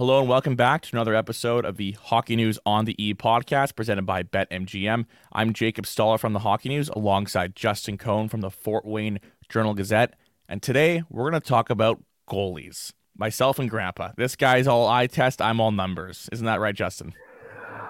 Hello 0.00 0.18
and 0.18 0.30
welcome 0.30 0.56
back 0.56 0.80
to 0.80 0.96
another 0.96 1.14
episode 1.14 1.66
of 1.66 1.76
the 1.76 1.92
Hockey 1.92 2.34
News 2.34 2.58
on 2.64 2.86
the 2.86 2.94
E 2.96 3.12
podcast 3.12 3.76
presented 3.76 4.06
by 4.06 4.22
BetMGM. 4.22 5.04
I'm 5.30 5.52
Jacob 5.52 5.84
Stoller 5.84 6.16
from 6.16 6.32
the 6.32 6.38
Hockey 6.38 6.70
News 6.70 6.88
alongside 6.88 7.54
Justin 7.54 7.98
Cohn 7.98 8.26
from 8.30 8.40
the 8.40 8.48
Fort 8.50 8.86
Wayne 8.86 9.20
Journal 9.50 9.74
Gazette. 9.74 10.14
And 10.48 10.62
today 10.62 11.02
we're 11.10 11.28
going 11.28 11.38
to 11.38 11.46
talk 11.46 11.68
about 11.68 12.02
goalies. 12.26 12.94
Myself 13.18 13.58
and 13.58 13.68
Grandpa. 13.68 14.12
This 14.16 14.36
guy's 14.36 14.66
all 14.66 14.88
eye 14.88 15.06
test, 15.06 15.42
I'm 15.42 15.60
all 15.60 15.70
numbers. 15.70 16.30
Isn't 16.32 16.46
that 16.46 16.60
right, 16.60 16.74
Justin? 16.74 17.12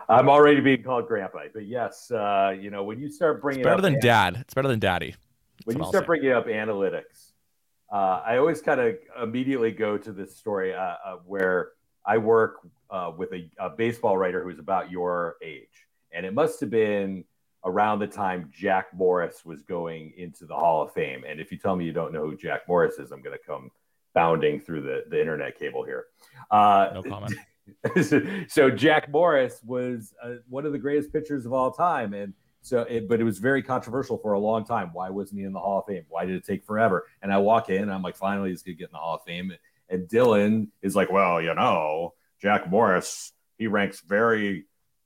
I'm 0.08 0.28
already 0.28 0.60
being 0.60 0.82
called 0.82 1.06
Grandpa. 1.06 1.42
But 1.54 1.66
yes, 1.66 2.10
uh, 2.10 2.56
you 2.60 2.72
know, 2.72 2.82
when 2.82 2.98
you 2.98 3.08
start 3.08 3.40
bringing 3.40 3.60
it's 3.60 3.66
better 3.66 3.76
up 3.76 3.82
than 3.82 4.00
dad. 4.00 4.38
It's 4.40 4.54
better 4.54 4.66
than 4.66 4.80
daddy. 4.80 5.14
when 5.64 5.78
you 5.78 5.84
start 5.84 6.06
bringing 6.06 6.32
up 6.32 6.48
analytics, 6.48 7.34
uh, 7.92 8.20
I 8.26 8.38
always 8.38 8.60
kind 8.60 8.80
of 8.80 8.96
immediately 9.22 9.70
go 9.70 9.96
to 9.96 10.10
this 10.10 10.36
story 10.36 10.74
uh, 10.74 10.80
uh 10.80 11.16
where 11.24 11.70
I 12.10 12.18
work 12.18 12.66
uh, 12.90 13.12
with 13.16 13.32
a, 13.32 13.48
a, 13.60 13.70
baseball 13.70 14.18
writer 14.18 14.42
who's 14.42 14.58
about 14.58 14.90
your 14.90 15.36
age, 15.40 15.86
and 16.10 16.26
it 16.26 16.34
must 16.34 16.58
have 16.58 16.68
been 16.68 17.24
around 17.64 18.00
the 18.00 18.08
time 18.08 18.50
Jack 18.52 18.92
Morris 18.92 19.44
was 19.44 19.62
going 19.62 20.12
into 20.16 20.44
the 20.44 20.56
Hall 20.56 20.82
of 20.82 20.92
Fame. 20.92 21.22
And 21.24 21.38
if 21.38 21.52
you 21.52 21.58
tell 21.58 21.76
me 21.76 21.84
you 21.84 21.92
don't 21.92 22.12
know 22.12 22.22
who 22.22 22.36
Jack 22.36 22.62
Morris 22.66 22.98
is, 22.98 23.12
I'm 23.12 23.22
going 23.22 23.38
to 23.38 23.44
come 23.46 23.70
bounding 24.12 24.58
through 24.58 24.82
the, 24.82 25.04
the 25.08 25.20
internet 25.20 25.56
cable 25.56 25.84
here. 25.84 26.06
Uh, 26.50 26.90
no 26.94 27.02
comment. 27.04 27.32
so 28.50 28.70
Jack 28.72 29.08
Morris 29.08 29.60
was 29.64 30.12
uh, 30.20 30.34
one 30.48 30.66
of 30.66 30.72
the 30.72 30.78
greatest 30.78 31.12
pitchers 31.12 31.46
of 31.46 31.52
all 31.52 31.70
time, 31.70 32.12
and 32.12 32.34
so, 32.60 32.80
it, 32.80 33.08
but 33.08 33.20
it 33.20 33.24
was 33.24 33.38
very 33.38 33.62
controversial 33.62 34.18
for 34.18 34.32
a 34.32 34.38
long 34.40 34.64
time. 34.64 34.90
Why 34.92 35.10
wasn't 35.10 35.38
he 35.38 35.46
in 35.46 35.52
the 35.52 35.60
Hall 35.60 35.78
of 35.78 35.86
Fame? 35.86 36.06
Why 36.08 36.24
did 36.24 36.34
it 36.34 36.44
take 36.44 36.64
forever? 36.64 37.06
And 37.22 37.32
I 37.32 37.38
walk 37.38 37.70
in, 37.70 37.82
and 37.82 37.92
I'm 37.92 38.02
like, 38.02 38.16
finally, 38.16 38.50
he's 38.50 38.62
gonna 38.64 38.74
get 38.74 38.88
in 38.88 38.94
the 38.94 38.98
Hall 38.98 39.14
of 39.14 39.22
Fame. 39.22 39.52
And 39.90 40.08
Dylan 40.08 40.68
is 40.82 40.94
like, 40.94 41.10
well, 41.10 41.42
you 41.42 41.54
know, 41.54 42.14
Jack 42.40 42.70
Morris, 42.70 43.32
he 43.58 43.66
ranks 43.66 44.00
very 44.00 44.64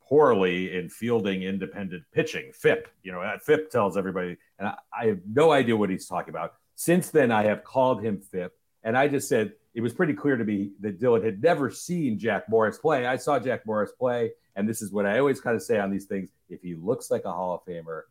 poorly 0.08 0.76
in 0.76 0.88
fielding 0.88 1.42
independent 1.42 2.04
pitching, 2.12 2.52
FIP. 2.52 2.88
You 3.02 3.12
know, 3.12 3.36
FIP 3.42 3.70
tells 3.70 3.96
everybody, 3.96 4.36
and 4.58 4.68
I, 4.68 4.76
I 4.96 5.06
have 5.06 5.20
no 5.26 5.50
idea 5.50 5.76
what 5.76 5.90
he's 5.90 6.06
talking 6.06 6.30
about. 6.30 6.54
Since 6.76 7.10
then, 7.10 7.32
I 7.32 7.44
have 7.44 7.64
called 7.64 8.02
him 8.02 8.20
FIP, 8.20 8.52
and 8.82 8.96
I 8.96 9.08
just 9.08 9.28
said 9.28 9.52
it 9.74 9.80
was 9.80 9.94
pretty 9.94 10.12
clear 10.12 10.36
to 10.36 10.44
me 10.44 10.72
that 10.80 11.00
Dylan 11.00 11.24
had 11.24 11.42
never 11.42 11.70
seen 11.70 12.18
Jack 12.18 12.48
Morris 12.48 12.78
play. 12.78 13.06
I 13.06 13.16
saw 13.16 13.38
Jack 13.38 13.66
Morris 13.66 13.92
play, 13.98 14.32
and 14.54 14.68
this 14.68 14.82
is 14.82 14.92
what 14.92 15.06
I 15.06 15.18
always 15.18 15.40
kind 15.40 15.56
of 15.56 15.62
say 15.62 15.78
on 15.78 15.90
these 15.90 16.04
things: 16.04 16.30
if 16.48 16.60
he 16.62 16.74
looks 16.74 17.10
like 17.10 17.24
a 17.24 17.32
Hall 17.32 17.54
of 17.54 17.64
Famer, 17.64 18.02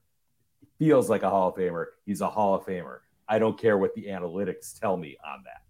feels 0.80 1.10
like 1.10 1.24
a 1.24 1.30
Hall 1.30 1.50
of 1.50 1.56
Famer, 1.56 1.86
he's 2.06 2.22
a 2.22 2.30
Hall 2.30 2.56
of 2.56 2.66
Famer. 2.66 3.00
I 3.28 3.40
don't 3.40 3.58
care 3.58 3.78
what 3.78 3.96
the 3.96 4.08
analytics 4.08 4.78
tell 4.78 4.98
me 4.98 5.18
on 5.26 5.44
that. 5.46 5.62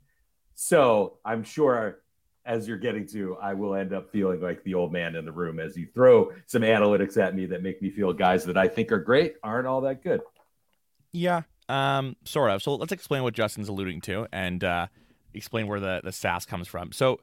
So 0.56 1.18
I'm 1.26 1.44
sure 1.44 2.00
as 2.46 2.68
you're 2.68 2.78
getting 2.78 3.08
to, 3.08 3.38
I 3.42 3.54
will 3.54 3.76
end 3.76 3.94
up 3.94 4.12
feeling 4.12 4.42
like 4.42 4.64
the 4.64 4.74
old 4.74 4.92
man 4.92 5.16
in 5.16 5.26
the 5.26 5.32
room 5.32 5.60
as 5.60 5.78
you 5.78 5.88
throw 5.94 6.32
some 6.46 6.62
analytics 6.62 7.18
at 7.18 7.36
me 7.36 7.46
that 7.48 7.64
make 7.64 7.82
me 7.82 7.90
feel 7.90 8.12
guys 8.14 8.44
that 8.46 8.58
I 8.58 8.68
think 8.68 8.92
are 8.92 9.00
great 9.00 9.36
aren't 9.44 9.68
all 9.68 9.82
that 9.82 10.04
good. 10.04 10.22
Yeah, 11.14 11.44
um, 11.70 12.16
sort 12.26 12.52
of. 12.52 12.62
So 12.62 12.76
let's 12.76 12.92
explain 12.92 13.24
what 13.24 13.34
Justin's 13.34 13.70
alluding 13.70 14.02
to 14.02 14.28
and 14.34 14.64
uh, 14.64 14.88
explain 15.34 15.68
where 15.68 15.80
the 15.80 16.02
the 16.04 16.12
sass 16.12 16.46
comes 16.46 16.68
from. 16.68 16.92
So 16.92 17.20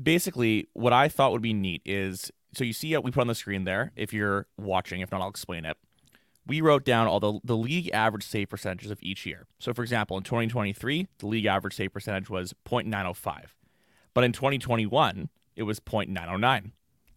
basically, 0.00 0.68
what 0.74 0.92
I 0.92 1.08
thought 1.08 1.32
would 1.32 1.42
be 1.42 1.54
neat 1.54 1.82
is 1.84 2.30
so 2.54 2.64
you 2.64 2.72
see 2.72 2.94
what 2.94 3.04
we 3.04 3.10
put 3.10 3.22
on 3.22 3.26
the 3.26 3.34
screen 3.34 3.64
there. 3.64 3.92
If 3.96 4.12
you're 4.12 4.46
watching, 4.56 5.00
if 5.00 5.10
not, 5.10 5.20
I'll 5.20 5.28
explain 5.28 5.64
it 5.64 5.76
we 6.48 6.62
wrote 6.62 6.84
down 6.84 7.06
all 7.06 7.20
the, 7.20 7.38
the 7.44 7.56
league 7.56 7.90
average 7.92 8.24
save 8.24 8.48
percentages 8.48 8.90
of 8.90 8.98
each 9.02 9.26
year. 9.26 9.46
So, 9.58 9.74
for 9.74 9.82
example, 9.82 10.16
in 10.16 10.24
2023, 10.24 11.06
the 11.18 11.26
league 11.26 11.44
average 11.44 11.76
save 11.76 11.92
percentage 11.92 12.30
was 12.30 12.54
0.905. 12.66 13.44
But 14.14 14.24
in 14.24 14.32
2021, 14.32 15.28
it 15.54 15.64
was 15.64 15.78
0.909. 15.78 16.72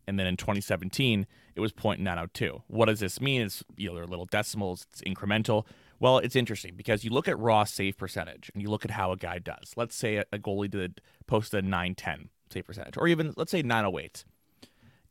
And 0.07 0.19
then 0.19 0.27
in 0.27 0.35
2017, 0.35 1.25
it 1.55 1.61
was 1.61 1.71
0.902. 1.71 2.63
What 2.67 2.87
does 2.87 2.99
this 2.99 3.21
mean? 3.21 3.41
It's, 3.41 3.63
you 3.77 3.87
know, 3.87 3.95
there 3.95 4.03
are 4.03 4.07
little 4.07 4.25
decimals, 4.25 4.85
it's 4.91 5.01
incremental. 5.01 5.65
Well, 5.99 6.17
it's 6.17 6.35
interesting 6.35 6.73
because 6.75 7.05
you 7.05 7.11
look 7.11 7.27
at 7.27 7.39
raw 7.39 7.63
save 7.63 7.97
percentage 7.97 8.51
and 8.53 8.61
you 8.61 8.69
look 8.69 8.83
at 8.83 8.91
how 8.91 9.11
a 9.11 9.17
guy 9.17 9.39
does. 9.39 9.73
Let's 9.77 9.95
say 9.95 10.17
a 10.17 10.37
goalie 10.37 10.69
did 10.69 10.99
post 11.27 11.53
a 11.53 11.61
910 11.61 12.29
save 12.49 12.65
percentage, 12.65 12.97
or 12.97 13.07
even 13.07 13.33
let's 13.37 13.51
say 13.51 13.61
908. 13.61 14.25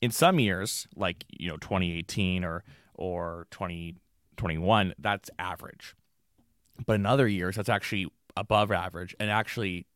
In 0.02 0.10
some 0.10 0.40
years, 0.40 0.88
like 0.96 1.24
you 1.30 1.48
know 1.48 1.56
2018 1.58 2.42
or 2.42 2.64
or 2.94 3.46
20 3.50 3.96
21, 4.40 4.94
that's 4.98 5.28
average. 5.38 5.94
But 6.86 6.94
in 6.94 7.04
other 7.04 7.28
years, 7.28 7.56
that's 7.56 7.68
actually 7.68 8.06
above 8.38 8.72
average 8.72 9.14
and 9.20 9.30
actually 9.30 9.86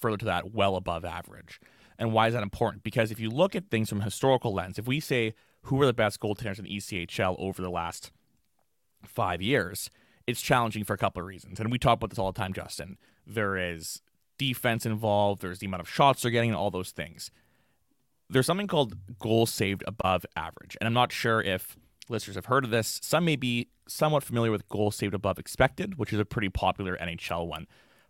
further 0.00 0.16
to 0.16 0.24
that, 0.24 0.54
well 0.54 0.76
above 0.76 1.04
average. 1.04 1.60
And 1.98 2.10
why 2.14 2.26
is 2.26 2.32
that 2.32 2.42
important? 2.42 2.84
Because 2.84 3.10
if 3.10 3.20
you 3.20 3.28
look 3.28 3.54
at 3.54 3.70
things 3.70 3.90
from 3.90 4.00
a 4.00 4.04
historical 4.04 4.54
lens, 4.54 4.78
if 4.78 4.86
we 4.86 4.98
say 4.98 5.34
who 5.64 5.80
are 5.82 5.86
the 5.86 5.92
best 5.92 6.20
goaltenders 6.20 6.58
in 6.58 6.64
the 6.64 6.70
ECHL 6.70 7.36
over 7.38 7.60
the 7.60 7.70
last 7.70 8.10
five 9.04 9.42
years, 9.42 9.90
it's 10.26 10.40
challenging 10.40 10.84
for 10.84 10.94
a 10.94 10.98
couple 10.98 11.20
of 11.20 11.28
reasons. 11.28 11.60
And 11.60 11.70
we 11.70 11.78
talk 11.78 11.98
about 11.98 12.08
this 12.08 12.18
all 12.18 12.32
the 12.32 12.38
time, 12.38 12.54
Justin. 12.54 12.96
There 13.26 13.58
is 13.58 14.00
defense 14.38 14.86
involved, 14.86 15.42
there's 15.42 15.58
the 15.58 15.66
amount 15.66 15.82
of 15.82 15.88
shots 15.88 16.22
they're 16.22 16.30
getting, 16.30 16.48
and 16.48 16.56
all 16.56 16.70
those 16.70 16.92
things. 16.92 17.30
There's 18.30 18.46
something 18.46 18.68
called 18.68 18.96
goal 19.18 19.44
saved 19.44 19.84
above 19.86 20.24
average. 20.34 20.78
And 20.80 20.86
I'm 20.86 20.94
not 20.94 21.12
sure 21.12 21.42
if 21.42 21.76
listeners 22.08 22.36
have 22.36 22.46
heard 22.46 22.64
of 22.64 22.70
this. 22.70 23.00
Some 23.02 23.24
may 23.24 23.36
be 23.36 23.68
somewhat 23.86 24.24
familiar 24.24 24.50
with 24.50 24.68
goals 24.68 24.96
saved 24.96 25.14
above 25.14 25.38
expected, 25.38 25.98
which 25.98 26.12
is 26.12 26.18
a 26.18 26.24
pretty 26.24 26.48
popular 26.48 26.96
NHL 26.96 27.46
one. 27.46 27.66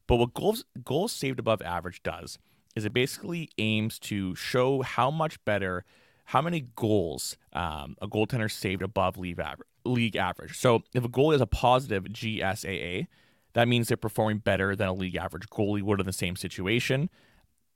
But 0.07 0.17
what 0.17 0.35
goals 0.35 0.65
goals 0.85 1.13
saved 1.13 1.39
above 1.39 1.63
average 1.63 2.03
does 2.03 2.39
is 2.75 2.85
it 2.85 2.93
basically 2.93 3.51
aims 3.59 3.99
to 3.99 4.35
show 4.35 4.83
how 4.83 5.11
much 5.11 5.43
better, 5.45 5.85
how 6.27 6.41
many 6.41 6.69
goals 6.77 7.37
um, 7.53 7.97
a 8.01 8.09
goaltender 8.09 8.51
saved 8.51 8.83
above 8.83 9.17
league 9.19 9.41
league 9.85 10.17
average. 10.17 10.59
So 10.59 10.83
if 10.95 11.05
a 11.05 11.09
goalie 11.09 11.33
has 11.33 11.41
a 11.41 11.47
positive 11.47 12.05
GSAA, 12.05 13.07
that 13.55 13.69
means 13.69 13.89
they're 13.89 13.97
performing 13.97 14.39
better 14.39 14.75
than 14.75 14.89
a 14.89 14.93
league 14.93 15.17
average 15.17 15.49
goalie 15.49 15.83
would 15.83 16.01
in 16.01 16.07
the 16.07 16.13
same 16.13 16.37
situation. 16.37 17.11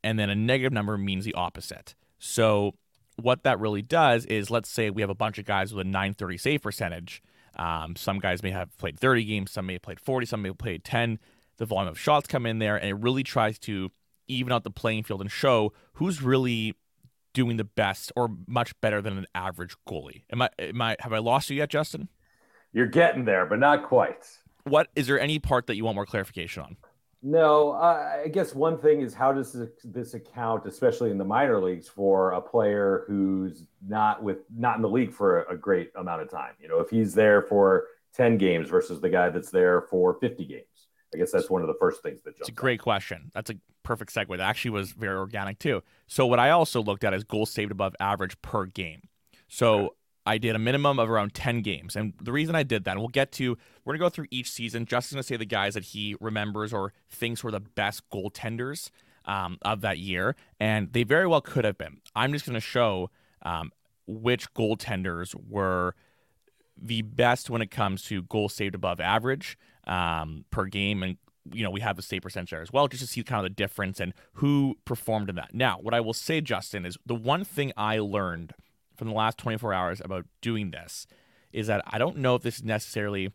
And 0.02 0.18
then 0.18 0.30
a 0.30 0.34
negative 0.34 0.72
number 0.72 0.96
means 0.96 1.24
the 1.24 1.34
opposite. 1.34 1.94
So 2.18 2.74
what 3.16 3.42
that 3.44 3.58
really 3.58 3.82
does 3.82 4.24
is 4.26 4.50
let's 4.50 4.68
say 4.68 4.90
we 4.90 5.02
have 5.02 5.10
a 5.10 5.14
bunch 5.14 5.38
of 5.38 5.44
guys 5.44 5.72
with 5.72 5.86
a 5.86 5.88
930 5.88 6.38
save 6.38 6.62
percentage. 6.62 7.22
Um, 7.56 7.96
some 7.96 8.18
guys 8.18 8.42
may 8.42 8.50
have 8.50 8.76
played 8.76 8.98
30 8.98 9.24
games, 9.24 9.50
some 9.50 9.66
may 9.66 9.74
have 9.74 9.82
played 9.82 9.98
40, 9.98 10.26
some 10.26 10.42
may 10.42 10.50
have 10.50 10.58
played 10.58 10.84
10. 10.84 11.18
The 11.56 11.64
volume 11.64 11.88
of 11.88 11.98
shots 11.98 12.26
come 12.26 12.44
in 12.44 12.58
there, 12.58 12.76
and 12.76 12.88
it 12.88 12.94
really 12.94 13.22
tries 13.22 13.58
to 13.60 13.90
even 14.28 14.52
out 14.52 14.64
the 14.64 14.70
playing 14.70 15.04
field 15.04 15.22
and 15.22 15.30
show 15.30 15.72
who's 15.94 16.20
really 16.20 16.74
doing 17.32 17.56
the 17.56 17.64
best 17.64 18.12
or 18.16 18.30
much 18.46 18.78
better 18.80 19.00
than 19.00 19.16
an 19.16 19.26
average 19.34 19.74
goalie. 19.88 20.24
Am 20.30 20.42
I, 20.42 20.50
am 20.58 20.82
I 20.82 20.96
have 21.00 21.12
I 21.12 21.18
lost 21.18 21.48
you 21.48 21.56
yet, 21.56 21.70
Justin? 21.70 22.08
You're 22.72 22.86
getting 22.86 23.24
there, 23.24 23.46
but 23.46 23.58
not 23.58 23.84
quite. 23.84 24.26
What 24.64 24.88
is 24.94 25.06
there 25.06 25.18
any 25.18 25.38
part 25.38 25.66
that 25.66 25.76
you 25.76 25.84
want 25.84 25.94
more 25.94 26.06
clarification 26.06 26.62
on? 26.62 26.76
No, 27.22 27.70
uh, 27.72 28.20
I 28.24 28.28
guess 28.28 28.54
one 28.54 28.78
thing 28.78 29.00
is 29.00 29.14
how 29.14 29.32
does 29.32 29.52
this, 29.52 29.70
this 29.84 30.14
account, 30.14 30.66
especially 30.66 31.10
in 31.10 31.18
the 31.18 31.24
minor 31.24 31.60
leagues, 31.60 31.88
for 31.88 32.32
a 32.32 32.40
player 32.40 33.04
who's 33.06 33.64
not 33.86 34.22
with 34.22 34.38
not 34.54 34.76
in 34.76 34.82
the 34.82 34.88
league 34.88 35.12
for 35.12 35.42
a, 35.42 35.54
a 35.54 35.56
great 35.56 35.90
amount 35.96 36.22
of 36.22 36.30
time? 36.30 36.52
You 36.60 36.68
know, 36.68 36.80
if 36.80 36.90
he's 36.90 37.14
there 37.14 37.42
for 37.42 37.86
ten 38.14 38.36
games 38.36 38.68
versus 38.68 39.00
the 39.00 39.08
guy 39.08 39.30
that's 39.30 39.50
there 39.50 39.82
for 39.82 40.14
fifty 40.20 40.44
games. 40.44 40.64
I 41.14 41.18
guess 41.18 41.32
that's 41.32 41.48
one 41.48 41.62
of 41.62 41.68
the 41.68 41.76
first 41.80 42.02
things 42.02 42.22
that 42.22 42.32
jumps. 42.32 42.40
It's 42.40 42.48
a 42.50 42.52
great 42.52 42.80
out. 42.80 42.84
question. 42.84 43.30
That's 43.32 43.50
a 43.50 43.54
perfect 43.82 44.14
segue. 44.14 44.36
That 44.36 44.40
actually 44.40 44.72
was 44.72 44.92
very 44.92 45.16
organic 45.16 45.58
too. 45.58 45.82
So 46.06 46.26
what 46.26 46.38
I 46.38 46.50
also 46.50 46.82
looked 46.82 47.04
at 47.04 47.14
is 47.14 47.24
goals 47.24 47.50
saved 47.50 47.72
above 47.72 47.94
average 48.00 48.40
per 48.42 48.66
game. 48.66 49.02
So 49.48 49.74
okay. 49.74 49.94
I 50.26 50.38
did 50.38 50.56
a 50.56 50.58
minimum 50.58 50.98
of 50.98 51.08
around 51.08 51.34
10 51.34 51.62
games. 51.62 51.94
And 51.96 52.12
the 52.20 52.32
reason 52.32 52.56
I 52.56 52.64
did 52.64 52.84
that, 52.84 52.92
and 52.92 53.00
we'll 53.00 53.08
get 53.08 53.32
to, 53.32 53.56
we're 53.86 53.92
going 53.92 54.00
to 54.00 54.04
go 54.04 54.14
through 54.14 54.26
each 54.30 54.50
season. 54.50 54.84
Justin's 54.84 55.14
going 55.14 55.22
to 55.22 55.26
say 55.26 55.36
the 55.36 55.46
guys 55.46 55.74
that 55.74 55.84
he 55.84 56.16
remembers 56.20 56.72
or 56.72 56.92
thinks 57.08 57.42
were 57.42 57.50
the 57.50 57.60
best 57.60 58.02
goaltenders 58.10 58.90
um, 59.24 59.58
of 59.62 59.80
that 59.80 59.98
year. 59.98 60.36
And 60.60 60.92
they 60.92 61.04
very 61.04 61.26
well 61.26 61.40
could 61.40 61.64
have 61.64 61.78
been. 61.78 61.98
I'm 62.14 62.32
just 62.32 62.44
going 62.44 62.54
to 62.54 62.60
show 62.60 63.10
um, 63.42 63.72
which 64.06 64.52
goaltenders 64.52 65.34
were 65.48 65.94
the 66.76 67.02
best 67.02 67.48
when 67.48 67.62
it 67.62 67.70
comes 67.70 68.02
to 68.04 68.22
goals 68.22 68.52
saved 68.52 68.74
above 68.74 69.00
average 69.00 69.56
um, 69.86 70.44
per 70.50 70.66
game. 70.66 71.02
And, 71.02 71.16
you 71.50 71.62
know, 71.62 71.70
we 71.70 71.80
have 71.80 71.96
the 71.96 72.02
save 72.02 72.22
percentage 72.22 72.50
there 72.50 72.60
as 72.60 72.72
well, 72.72 72.88
just 72.88 73.02
to 73.02 73.08
see 73.08 73.22
kind 73.22 73.38
of 73.38 73.50
the 73.50 73.54
difference 73.54 74.00
and 74.00 74.12
who 74.34 74.76
performed 74.84 75.30
in 75.30 75.36
that. 75.36 75.54
Now, 75.54 75.78
what 75.80 75.94
I 75.94 76.00
will 76.00 76.12
say, 76.12 76.42
Justin, 76.42 76.84
is 76.84 76.98
the 77.06 77.14
one 77.14 77.44
thing 77.44 77.72
I 77.76 77.98
learned– 77.98 78.52
from 78.96 79.08
the 79.08 79.14
last 79.14 79.38
24 79.38 79.72
hours 79.72 80.00
about 80.04 80.26
doing 80.40 80.70
this 80.70 81.06
is 81.52 81.66
that 81.68 81.82
I 81.86 81.98
don't 81.98 82.18
know 82.18 82.34
if 82.34 82.42
this 82.42 82.56
is 82.56 82.64
necessarily 82.64 83.32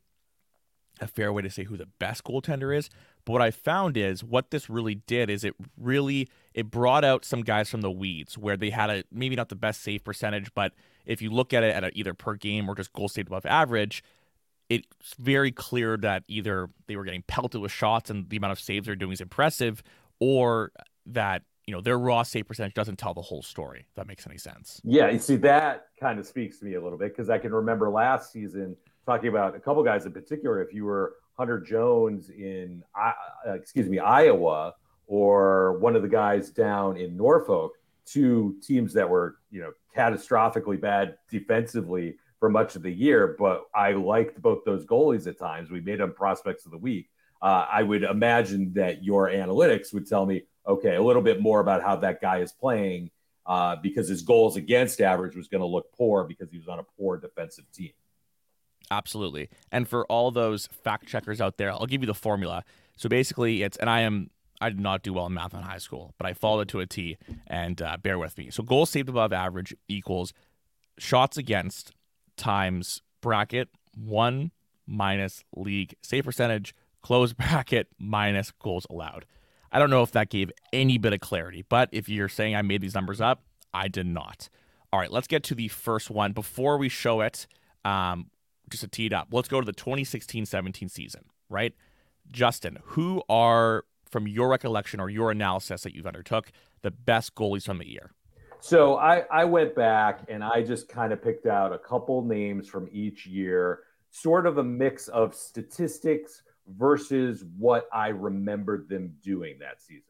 a 1.02 1.08
fair 1.08 1.34
way 1.34 1.42
to 1.42 1.50
say 1.50 1.64
who 1.64 1.76
the 1.76 1.88
best 2.00 2.24
goaltender 2.24 2.76
is, 2.76 2.90
but 3.26 3.34
what 3.34 3.42
I 3.42 3.52
found 3.52 3.98
is 3.98 4.24
what 4.24 4.52
this 4.52 4.70
really 4.70 4.96
did 4.96 5.30
is 5.30 5.44
it 5.44 5.56
really 5.78 6.30
it 6.54 6.70
brought 6.70 7.04
out 7.04 7.26
some 7.26 7.42
guys 7.42 7.70
from 7.70 7.82
the 7.82 7.92
weeds 7.92 8.38
where 8.38 8.56
they 8.56 8.70
had 8.70 8.90
a 8.90 9.04
maybe 9.12 9.36
not 9.36 9.50
the 9.50 9.56
best 9.56 9.82
save 9.82 10.04
percentage, 10.04 10.54
but 10.54 10.74
if 11.06 11.22
you 11.22 11.32
look 11.32 11.54
at 11.54 11.64
it 11.64 11.76
at 11.76 11.84
a, 11.84 11.92
either 11.98 12.14
per 12.14 12.36
game 12.36 12.70
or 12.70 12.76
just 12.76 12.94
goal 12.94 13.10
saved 13.10 13.28
above 13.28 13.46
average, 13.46 14.04
it's 14.70 15.16
very 15.20 15.52
clear 15.52 15.98
that 15.98 16.24
either 16.28 16.70
they 16.88 16.96
were 16.96 17.04
getting 17.04 17.24
pelted 17.24 17.62
with 17.62 17.72
shots 17.72 18.10
and 18.10 18.30
the 18.30 18.38
amount 18.38 18.52
of 18.52 18.60
saves 18.60 18.86
they're 18.86 18.96
doing 18.96 19.12
is 19.12 19.22
impressive, 19.22 19.84
or 20.20 20.72
that 21.06 21.42
you 21.68 21.74
know 21.74 21.82
their 21.82 21.98
raw 21.98 22.24
save 22.24 22.48
percentage 22.48 22.74
doesn't 22.74 22.98
tell 22.98 23.14
the 23.14 23.22
whole 23.22 23.42
story. 23.42 23.86
If 23.90 23.96
that 23.96 24.08
makes 24.08 24.26
any 24.26 24.38
sense. 24.38 24.80
Yeah, 24.84 25.10
you 25.10 25.20
see 25.20 25.36
that 25.38 25.88
kind 26.00 26.20
of 26.20 26.26
speaks 26.26 26.60
to 26.60 26.66
me 26.66 26.76
a 26.76 26.82
little 26.82 26.98
bit 26.98 27.10
because 27.10 27.30
I 27.30 27.38
can 27.38 27.52
remember 27.52 27.90
last 27.90 28.32
season 28.32 28.78
talking 29.06 29.30
about 29.30 29.56
a 29.56 29.60
couple 29.60 29.84
guys 29.84 30.06
in 30.06 30.12
particular. 30.12 30.62
If 30.62 30.74
you 30.74 30.86
were 30.86 31.16
Hunter 31.38 31.60
Jones 31.60 32.30
in, 32.30 32.84
uh, 32.96 33.14
excuse 33.54 33.90
me, 33.90 34.00
Iowa, 34.00 34.74
or 35.08 35.78
one 35.80 35.96
of 35.96 36.02
the 36.02 36.08
guys 36.08 36.50
down 36.50 36.98
in 36.98 37.18
Norfolk, 37.18 37.74
two 38.06 38.56
teams 38.62 38.94
that 38.94 39.10
were 39.10 39.38
you 39.50 39.62
know 39.62 39.72
catastrophically 39.96 40.80
bad 40.80 41.18
defensively 41.30 42.16
for 42.40 42.50
much 42.50 42.76
of 42.76 42.82
the 42.82 42.92
year, 42.92 43.36
but 43.38 43.66
I 43.76 43.92
liked 43.92 44.42
both 44.42 44.66
those 44.66 44.86
goalies 44.86 45.28
at 45.28 45.38
times. 45.38 45.70
We 45.70 45.80
made 45.80 46.00
them 46.00 46.14
prospects 46.14 46.66
of 46.66 46.72
the 46.72 46.78
week. 46.78 47.10
Uh, 47.42 47.66
I 47.72 47.84
would 47.84 48.04
imagine 48.04 48.74
that 48.74 49.04
your 49.04 49.30
analytics 49.30 49.94
would 49.94 50.08
tell 50.08 50.26
me, 50.26 50.44
okay, 50.68 50.96
a 50.96 51.02
little 51.02 51.22
bit 51.22 51.40
more 51.40 51.60
about 51.60 51.84
how 51.84 51.98
that 51.98 52.20
guy 52.20 52.40
is 52.40 52.52
playing 52.52 53.12
uh, 53.46 53.76
because 53.76 54.08
his 54.08 54.22
goals 54.24 54.56
against 54.56 55.02
average 55.02 55.36
was 55.36 55.48
going 55.48 55.62
to 55.62 55.68
look 55.68 55.92
poor 55.94 56.24
because 56.24 56.52
he 56.52 56.58
was 56.58 56.68
on 56.68 56.80
a 56.80 56.84
poor 56.98 57.18
defensive 57.18 57.66
team. 57.72 57.92
Absolutely. 58.92 59.50
And 59.72 59.88
for 59.88 60.06
all 60.06 60.30
those 60.32 60.68
fact 60.68 61.08
checkers 61.08 61.40
out 61.40 61.58
there, 61.58 61.72
I'll 61.72 61.88
give 61.88 62.02
you 62.02 62.08
the 62.08 62.14
formula. 62.14 62.64
So 62.98 63.08
basically, 63.08 63.64
it's, 63.64 63.78
and 63.78 63.90
I 63.90 64.02
am, 64.02 64.30
I 64.60 64.70
did 64.70 64.82
not 64.82 65.02
do 65.02 65.14
well 65.14 65.26
in 65.28 65.34
math 65.34 65.54
in 65.54 65.62
high 65.62 65.78
school, 65.78 66.14
but 66.18 66.28
I 66.28 66.34
followed 66.34 66.62
it 66.62 66.68
to 66.70 66.82
a 66.82 66.86
T 66.86 67.18
and 67.48 67.82
uh, 67.82 67.98
bear 67.98 68.20
with 68.20 68.38
me. 68.38 68.52
So 68.52 68.62
goals 68.62 68.90
saved 68.90 69.08
above 69.08 69.32
average 69.32 69.74
equals 69.88 70.34
shots 71.00 71.38
against 71.38 71.94
times 72.36 73.02
bracket 73.22 73.70
one 73.96 74.52
minus 74.86 75.44
league 75.56 75.96
save 76.02 76.26
percentage, 76.26 76.76
close 77.02 77.34
bracket 77.34 77.88
minus 77.98 78.52
goals 78.52 78.86
allowed. 78.90 79.26
I 79.72 79.80
don't 79.80 79.90
know 79.90 80.04
if 80.04 80.12
that 80.12 80.30
gave 80.30 80.52
any 80.74 80.98
bit 80.98 81.14
of 81.14 81.22
clarity, 81.22 81.64
but 81.68 81.88
if 81.94 82.10
you're 82.10 82.28
saying 82.28 82.56
I 82.58 82.62
made 82.62 82.82
these 82.82 82.94
numbers 82.94 83.22
up, 83.22 83.44
I 83.74 83.88
did 83.88 84.06
not. 84.06 84.50
All 84.92 85.00
right, 85.00 85.10
let's 85.12 85.28
get 85.28 85.44
to 85.44 85.56
the 85.56 85.70
first 85.70 86.10
one. 86.10 86.34
Before 86.34 86.78
we 86.78 86.90
show 86.90 87.22
it, 87.22 87.48
um, 87.86 88.30
to 88.80 88.88
tee 88.88 89.08
it 89.08 89.14
up, 89.14 89.28
let's 89.32 89.50
go 89.50 89.60
to 89.60 89.66
the 89.66 89.74
2016 89.74 90.46
17 90.46 90.90
season, 90.90 91.26
right? 91.50 91.74
Justin, 92.32 92.80
who 92.84 93.22
are, 93.30 93.84
from 94.10 94.28
your 94.28 94.50
recollection 94.50 95.00
or 95.00 95.10
your 95.10 95.32
analysis 95.32 95.82
that 95.84 95.94
you've 95.94 96.08
undertook, 96.08 96.52
the 96.82 96.92
best 96.92 97.36
goalies 97.36 97.66
from 97.66 97.78
the 97.78 97.88
year? 97.88 98.12
So 98.60 98.98
I, 98.98 99.24
I 99.32 99.46
went 99.46 99.76
back 99.76 100.22
and 100.30 100.44
I 100.44 100.62
just 100.62 100.88
kind 100.88 101.12
of 101.12 101.22
picked 101.22 101.48
out 101.48 101.74
a 101.74 101.80
couple 101.80 102.24
names 102.24 102.68
from 102.68 102.88
each 102.92 103.26
year, 103.26 103.80
sort 104.12 104.46
of 104.46 104.60
a 104.60 104.64
mix 104.64 105.08
of 105.08 105.34
statistics 105.34 106.44
versus 106.68 107.44
what 107.58 107.88
I 107.92 108.10
remembered 108.10 108.88
them 108.88 109.16
doing 109.24 109.58
that 109.60 109.82
season. 109.82 110.04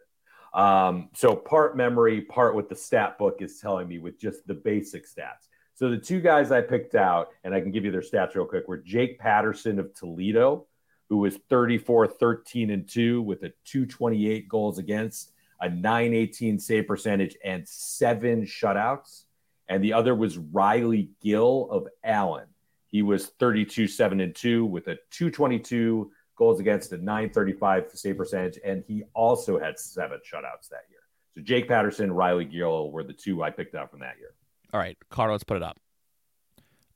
Um, 0.53 1.09
so 1.13 1.33
part 1.33 1.77
memory, 1.77 2.21
part 2.21 2.55
what 2.55 2.67
the 2.67 2.75
stat 2.75 3.17
book 3.17 3.37
is 3.41 3.59
telling 3.59 3.87
me 3.87 3.99
with 3.99 4.19
just 4.19 4.45
the 4.47 4.53
basic 4.53 5.07
stats. 5.07 5.47
So 5.81 5.89
the 5.89 5.97
two 5.97 6.21
guys 6.21 6.51
I 6.51 6.61
picked 6.61 6.93
out, 6.93 7.29
and 7.43 7.55
I 7.55 7.59
can 7.59 7.71
give 7.71 7.83
you 7.83 7.89
their 7.91 8.01
stats 8.01 8.35
real 8.35 8.45
quick, 8.45 8.67
were 8.67 8.77
Jake 8.77 9.17
Paterson 9.17 9.79
of 9.79 9.91
Toledo, 9.95 10.67
who 11.09 11.17
was 11.17 11.39
34, 11.49 12.05
13, 12.05 12.69
and 12.69 12.87
2 12.87 13.23
with 13.23 13.41
a 13.41 13.51
228 13.65 14.47
goals 14.47 14.77
against 14.77 15.31
a 15.59 15.67
918 15.69 16.59
save 16.59 16.85
percentage, 16.85 17.35
and 17.43 17.67
seven 17.67 18.43
shutouts. 18.43 19.23
And 19.69 19.83
the 19.83 19.93
other 19.93 20.13
was 20.13 20.37
Riley 20.37 21.09
Gill 21.19 21.67
of 21.71 21.87
Allen. 22.03 22.45
He 22.89 23.01
was 23.01 23.29
32, 23.39 23.87
7 23.87 24.21
and 24.21 24.35
2 24.35 24.63
with 24.63 24.85
a 24.87 24.99
222 25.09 26.11
goals 26.35 26.59
against 26.59 26.91
a 26.91 26.97
935 26.97 27.85
save 27.91 28.17
percentage. 28.17 28.59
And 28.63 28.83
he 28.87 29.05
also 29.15 29.59
had 29.59 29.79
seven 29.79 30.19
shutouts 30.19 30.69
that 30.69 30.85
year. 30.91 30.99
So 31.33 31.41
Jake 31.41 31.67
Paterson, 31.67 32.11
Riley 32.11 32.45
Gill 32.45 32.91
were 32.91 33.03
the 33.03 33.13
two 33.13 33.41
I 33.41 33.49
picked 33.49 33.73
out 33.73 33.89
from 33.89 34.01
that 34.01 34.19
year. 34.19 34.35
All 34.73 34.79
right, 34.79 34.97
Carter, 35.09 35.31
let's 35.31 35.43
put 35.43 35.57
it 35.57 35.63
up. 35.63 35.77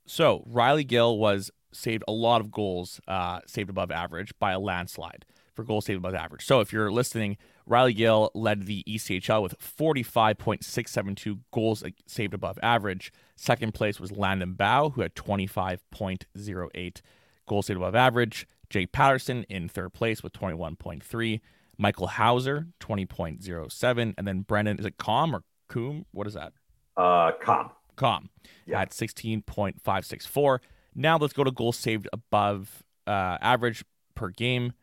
So 0.05 0.43
Riley 0.45 0.83
Gill 0.83 1.17
was 1.17 1.51
saved 1.73 2.03
a 2.07 2.11
lot 2.11 2.41
of 2.41 2.51
goals, 2.51 3.01
uh, 3.07 3.39
saved 3.47 3.69
above 3.69 3.91
average 3.91 4.33
by 4.39 4.51
a 4.51 4.59
landslide 4.59 5.25
for 5.55 5.63
goals 5.63 5.85
saved 5.85 5.97
above 5.97 6.13
average. 6.13 6.45
So 6.45 6.59
if 6.59 6.71
you're 6.71 6.91
listening, 6.91 7.37
Riley 7.65 7.93
Gill 7.93 8.29
led 8.35 8.65
the 8.65 8.83
ECHL 8.87 9.41
with 9.41 9.55
45.672 9.59 11.39
goals 11.51 11.83
saved 12.05 12.33
above 12.33 12.59
average. 12.61 13.11
Second 13.35 13.73
place 13.73 13.99
was 13.99 14.11
Landon 14.11 14.53
Bow, 14.53 14.91
who 14.91 15.01
had 15.01 15.15
25.08 15.15 17.01
goals 17.47 17.65
saved 17.65 17.77
above 17.77 17.95
average. 17.95 18.47
Jake 18.69 18.91
Paterson 18.91 19.43
in 19.49 19.69
third 19.69 19.93
place 19.93 20.21
with 20.21 20.33
21.3. 20.33 21.39
Michael 21.77 22.07
Houser, 22.07 22.67
20.07. 22.79 24.13
And 24.17 24.27
then 24.27 24.41
Brendan, 24.41 24.79
is 24.79 24.85
it 24.85 24.97
Com 24.97 25.35
or 25.35 25.43
Coom? 25.67 26.05
What 26.11 26.27
is 26.27 26.33
that? 26.33 26.53
Uh, 26.97 27.31
Com. 27.41 27.71
Com 27.95 28.29
yeah. 28.65 28.81
at 28.81 28.91
16.564. 28.91 30.59
Now 30.95 31.17
let's 31.17 31.33
go 31.33 31.43
to 31.43 31.51
goals 31.51 31.77
saved 31.77 32.07
above 32.13 32.83
uh, 33.05 33.37
average 33.41 33.83
per 34.15 34.29
game 34.29 34.73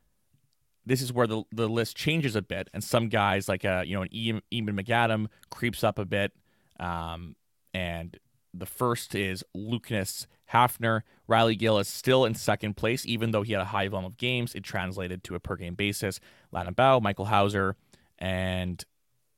this 0.85 1.01
is 1.01 1.13
where 1.13 1.27
the, 1.27 1.43
the 1.53 1.69
list 1.69 1.97
changes 1.97 2.37
a 2.37 2.43
bit, 2.43 2.69
and 2.75 2.83
some 2.83 3.09
guys 3.09 3.49
like 3.49 3.65
uh, 3.65 3.85
you 3.87 3.95
know 3.95 4.03
an 4.03 4.09
Eamon 4.09 4.43
McAdam 4.53 5.27
creeps 5.51 5.85
up 5.85 5.99
a 5.99 6.05
bit, 6.05 6.33
um, 6.81 7.37
and 7.73 8.19
the 8.53 8.67
first 8.67 9.15
is 9.15 9.45
Lukas 9.55 10.27
Hafner. 10.53 11.03
Riley 11.29 11.57
Gill 11.57 11.79
is 11.79 11.89
still 11.89 12.25
in 12.25 12.35
second 12.35 12.77
place, 12.77 13.07
even 13.07 13.31
though 13.31 13.43
he 13.43 13.53
had 13.53 13.63
a 13.63 13.67
high 13.67 13.89
volume 13.89 14.07
of 14.07 14.17
games. 14.17 14.55
It 14.55 14.65
translated 14.65 15.23
to 15.25 15.35
a 15.35 15.41
per 15.41 15.57
game 15.57 15.75
basis. 15.75 16.21
Bow, 16.51 17.01
Michael 17.01 17.27
Houser, 17.27 17.77
and 18.19 18.85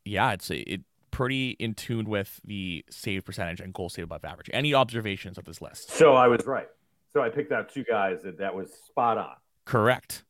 yeah, 0.05 0.33
it's 0.33 0.51
a, 0.51 0.59
it 0.61 0.83
pretty 1.15 1.51
in 1.61 1.75
tune 1.75 2.09
with 2.09 2.41
the 2.45 2.85
save 2.91 3.25
percentage 3.25 3.61
and 3.61 3.73
goal 3.73 3.89
save 3.89 4.05
above 4.05 4.25
average. 4.25 4.51
Any 4.53 4.75
observations 4.75 5.39
of 5.39 5.45
this 5.45 5.63
list? 5.63 5.91
So 5.93 6.15
I 6.15 6.27
was 6.27 6.45
right. 6.45 6.67
So 7.13 7.23
I 7.23 7.29
picked 7.29 7.53
out 7.53 7.73
two 7.73 7.85
guys 7.85 8.19
that 8.25 8.39
that 8.39 8.55
was 8.55 8.73
spot 8.87 9.17
on. 9.17 9.37
Correct. 9.65 10.25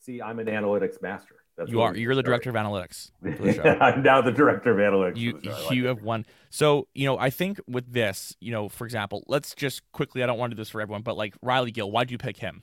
See, 0.00 0.22
I'm 0.22 0.38
an 0.38 0.46
analytics 0.46 1.02
master. 1.02 1.36
That's 1.56 1.70
you 1.70 1.82
are. 1.82 1.94
You're 1.94 2.14
the 2.14 2.22
director 2.22 2.48
of 2.48 2.56
analytics. 2.56 3.10
I'm 3.80 4.02
now 4.02 4.22
the 4.22 4.32
director 4.32 4.72
of 4.72 4.78
analytics. 4.78 5.18
You 5.18 5.40
you 5.70 5.86
have 5.86 6.02
won. 6.02 6.24
So 6.50 6.88
you 6.94 7.06
know, 7.06 7.18
I 7.18 7.30
think 7.30 7.60
with 7.68 7.92
this, 7.92 8.34
you 8.40 8.50
know, 8.50 8.68
for 8.68 8.86
example, 8.86 9.24
let's 9.28 9.54
just 9.54 9.82
quickly. 9.92 10.22
I 10.22 10.26
don't 10.26 10.38
want 10.38 10.50
to 10.50 10.56
do 10.56 10.60
this 10.60 10.70
for 10.70 10.80
everyone, 10.80 11.02
but 11.02 11.16
like 11.16 11.34
Riley 11.42 11.70
Gill, 11.70 11.90
why'd 11.90 12.10
you 12.10 12.18
pick 12.18 12.38
him? 12.38 12.62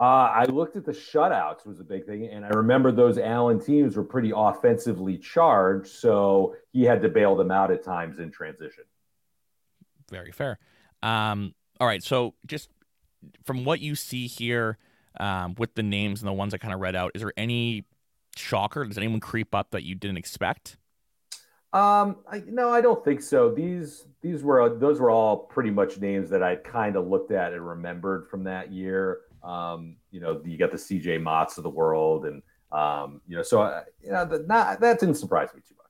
Uh, 0.00 0.04
I 0.04 0.44
looked 0.44 0.76
at 0.76 0.84
the 0.84 0.92
shutouts 0.92 1.66
was 1.66 1.80
a 1.80 1.84
big 1.84 2.06
thing, 2.06 2.26
and 2.26 2.44
I 2.44 2.48
remember 2.48 2.92
those 2.92 3.18
Allen 3.18 3.58
teams 3.58 3.96
were 3.96 4.04
pretty 4.04 4.32
offensively 4.34 5.18
charged, 5.18 5.88
so 5.88 6.54
he 6.72 6.84
had 6.84 7.02
to 7.02 7.08
bail 7.08 7.34
them 7.34 7.50
out 7.50 7.72
at 7.72 7.82
times 7.82 8.20
in 8.20 8.30
transition. 8.30 8.84
Very 10.10 10.30
fair. 10.30 10.58
Um, 11.02 11.52
all 11.80 11.86
right, 11.86 12.02
so 12.02 12.34
just 12.46 12.70
from 13.44 13.64
what 13.64 13.80
you 13.80 13.96
see 13.96 14.28
here, 14.28 14.78
um, 15.20 15.54
with 15.58 15.74
the 15.74 15.82
names 15.82 16.20
and 16.20 16.28
the 16.28 16.32
ones 16.32 16.54
I 16.54 16.58
kind 16.58 16.74
of 16.74 16.80
read 16.80 16.96
out. 16.96 17.12
Is 17.14 17.22
there 17.22 17.32
any 17.36 17.84
shocker? 18.36 18.84
Does 18.84 18.98
anyone 18.98 19.20
creep 19.20 19.54
up 19.54 19.70
that 19.72 19.82
you 19.82 19.94
didn't 19.94 20.18
expect? 20.18 20.76
Um, 21.72 22.16
I, 22.30 22.42
no, 22.46 22.70
I 22.70 22.80
don't 22.80 23.04
think 23.04 23.20
so. 23.20 23.50
These 23.50 24.06
these 24.22 24.42
were 24.42 24.78
those 24.78 25.00
were 25.00 25.10
all 25.10 25.36
pretty 25.36 25.70
much 25.70 25.98
names 25.98 26.30
that 26.30 26.42
I 26.42 26.56
kind 26.56 26.96
of 26.96 27.06
looked 27.08 27.30
at 27.30 27.52
and 27.52 27.66
remembered 27.66 28.28
from 28.28 28.44
that 28.44 28.72
year. 28.72 29.20
Um, 29.42 29.96
you 30.10 30.20
know, 30.20 30.40
you 30.44 30.58
got 30.58 30.70
the 30.70 30.76
CJ 30.76 31.22
Motts 31.22 31.58
of 31.58 31.64
the 31.64 31.70
world, 31.70 32.26
and 32.26 32.42
um, 32.72 33.20
you 33.26 33.36
know, 33.36 33.42
so 33.42 33.62
I, 33.62 33.82
you 34.02 34.10
know, 34.10 34.24
the, 34.24 34.40
not, 34.40 34.80
that 34.80 35.00
didn't 35.00 35.16
surprise 35.16 35.48
me 35.54 35.62
too 35.66 35.74
much. 35.76 35.86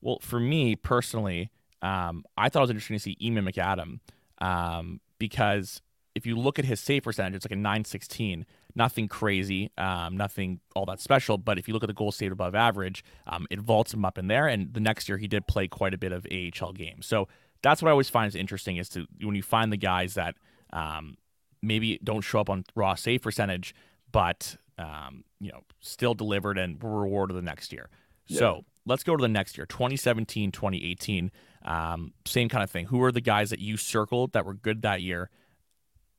Well, 0.00 0.18
for 0.20 0.38
me 0.38 0.76
personally, 0.76 1.50
um, 1.82 2.24
I 2.36 2.48
thought 2.48 2.60
it 2.60 2.62
was 2.62 2.70
interesting 2.70 2.96
to 2.96 3.00
see 3.00 3.16
Eamon 3.20 3.50
McAdam 3.50 4.00
um, 4.44 5.00
because 5.18 5.82
if 6.14 6.26
you 6.26 6.36
look 6.36 6.58
at 6.58 6.64
his 6.64 6.80
save 6.80 7.04
percentage, 7.04 7.34
it's 7.34 7.44
like 7.44 7.52
a 7.52 7.56
916. 7.56 8.44
Nothing 8.74 9.08
crazy, 9.08 9.70
um, 9.78 10.16
nothing 10.16 10.60
all 10.76 10.84
that 10.86 11.00
special. 11.00 11.38
But 11.38 11.58
if 11.58 11.66
you 11.66 11.74
look 11.74 11.82
at 11.82 11.88
the 11.88 11.94
goal 11.94 12.12
saved 12.12 12.32
above 12.32 12.54
average, 12.54 13.04
um, 13.26 13.46
it 13.50 13.60
vaults 13.60 13.94
him 13.94 14.04
up 14.04 14.18
in 14.18 14.28
there. 14.28 14.46
And 14.46 14.72
the 14.72 14.80
next 14.80 15.08
year, 15.08 15.18
he 15.18 15.26
did 15.26 15.46
play 15.46 15.66
quite 15.68 15.94
a 15.94 15.98
bit 15.98 16.12
of 16.12 16.26
AHL 16.30 16.72
games. 16.72 17.06
So 17.06 17.28
that's 17.62 17.82
what 17.82 17.88
I 17.88 17.92
always 17.92 18.08
find 18.08 18.28
is 18.28 18.34
interesting 18.34 18.76
is 18.76 18.88
to 18.90 19.06
when 19.22 19.34
you 19.34 19.42
find 19.42 19.72
the 19.72 19.76
guys 19.76 20.14
that 20.14 20.36
um, 20.72 21.16
maybe 21.62 21.98
don't 22.02 22.22
show 22.22 22.40
up 22.40 22.50
on 22.50 22.64
raw 22.74 22.94
save 22.94 23.22
percentage, 23.22 23.74
but 24.12 24.56
um, 24.78 25.24
you 25.40 25.50
know 25.50 25.62
still 25.80 26.14
delivered 26.14 26.58
and 26.58 26.82
rewarded 26.82 27.36
the 27.36 27.42
next 27.42 27.72
year. 27.72 27.88
Yeah. 28.26 28.38
So 28.38 28.64
let's 28.86 29.02
go 29.04 29.16
to 29.16 29.22
the 29.22 29.28
next 29.28 29.56
year 29.56 29.66
2017 29.66 30.52
2018 30.52 31.30
um, 31.64 32.12
same 32.24 32.48
kind 32.48 32.62
of 32.62 32.70
thing 32.70 32.86
who 32.86 33.02
are 33.02 33.12
the 33.12 33.20
guys 33.20 33.50
that 33.50 33.58
you 33.58 33.76
circled 33.76 34.32
that 34.32 34.44
were 34.46 34.54
good 34.54 34.82
that 34.82 35.02
year 35.02 35.30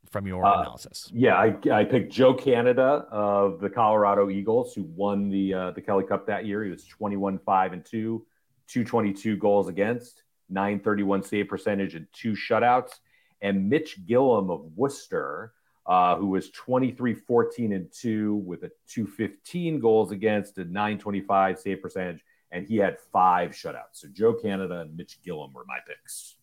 from 0.09 0.27
your 0.27 0.45
uh, 0.45 0.61
analysis? 0.61 1.09
Yeah, 1.13 1.35
I, 1.35 1.55
I 1.71 1.83
picked 1.83 2.11
Joe 2.11 2.33
Cannata 2.33 3.07
of 3.09 3.59
the 3.59 3.69
Colorado 3.69 4.29
Eagles, 4.29 4.73
who 4.73 4.83
won 4.83 5.29
the 5.29 5.53
uh, 5.53 5.71
the 5.71 5.81
Kelly 5.81 6.03
Cup 6.03 6.27
that 6.27 6.45
year. 6.45 6.63
He 6.63 6.71
was 6.71 6.85
21 6.85 7.39
5 7.39 7.73
and 7.73 7.85
2, 7.85 8.25
222 8.67 9.37
goals 9.37 9.67
against, 9.67 10.23
931 10.49 11.23
save 11.23 11.47
percentage, 11.47 11.95
and 11.95 12.07
two 12.13 12.33
shutouts. 12.33 12.99
And 13.41 13.69
Mitch 13.69 14.05
Gillam 14.05 14.51
of 14.51 14.65
Worcester, 14.75 15.53
uh, 15.85 16.15
who 16.15 16.27
was 16.27 16.49
23 16.51 17.13
14 17.13 17.73
and 17.73 17.91
2 17.91 18.35
with 18.35 18.63
a 18.63 18.71
215 18.87 19.79
goals 19.79 20.11
against, 20.11 20.57
a 20.57 20.65
925 20.65 21.59
save 21.59 21.81
percentage, 21.81 22.23
and 22.51 22.67
he 22.67 22.77
had 22.77 22.97
five 23.11 23.51
shutouts. 23.51 23.93
So 23.93 24.07
Joe 24.11 24.33
Cannata 24.33 24.81
and 24.81 24.95
Mitch 24.95 25.19
Gillam 25.25 25.53
were 25.53 25.65
my 25.65 25.79
picks. 25.87 26.35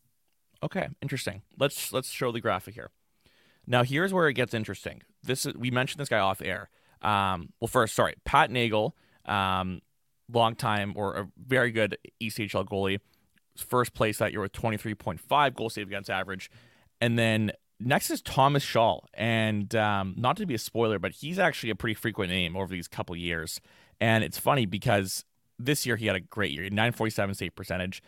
Okay, 0.63 0.89
interesting. 1.03 1.43
Let's 1.59 1.93
let's 1.93 2.09
show 2.09 2.33
the 2.33 2.41
graphic 2.41 2.75
here. 2.75 2.91
Now 3.67 3.83
here's 3.83 4.13
where 4.13 4.29
it 4.29 4.35
gets 4.35 4.55
interesting. 4.55 5.03
This 5.23 5.45
is, 5.45 5.55
we 5.55 5.71
mentioned 5.71 6.01
this 6.01 6.09
guy 6.09 6.19
off 6.19 6.41
air. 6.41 6.71
Um, 7.03 7.53
well, 7.61 7.69
first, 7.69 7.95
sorry, 7.95 8.15
Pat 8.25 8.51
Nagle, 8.51 8.97
um, 9.27 9.81
long 10.33 10.55
time 10.55 10.93
or 10.97 11.15
a 11.15 11.29
very 11.37 11.71
good 11.71 11.99
ECHL 12.23 12.67
goalie, 12.67 13.01
first 13.57 13.95
place 13.95 14.19
that 14.19 14.33
year 14.33 14.41
with 14.41 14.53
23.5 14.53 15.55
goal 15.55 15.71
save 15.71 15.87
against 15.87 16.11
average, 16.11 16.51
and 17.01 17.19
then 17.19 17.53
next 17.81 18.11
is 18.11 18.23
Thomas 18.23 18.65
Sholl, 18.65 19.07
and 19.15 19.75
um, 19.75 20.15
not 20.17 20.37
to 20.39 20.47
be 20.47 20.55
a 20.55 20.59
spoiler, 20.59 20.99
but 20.99 21.13
he's 21.13 21.39
actually 21.39 21.71
a 21.71 21.75
pretty 21.75 21.95
frequent 21.95 22.31
name 22.31 22.57
over 22.57 22.73
these 22.73 22.89
couple 22.89 23.17
years. 23.17 23.61
And 24.01 24.25
it's 24.25 24.39
funny 24.39 24.67
because 24.67 25.25
this 25.59 25.87
year 25.87 25.97
he 25.97 26.07
had 26.07 26.17
a 26.17 26.21
great 26.21 26.53
year, 26.53 26.65
947 26.65 27.35
save 27.35 27.55
percentage, 27.55 28.03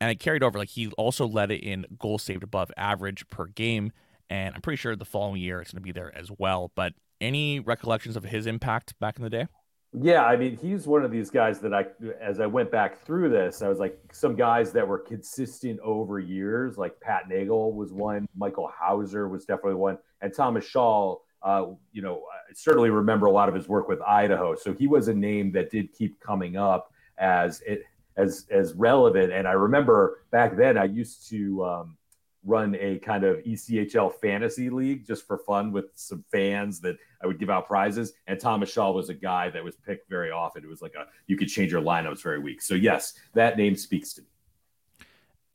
and 0.00 0.10
it 0.10 0.18
carried 0.18 0.42
over. 0.42 0.58
Like 0.58 0.70
he 0.70 0.88
also 0.98 1.26
led 1.26 1.50
it 1.50 1.62
in 1.62 1.86
goal 1.98 2.18
saved 2.18 2.42
above 2.42 2.70
average 2.76 3.28
per 3.30 3.46
game, 3.46 3.92
and 4.28 4.54
I'm 4.54 4.60
pretty 4.60 4.76
sure 4.76 4.96
the 4.96 5.04
following 5.04 5.40
year 5.40 5.60
it's 5.60 5.72
going 5.72 5.82
to 5.82 5.84
be 5.84 5.92
there 5.92 6.16
as 6.16 6.30
well. 6.38 6.70
But 6.74 6.94
any 7.20 7.60
recollections 7.60 8.16
of 8.16 8.24
his 8.24 8.46
impact 8.46 8.98
back 8.98 9.16
in 9.16 9.22
the 9.22 9.30
day? 9.30 9.46
Yeah, 9.94 10.24
I 10.24 10.36
mean, 10.36 10.56
he's 10.56 10.86
one 10.86 11.04
of 11.04 11.10
these 11.10 11.28
guys 11.28 11.60
that 11.60 11.74
I, 11.74 11.84
as 12.18 12.40
I 12.40 12.46
went 12.46 12.70
back 12.70 13.04
through 13.04 13.28
this, 13.28 13.60
I 13.60 13.68
was 13.68 13.78
like, 13.78 13.98
some 14.10 14.34
guys 14.34 14.72
that 14.72 14.88
were 14.88 14.98
consistent 14.98 15.78
over 15.80 16.18
years, 16.18 16.78
like 16.78 16.98
Pat 17.00 17.28
Nagle 17.28 17.74
was 17.74 17.92
one, 17.92 18.26
Michael 18.34 18.68
Houser 18.68 19.28
was 19.28 19.44
definitely 19.44 19.74
one, 19.74 19.98
and 20.22 20.32
Thomas 20.34 20.64
Sholl. 20.64 21.18
Uh, 21.42 21.72
you 21.92 22.00
know, 22.00 22.22
I 22.32 22.54
certainly 22.54 22.88
remember 22.88 23.26
a 23.26 23.30
lot 23.30 23.50
of 23.50 23.54
his 23.54 23.68
work 23.68 23.86
with 23.86 24.00
Idaho, 24.00 24.54
so 24.54 24.72
he 24.72 24.86
was 24.86 25.08
a 25.08 25.14
name 25.14 25.52
that 25.52 25.70
did 25.70 25.92
keep 25.92 26.18
coming 26.20 26.56
up 26.56 26.90
as 27.18 27.60
it 27.66 27.82
as 28.16 28.46
as 28.50 28.72
relevant. 28.74 29.32
And 29.32 29.46
I 29.48 29.52
remember 29.52 30.20
back 30.30 30.56
then, 30.56 30.78
I 30.78 30.84
used 30.84 31.28
to. 31.30 31.64
Um, 31.64 31.96
run 32.44 32.76
a 32.80 32.98
kind 32.98 33.24
of 33.24 33.38
ECHL 33.38 34.14
fantasy 34.20 34.68
league 34.68 35.06
just 35.06 35.26
for 35.26 35.38
fun 35.38 35.72
with 35.72 35.86
some 35.94 36.24
fans 36.30 36.80
that 36.80 36.96
I 37.22 37.26
would 37.26 37.38
give 37.38 37.50
out 37.50 37.66
prizes. 37.66 38.14
And 38.26 38.38
Thomas 38.38 38.74
Sholl 38.74 38.94
was 38.94 39.08
a 39.08 39.14
guy 39.14 39.50
that 39.50 39.62
was 39.62 39.76
picked 39.76 40.08
very 40.08 40.30
often. 40.30 40.64
It 40.64 40.68
was 40.68 40.82
like 40.82 40.94
a 40.94 41.06
you 41.26 41.36
could 41.36 41.48
change 41.48 41.72
your 41.72 41.82
lineups 41.82 42.22
very 42.22 42.38
weak. 42.38 42.62
So 42.62 42.74
yes, 42.74 43.14
that 43.34 43.56
name 43.56 43.76
speaks 43.76 44.12
to 44.14 44.22
me. 44.22 44.28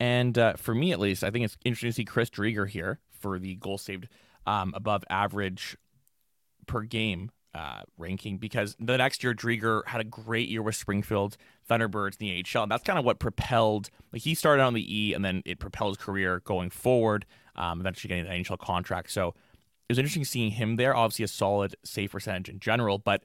And 0.00 0.38
uh, 0.38 0.54
for 0.54 0.74
me, 0.74 0.92
at 0.92 1.00
least, 1.00 1.24
I 1.24 1.30
think 1.30 1.44
it's 1.44 1.56
interesting 1.64 1.90
to 1.90 1.94
see 1.94 2.04
Chris 2.04 2.30
Driedger 2.30 2.68
here 2.68 3.00
for 3.10 3.38
the 3.38 3.56
goal 3.56 3.78
saved 3.78 4.08
um, 4.46 4.72
above 4.74 5.04
average 5.10 5.76
per 6.66 6.82
game 6.82 7.30
uh, 7.58 7.82
ranking 7.96 8.38
because 8.38 8.76
the 8.78 8.96
next 8.96 9.24
year 9.24 9.34
Driedger 9.34 9.84
had 9.86 10.00
a 10.00 10.04
great 10.04 10.48
year 10.48 10.62
with 10.62 10.76
Springfield 10.76 11.36
Thunderbirds 11.68 12.20
in 12.20 12.28
the 12.28 12.44
AHL. 12.44 12.62
And 12.62 12.70
that's 12.70 12.84
kind 12.84 13.00
of 13.00 13.04
what 13.04 13.18
propelled, 13.18 13.90
like 14.12 14.22
he 14.22 14.34
started 14.36 14.62
on 14.62 14.74
the 14.74 14.96
E 14.96 15.12
and 15.12 15.24
then 15.24 15.42
it 15.44 15.58
propelled 15.58 15.96
his 15.96 16.04
career 16.04 16.40
going 16.44 16.70
forward, 16.70 17.26
um, 17.56 17.80
eventually 17.80 18.08
getting 18.08 18.30
an 18.30 18.44
NHL 18.44 18.58
contract. 18.58 19.10
So 19.10 19.30
it 19.88 19.92
was 19.92 19.98
interesting 19.98 20.24
seeing 20.24 20.52
him 20.52 20.76
there. 20.76 20.94
Obviously, 20.94 21.24
a 21.24 21.28
solid 21.28 21.74
save 21.82 22.12
percentage 22.12 22.48
in 22.48 22.60
general. 22.60 22.98
But 22.98 23.24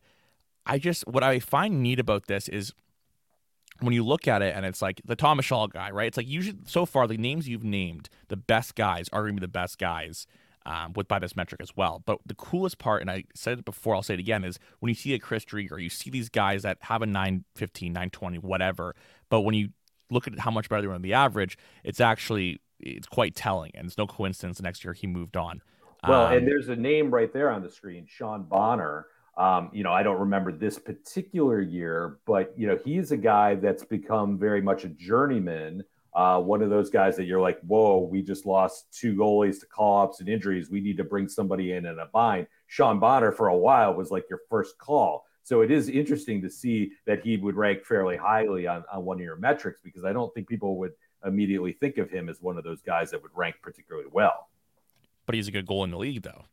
I 0.66 0.80
just, 0.80 1.08
what 1.08 1.22
I 1.22 1.40
find 1.40 1.84
neat 1.84 2.00
about 2.00 2.26
this 2.26 2.50
is 2.50 2.74
when 3.82 3.94
you 3.94 4.04
look 4.04 4.28
at 4.28 4.42
it 4.42 4.56
and 4.56 4.66
it's 4.66 4.82
like 4.82 5.00
the 5.06 5.16
Thomas 5.16 5.46
Sholl 5.46 5.72
guy, 5.72 5.92
right? 5.92 6.08
It's 6.08 6.18
like 6.18 6.28
usually 6.28 6.58
so 6.66 6.88
far 6.88 7.06
the 7.06 7.18
names 7.18 7.48
you've 7.48 7.64
named, 7.64 8.10
the 8.30 8.38
best 8.38 8.74
guys 8.74 9.10
are 9.14 9.22
going 9.22 9.36
to 9.36 9.42
be 9.42 9.46
the 9.46 9.48
best 9.48 9.78
guys 9.78 10.26
um, 10.66 10.94
with 10.94 11.08
by 11.08 11.20
this 11.20 11.36
metric 11.36 11.62
as 11.62 11.76
well. 11.76 12.02
But 12.06 12.20
the 12.26 12.36
coolest 12.36 12.78
part, 12.78 13.02
and 13.02 13.12
I 13.12 13.26
said 13.36 13.60
it 13.60 13.66
before, 13.66 13.96
I'll 13.96 14.04
say 14.04 14.14
it 14.14 14.20
again, 14.20 14.44
is 14.44 14.60
when 14.80 14.90
you 14.90 14.96
see 14.96 15.14
a 15.14 15.20
Chris 15.20 15.46
Driedger, 15.46 15.82
you 15.82 15.90
see 15.90 16.10
these 16.10 16.30
guys 16.30 16.64
that 16.64 16.78
have 16.82 17.02
a 17.02 17.06
915, 17.06 17.92
920, 17.92 18.40
whatever. 18.40 18.96
But 19.30 19.42
when 19.42 19.56
you 19.56 19.70
look 20.10 20.28
at 20.28 20.40
how 20.40 20.52
much 20.52 20.70
better 20.70 20.82
they 20.82 20.88
were 20.88 20.94
than 20.94 21.02
the 21.02 21.14
average, 21.14 21.58
it's 21.84 22.00
actually 22.00 22.62
it's 22.80 23.08
quite 23.08 23.36
telling, 23.36 23.72
and 23.76 23.88
it's 23.88 23.98
no 23.98 24.08
coincidence. 24.08 24.58
The 24.58 24.64
next 24.64 24.84
year 24.84 24.94
he 24.94 25.08
moved 25.08 25.38
on. 25.38 25.62
Well, 26.08 26.28
um, 26.28 26.34
and 26.34 26.48
there's 26.48 26.70
a 26.70 26.76
name 26.76 27.12
right 27.12 27.32
there 27.32 27.50
on 27.50 27.64
the 27.64 27.70
screen, 27.70 28.06
Sean 28.08 28.44
Bonner. 28.44 29.08
Um, 29.38 29.72
you 29.74 29.84
know, 29.84 29.92
I 29.92 30.04
don't 30.04 30.20
remember 30.20 30.52
this 30.52 30.78
particular 30.78 31.60
year, 31.60 32.20
but 32.28 32.54
you 32.58 32.68
know, 32.68 32.78
he's 32.84 33.12
a 33.12 33.18
guy 33.18 33.56
that's 33.56 33.84
become 33.84 34.38
very 34.38 34.62
much 34.62 34.84
a 34.84 34.90
journeyman 34.90 35.84
uh, 36.16 36.40
one 36.40 36.62
of 36.62 36.70
those 36.70 36.90
guys 36.90 37.16
that 37.18 37.26
you're 37.26 37.42
like, 37.42 37.60
whoa, 37.62 38.00
we 38.00 38.22
just 38.22 38.46
lost 38.46 38.86
two 38.92 39.16
goalies 39.16 39.60
to 39.60 39.66
call 39.66 40.04
ups 40.04 40.20
and 40.20 40.30
injuries. 40.30 40.70
We 40.70 40.80
need 40.80 40.98
to 40.98 41.04
bring 41.04 41.28
somebody 41.28 41.74
in 41.74 41.86
in 41.86 42.00
a 42.00 42.06
bind. 42.06 42.48
Sean 42.68 43.00
Bonner 43.00 43.32
for 43.32 43.48
a 43.48 43.58
while 43.58 43.94
was 43.94 44.12
like 44.12 44.30
your 44.30 44.42
first 44.50 44.78
call. 44.78 45.26
So 45.44 45.62
it 45.62 45.72
is 45.72 45.90
interesting 45.90 46.42
to 46.42 46.50
see 46.50 46.92
that 47.06 47.22
he 47.22 47.38
would 47.38 47.56
rank 47.56 47.84
fairly 47.84 48.16
highly 48.16 48.68
on, 48.68 48.84
on 48.92 49.04
one 49.04 49.18
of 49.18 49.24
your 49.24 49.36
metrics 49.36 49.82
because 49.84 50.06
I 50.06 50.14
don't 50.14 50.34
think 50.34 50.48
people 50.48 50.78
would 50.78 50.94
immediately 51.26 51.74
think 51.74 51.98
of 51.98 52.10
him 52.10 52.30
as 52.30 52.42
one 52.42 52.58
of 52.58 52.64
those 52.64 52.82
guys 52.82 53.12
that 53.12 53.22
would 53.22 53.32
rank 53.36 53.56
particularly 53.62 54.08
well. 54.12 54.50
But 55.26 55.36
he's 55.36 55.48
a 55.48 55.52
good 55.52 55.66
goal 55.66 55.84
in 55.84 55.92
the 55.92 55.98
league, 55.98 56.22
though. 56.22 56.46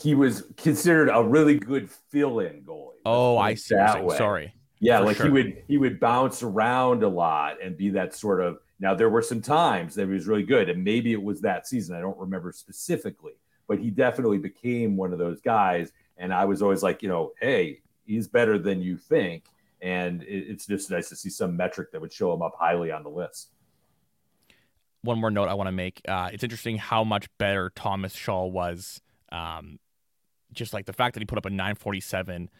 He 0.00 0.14
was 0.14 0.44
considered 0.56 1.10
a 1.12 1.22
really 1.22 1.58
good 1.58 1.90
fill-in 1.90 2.62
goalie. 2.62 3.00
Oh, 3.04 3.38
I 3.38 3.54
see. 3.54 3.74
Sorry. 4.16 4.54
Yeah, 4.80 5.00
like 5.00 5.18
sure. 5.18 5.26
he 5.26 5.32
would 5.32 5.62
he 5.68 5.78
would 5.78 6.00
bounce 6.00 6.42
around 6.42 7.02
a 7.02 7.08
lot 7.08 7.62
and 7.62 7.76
be 7.76 7.90
that 7.90 8.14
sort 8.14 8.40
of. 8.40 8.58
Now 8.78 8.94
there 8.94 9.10
were 9.10 9.20
some 9.20 9.42
times 9.42 9.94
that 9.94 10.06
he 10.06 10.12
was 10.12 10.26
really 10.26 10.42
good, 10.42 10.70
and 10.70 10.82
maybe 10.82 11.12
it 11.12 11.22
was 11.22 11.42
that 11.42 11.66
season. 11.66 11.94
I 11.94 12.00
don't 12.00 12.18
remember 12.18 12.50
specifically, 12.50 13.34
but 13.68 13.78
he 13.78 13.90
definitely 13.90 14.38
became 14.38 14.96
one 14.96 15.12
of 15.12 15.18
those 15.18 15.40
guys. 15.42 15.92
And 16.16 16.32
I 16.32 16.46
was 16.46 16.62
always 16.62 16.82
like, 16.82 17.02
you 17.02 17.08
know, 17.10 17.32
hey, 17.40 17.82
he's 18.06 18.26
better 18.26 18.58
than 18.58 18.80
you 18.80 18.96
think, 18.96 19.44
and 19.82 20.22
it, 20.22 20.46
it's 20.48 20.66
just 20.66 20.90
nice 20.90 21.10
to 21.10 21.16
see 21.16 21.30
some 21.30 21.56
metric 21.56 21.92
that 21.92 22.00
would 22.00 22.12
show 22.12 22.32
him 22.32 22.40
up 22.40 22.54
highly 22.58 22.90
on 22.90 23.02
the 23.02 23.10
list. 23.10 23.50
One 25.02 25.18
more 25.18 25.30
note 25.30 25.48
I 25.48 25.54
want 25.54 25.68
to 25.68 25.72
make: 25.72 26.00
uh, 26.08 26.30
it's 26.32 26.42
interesting 26.42 26.78
how 26.78 27.04
much 27.04 27.28
better 27.36 27.70
Thomas 27.74 28.16
Sholl 28.16 28.50
was. 28.50 29.02
Um, 29.30 29.78
just 30.52 30.72
like 30.72 30.86
the 30.86 30.92
fact 30.92 31.14
that 31.14 31.20
he 31.20 31.26
put 31.26 31.38
up 31.38 31.46
a 31.46 31.50
947 31.50 32.50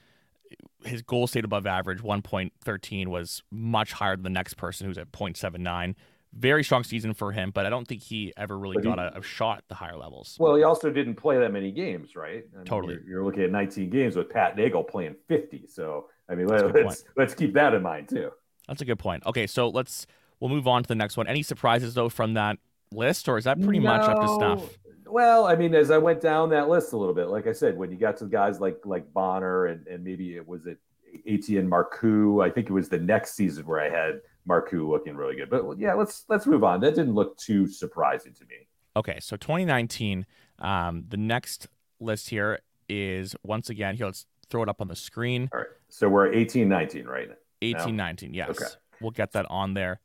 his 0.85 1.02
goal 1.02 1.26
stayed 1.26 1.45
above 1.45 1.66
average. 1.66 2.00
1.13 2.00 3.09
was 3.09 3.42
much 3.50 3.92
higher 3.92 4.16
than 4.16 4.25
the 4.25 4.30
next 4.30 4.54
person 4.54 4.87
who's 4.87 4.99
at 4.99 5.12
0.79. 5.12 5.95
Very 6.33 6.62
strong 6.62 6.85
season 6.85 7.12
for 7.12 7.33
him, 7.33 7.50
but 7.50 7.66
I 7.66 7.71
don't 7.71 7.88
think 7.88 8.02
he 8.02 8.33
ever 8.37 8.57
really 8.57 8.76
but 8.76 8.85
got 8.85 8.99
a, 9.00 9.19
a, 9.19 9.23
shot 9.23 9.59
at 9.59 9.69
the 9.69 9.75
higher 9.75 9.97
levels. 9.97 10.37
Well, 10.38 10.54
he 10.54 10.62
also 10.62 10.88
didn't 10.88 11.16
play 11.16 11.38
that 11.38 11.52
many 11.52 11.73
games, 11.73 12.14
right? 12.14 12.45
I 12.54 12.57
mean, 12.59 12.64
totally. 12.64 12.95
You're, 12.95 13.09
you're, 13.09 13.25
looking 13.25 13.42
at 13.42 13.50
19 13.50 13.90
games 13.90 14.14
with 14.14 14.30
Pat 14.30 14.57
Nagle 14.57 14.85
playing 14.85 15.16
50. 15.26 15.66
So, 15.66 16.07
I 16.28 16.37
mean, 16.37 16.47
let, 16.47 16.73
let's 16.73 17.04
let's 17.16 17.35
keep 17.35 17.54
that 17.54 17.75
in 17.75 17.83
mind 17.83 18.09
too. 18.09 18.30
That's 18.69 18.80
a 18.80 18.85
good 18.85 19.00
point. 19.00 19.26
Okay, 19.26 19.49
so 19.49 19.69
let's 19.69 20.07
we'll 20.38 20.50
move 20.50 20.69
on 20.69 20.85
to 20.85 20.88
the 20.88 20.95
next 20.95 21.16
one. 21.16 21.26
Any 21.26 21.42
surprises 21.42 21.95
though 21.95 22.09
from 22.09 22.35
that 22.35 22.59
list, 22.92 23.28
or 23.28 23.37
is 23.37 23.45
that 23.45 23.61
pretty 23.61 23.80
no, 23.80 23.90
much 23.90 24.02
up 24.02 24.21
to 24.21 24.28
snuff? 24.28 24.78
Well, 25.11 25.47
I 25.47 25.57
mean, 25.57 25.75
as 25.75 25.90
I 25.90 25.99
went 25.99 26.21
down 26.21 26.50
that 26.50 26.69
list 26.69 26.93
a 26.93 26.97
little 26.97 27.14
bit, 27.14 27.29
like 27.29 27.47
I 27.47 27.52
said, 27.52 27.76
when 27.76 27.90
you 27.90 27.97
got 27.97 28.17
to 28.19 28.26
guys 28.26 28.61
like 28.61 28.79
like 28.85 29.12
Bonner 29.12 29.67
and, 29.67 29.87
and 29.87 30.05
maybe 30.05 30.37
it 30.37 30.47
was 30.47 30.67
it 30.67 30.79
Etienne 31.26 31.69
Marcoux, 31.69 32.45
I 32.45 32.50
think 32.50 32.69
it 32.69 32.73
was 32.73 32.88
the 32.88 32.99
next 32.99 33.35
season 33.35 33.67
where 33.67 33.81
I 33.81 33.90
had 33.90 34.21
Marcoux 34.49 34.88
looking 34.88 35.17
really 35.17 35.37
good. 35.37 35.50
But 35.50 35.79
yeah, 35.79 35.95
let's 35.95 36.25
let's 36.29 36.47
move 36.47 36.64
on. 36.64 36.81
That 36.81 36.95
didn't 36.95 37.14
look 37.14 37.37
too 37.37 37.67
surprising 37.67 38.33
to 38.35 38.45
me. 38.47 38.67
Okay, 38.97 39.19
so 39.21 39.37
2019, 39.37 40.26
um, 40.59 41.05
the 41.09 41.17
next 41.17 41.69
list 42.00 42.29
here 42.29 42.59
is 42.88 43.37
once 43.45 43.71
again 43.71 43.97
here. 43.97 44.07
Let's 44.07 44.26
throw 44.49 44.62
it 44.62 44.69
up 44.69 44.81
on 44.81 44.88
the 44.88 44.97
screen. 44.97 45.49
All 45.52 45.61
right, 45.61 45.69
so 45.88 46.09
we're 46.09 46.33
18, 46.33 46.69
19, 46.69 47.07
right? 47.07 47.29
18, 47.62 47.95
19, 47.95 48.35
yes. 48.35 48.50
Okay, 48.50 48.67
we'll 49.00 49.12
get 49.12 49.33
that 49.33 49.47
on 49.49 49.75
there. 49.75 50.00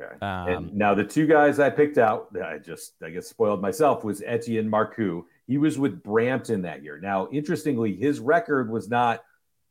Okay. 0.00 0.18
Um, 0.24 0.70
now 0.72 0.94
the 0.94 1.04
two 1.04 1.26
guys 1.26 1.58
I 1.58 1.70
picked 1.70 1.98
out, 1.98 2.28
I 2.42 2.58
just 2.58 2.94
I 3.02 3.10
guess 3.10 3.28
spoiled 3.28 3.60
myself 3.60 4.04
was 4.04 4.22
Etienne 4.24 4.70
Marcoux. 4.70 5.24
He 5.46 5.58
was 5.58 5.78
with 5.78 6.02
Brampton 6.02 6.62
that 6.62 6.82
year. 6.82 6.98
Now, 6.98 7.28
interestingly, 7.30 7.94
his 7.96 8.20
record 8.20 8.70
was 8.70 8.88
not 8.88 9.22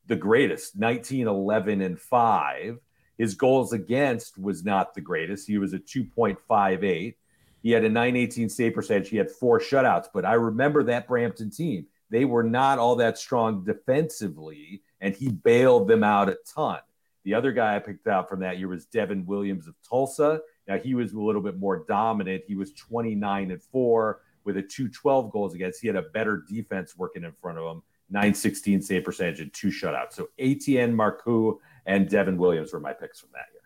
the 0.08 0.16
greatest, 0.16 0.78
19, 0.78 1.28
11, 1.28 1.82
and 1.82 2.00
5. 2.00 2.80
His 3.18 3.36
goals 3.36 3.74
against 3.74 4.38
was 4.38 4.64
not 4.64 4.94
the 4.94 5.02
greatest. 5.02 5.48
He 5.48 5.58
was 5.58 5.74
a 5.74 5.80
2.58. 5.80 7.16
He 7.62 7.72
had 7.72 7.84
a 7.84 7.90
918 7.90 8.50
save 8.50 8.74
percentage. 8.74 9.10
He 9.10 9.18
had 9.18 9.30
four 9.30 9.60
shutouts. 9.60 10.08
But 10.14 10.26
I 10.26 10.34
remember 10.34 10.84
that 10.84 11.08
Brampton 11.08 11.52
team. 11.52 11.88
They 12.10 12.26
were 12.26 12.44
not 12.44 12.80
all 12.80 12.96
that 12.96 13.18
strong 13.18 13.64
defensively, 13.64 14.82
and 15.00 15.16
he 15.16 15.30
bailed 15.30 15.88
them 15.88 16.04
out 16.04 16.30
a 16.30 16.38
ton. 16.54 16.80
The 17.24 17.34
other 17.34 17.52
guy 17.52 17.76
I 17.76 17.80
picked 17.80 18.08
out 18.08 18.30
from 18.30 18.40
that 18.42 18.58
year 18.58 18.68
was 18.68 18.86
Devin 18.86 19.26
Williams 19.26 19.68
of 19.68 19.76
Tulsa. 19.88 20.42
Now 20.68 20.78
he 20.78 20.94
was 20.94 21.14
a 21.14 21.20
little 21.20 21.42
bit 21.42 21.58
more 21.58 21.86
dominant. 21.88 22.44
He 22.48 22.56
was 22.56 22.74
29 22.74 23.52
and 23.52 23.62
4 23.62 24.22
with 24.46 24.58
a 24.58 24.62
212 24.62 25.32
goals 25.32 25.54
against. 25.54 25.82
He 25.82 25.88
had 25.88 25.96
a 25.96 26.04
better 26.04 26.44
defense 26.48 26.98
working 26.98 27.24
in 27.24 27.34
front 27.42 27.58
of 27.58 27.66
him, 27.66 27.84
916 28.10 28.82
save 28.82 29.04
percentage 29.04 29.42
and 29.42 29.54
two 29.54 29.68
shutouts. 29.68 30.14
So 30.14 30.30
Etienne 30.40 30.96
Marcoux 30.96 31.58
and 31.86 32.10
Devin 32.10 32.38
Williams 32.38 32.72
were 32.74 32.80
my 32.80 32.94
picks 32.94 33.20
from 33.20 33.30
that 33.34 33.46
year. 33.52 33.60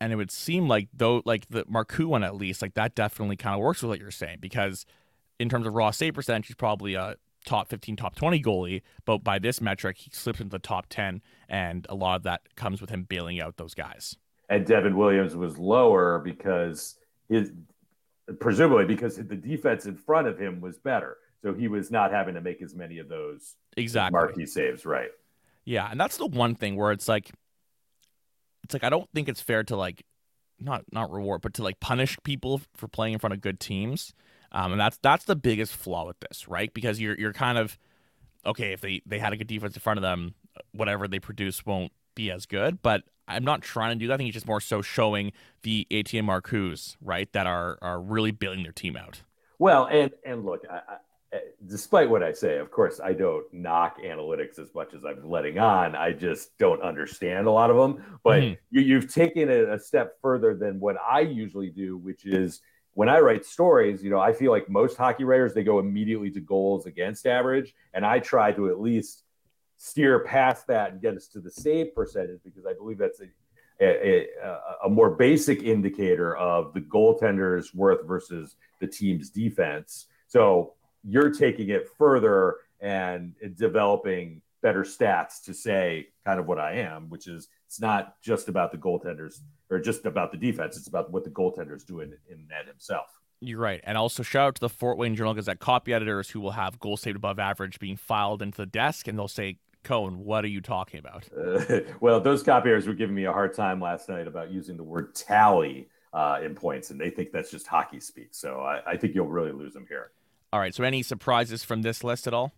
And 0.00 0.12
it 0.12 0.16
would 0.16 0.30
seem 0.30 0.68
like 0.68 0.88
though 0.92 1.22
like 1.24 1.48
the 1.48 1.64
Marcoux 1.64 2.06
one 2.06 2.22
at 2.22 2.36
least, 2.36 2.62
like 2.62 2.74
that 2.74 2.94
definitely 2.94 3.36
kind 3.36 3.54
of 3.54 3.60
works 3.60 3.82
with 3.82 3.88
what 3.88 3.98
you're 3.98 4.10
saying 4.10 4.38
because 4.40 4.86
in 5.40 5.48
terms 5.48 5.66
of 5.66 5.74
raw 5.74 5.90
save 5.90 6.14
percentage, 6.14 6.48
he's 6.48 6.56
probably 6.56 6.94
a 6.94 7.16
top 7.48 7.68
15, 7.68 7.96
top 7.96 8.14
20 8.14 8.42
goalie, 8.42 8.82
but 9.04 9.24
by 9.24 9.38
this 9.38 9.60
metric, 9.60 9.96
he 9.98 10.10
slips 10.12 10.40
into 10.40 10.50
the 10.50 10.58
top 10.58 10.86
10, 10.90 11.22
and 11.48 11.86
a 11.88 11.94
lot 11.94 12.16
of 12.16 12.22
that 12.24 12.42
comes 12.56 12.80
with 12.80 12.90
him 12.90 13.04
bailing 13.04 13.40
out 13.40 13.56
those 13.56 13.74
guys. 13.74 14.16
And 14.48 14.66
Devin 14.66 14.96
Williams 14.96 15.34
was 15.34 15.58
lower 15.58 16.18
because 16.18 16.96
his 17.28 17.52
presumably 18.40 18.84
because 18.84 19.16
the 19.16 19.36
defense 19.36 19.86
in 19.86 19.96
front 19.96 20.28
of 20.28 20.38
him 20.38 20.60
was 20.60 20.78
better. 20.78 21.16
So 21.42 21.54
he 21.54 21.68
was 21.68 21.90
not 21.90 22.12
having 22.12 22.34
to 22.34 22.40
make 22.40 22.60
as 22.62 22.74
many 22.74 22.98
of 22.98 23.08
those 23.08 23.54
exactly 23.76 24.12
marquee 24.12 24.46
saves, 24.46 24.84
right? 24.84 25.10
Yeah, 25.64 25.88
and 25.90 26.00
that's 26.00 26.16
the 26.16 26.26
one 26.26 26.54
thing 26.54 26.76
where 26.76 26.92
it's 26.92 27.08
like 27.08 27.30
it's 28.64 28.74
like 28.74 28.84
I 28.84 28.90
don't 28.90 29.08
think 29.14 29.28
it's 29.28 29.40
fair 29.40 29.64
to 29.64 29.76
like 29.76 30.02
not 30.58 30.82
not 30.92 31.10
reward, 31.10 31.42
but 31.42 31.54
to 31.54 31.62
like 31.62 31.80
punish 31.80 32.16
people 32.24 32.60
for 32.74 32.88
playing 32.88 33.14
in 33.14 33.18
front 33.18 33.34
of 33.34 33.40
good 33.40 33.60
teams. 33.60 34.12
Um, 34.52 34.72
and 34.72 34.80
that's 34.80 34.98
that's 34.98 35.24
the 35.24 35.36
biggest 35.36 35.74
flaw 35.74 36.06
with 36.06 36.18
this, 36.20 36.48
right? 36.48 36.72
Because 36.72 37.00
you're 37.00 37.18
you're 37.18 37.32
kind 37.32 37.58
of 37.58 37.78
okay 38.46 38.72
if 38.72 38.80
they 38.80 39.02
they 39.06 39.18
had 39.18 39.32
a 39.32 39.36
good 39.36 39.46
defense 39.46 39.74
in 39.74 39.80
front 39.80 39.98
of 39.98 40.02
them, 40.02 40.34
whatever 40.72 41.06
they 41.06 41.18
produce 41.18 41.66
won't 41.66 41.92
be 42.14 42.30
as 42.30 42.46
good. 42.46 42.80
But 42.82 43.04
I'm 43.26 43.44
not 43.44 43.62
trying 43.62 43.98
to 43.98 44.02
do 44.02 44.08
that. 44.08 44.14
I 44.14 44.16
think 44.16 44.28
it's 44.28 44.34
just 44.34 44.46
more 44.46 44.60
so 44.60 44.80
showing 44.80 45.32
the 45.62 45.86
ATM 45.90 46.24
Marcus, 46.24 46.96
right, 47.02 47.30
that 47.32 47.46
are 47.46 47.78
are 47.82 48.00
really 48.00 48.30
building 48.30 48.62
their 48.62 48.72
team 48.72 48.96
out. 48.96 49.22
Well, 49.58 49.86
and 49.86 50.10
and 50.24 50.44
look, 50.46 50.62
I, 50.70 50.76
I, 50.76 51.40
despite 51.66 52.08
what 52.08 52.22
I 52.22 52.32
say, 52.32 52.58
of 52.58 52.70
course, 52.70 53.00
I 53.02 53.12
don't 53.12 53.44
knock 53.52 53.98
analytics 54.02 54.58
as 54.58 54.72
much 54.74 54.94
as 54.94 55.04
I'm 55.04 55.28
letting 55.28 55.58
on. 55.58 55.94
I 55.94 56.12
just 56.12 56.56
don't 56.58 56.80
understand 56.82 57.46
a 57.46 57.50
lot 57.50 57.70
of 57.70 57.76
them. 57.76 58.20
But 58.24 58.42
mm. 58.42 58.58
you, 58.70 58.94
have 58.96 59.12
taken 59.12 59.48
it 59.48 59.68
a 59.68 59.78
step 59.78 60.16
further 60.22 60.54
than 60.54 60.80
what 60.80 60.96
I 60.96 61.20
usually 61.20 61.70
do, 61.70 61.98
which 61.98 62.24
is 62.24 62.60
when 62.98 63.08
I 63.08 63.20
write 63.20 63.44
stories. 63.44 64.02
You 64.02 64.10
know, 64.10 64.18
I 64.18 64.32
feel 64.32 64.50
like 64.50 64.68
most 64.68 64.96
hockey 64.96 65.22
writers 65.22 65.54
they 65.54 65.62
go 65.62 65.78
immediately 65.78 66.32
to 66.32 66.40
goals 66.40 66.86
against 66.86 67.28
average, 67.28 67.72
and 67.94 68.04
I 68.04 68.18
try 68.18 68.50
to 68.50 68.70
at 68.70 68.80
least 68.80 69.22
steer 69.76 70.24
past 70.24 70.66
that 70.66 70.90
and 70.90 71.00
get 71.00 71.14
us 71.14 71.28
to 71.28 71.40
the 71.40 71.48
save 71.48 71.94
percentage 71.94 72.40
because 72.42 72.66
I 72.66 72.72
believe 72.72 72.98
that's 72.98 73.20
a, 73.20 73.26
a, 73.80 74.26
a, 74.86 74.88
more 74.88 75.10
basic 75.10 75.62
indicator 75.62 76.36
of 76.36 76.74
the 76.74 76.80
goaltender's 76.80 77.72
worth 77.72 78.04
versus 78.04 78.56
the 78.80 78.88
team's 78.88 79.30
defense. 79.30 80.06
So 80.26 80.74
you're 81.04 81.30
taking 81.30 81.68
it 81.68 81.86
further 81.98 82.56
and 82.80 83.32
developing 83.54 84.42
better 84.60 84.82
stats 84.82 85.44
to 85.44 85.54
say 85.54 86.08
kind 86.26 86.40
of 86.40 86.48
what 86.48 86.58
I 86.58 86.78
am, 86.78 87.10
which 87.10 87.28
is 87.28 87.46
it's 87.68 87.80
not 87.80 88.18
just 88.22 88.48
about 88.48 88.72
the 88.72 88.78
goaltenders 88.78 89.40
or 89.68 89.78
just 89.78 90.06
about 90.06 90.32
the 90.32 90.38
defense. 90.38 90.78
It's 90.78 90.88
about 90.88 91.12
what 91.12 91.22
the 91.22 91.30
goaltender's 91.30 91.84
doing 91.84 92.14
in 92.30 92.46
net 92.48 92.66
himself. 92.66 93.20
You're 93.40 93.60
right. 93.60 93.82
And 93.84 93.98
also 93.98 94.22
shout 94.22 94.48
out 94.48 94.54
to 94.54 94.60
the 94.60 94.70
Fort 94.70 94.96
Wayne 94.96 95.14
Journal 95.14 95.34
Gazette 95.34 95.58
copy 95.58 95.92
editors 95.92 96.30
who 96.30 96.40
will 96.40 96.52
have 96.52 96.80
goal 96.80 96.96
saved 96.96 97.16
above 97.16 97.38
average 97.38 97.78
being 97.78 97.98
filed 97.98 98.40
into 98.40 98.56
the 98.56 98.66
desk 98.66 99.06
and 99.06 99.18
they'll 99.18 99.28
say 99.28 99.58
Cohn, 99.84 100.24
what 100.24 100.46
are 100.46 100.48
you 100.48 100.62
talking 100.62 100.98
about? 100.98 101.28
Uh, 101.36 101.80
well, 102.00 102.20
those 102.20 102.42
copiers 102.42 102.86
were 102.86 102.94
giving 102.94 103.14
me 103.14 103.24
a 103.24 103.32
hard 103.32 103.54
time 103.54 103.80
last 103.80 104.08
night 104.08 104.26
about 104.26 104.50
using 104.50 104.78
the 104.78 104.82
word 104.82 105.14
tally 105.14 105.88
uh, 106.12 106.40
in 106.42 106.54
points, 106.54 106.90
and 106.90 107.00
they 107.00 107.10
think 107.10 107.30
that's 107.32 107.50
just 107.50 107.66
hockey 107.66 108.00
speak. 108.00 108.28
So 108.32 108.60
I, 108.60 108.80
I 108.92 108.96
think 108.96 109.14
you'll 109.14 109.28
really 109.28 109.52
lose 109.52 109.74
them 109.74 109.86
here. 109.88 110.10
All 110.52 110.58
right. 110.58 110.74
So 110.74 110.82
any 110.82 111.02
surprises 111.02 111.62
from 111.62 111.82
this 111.82 112.02
list 112.02 112.26
at 112.26 112.34
all? 112.34 112.54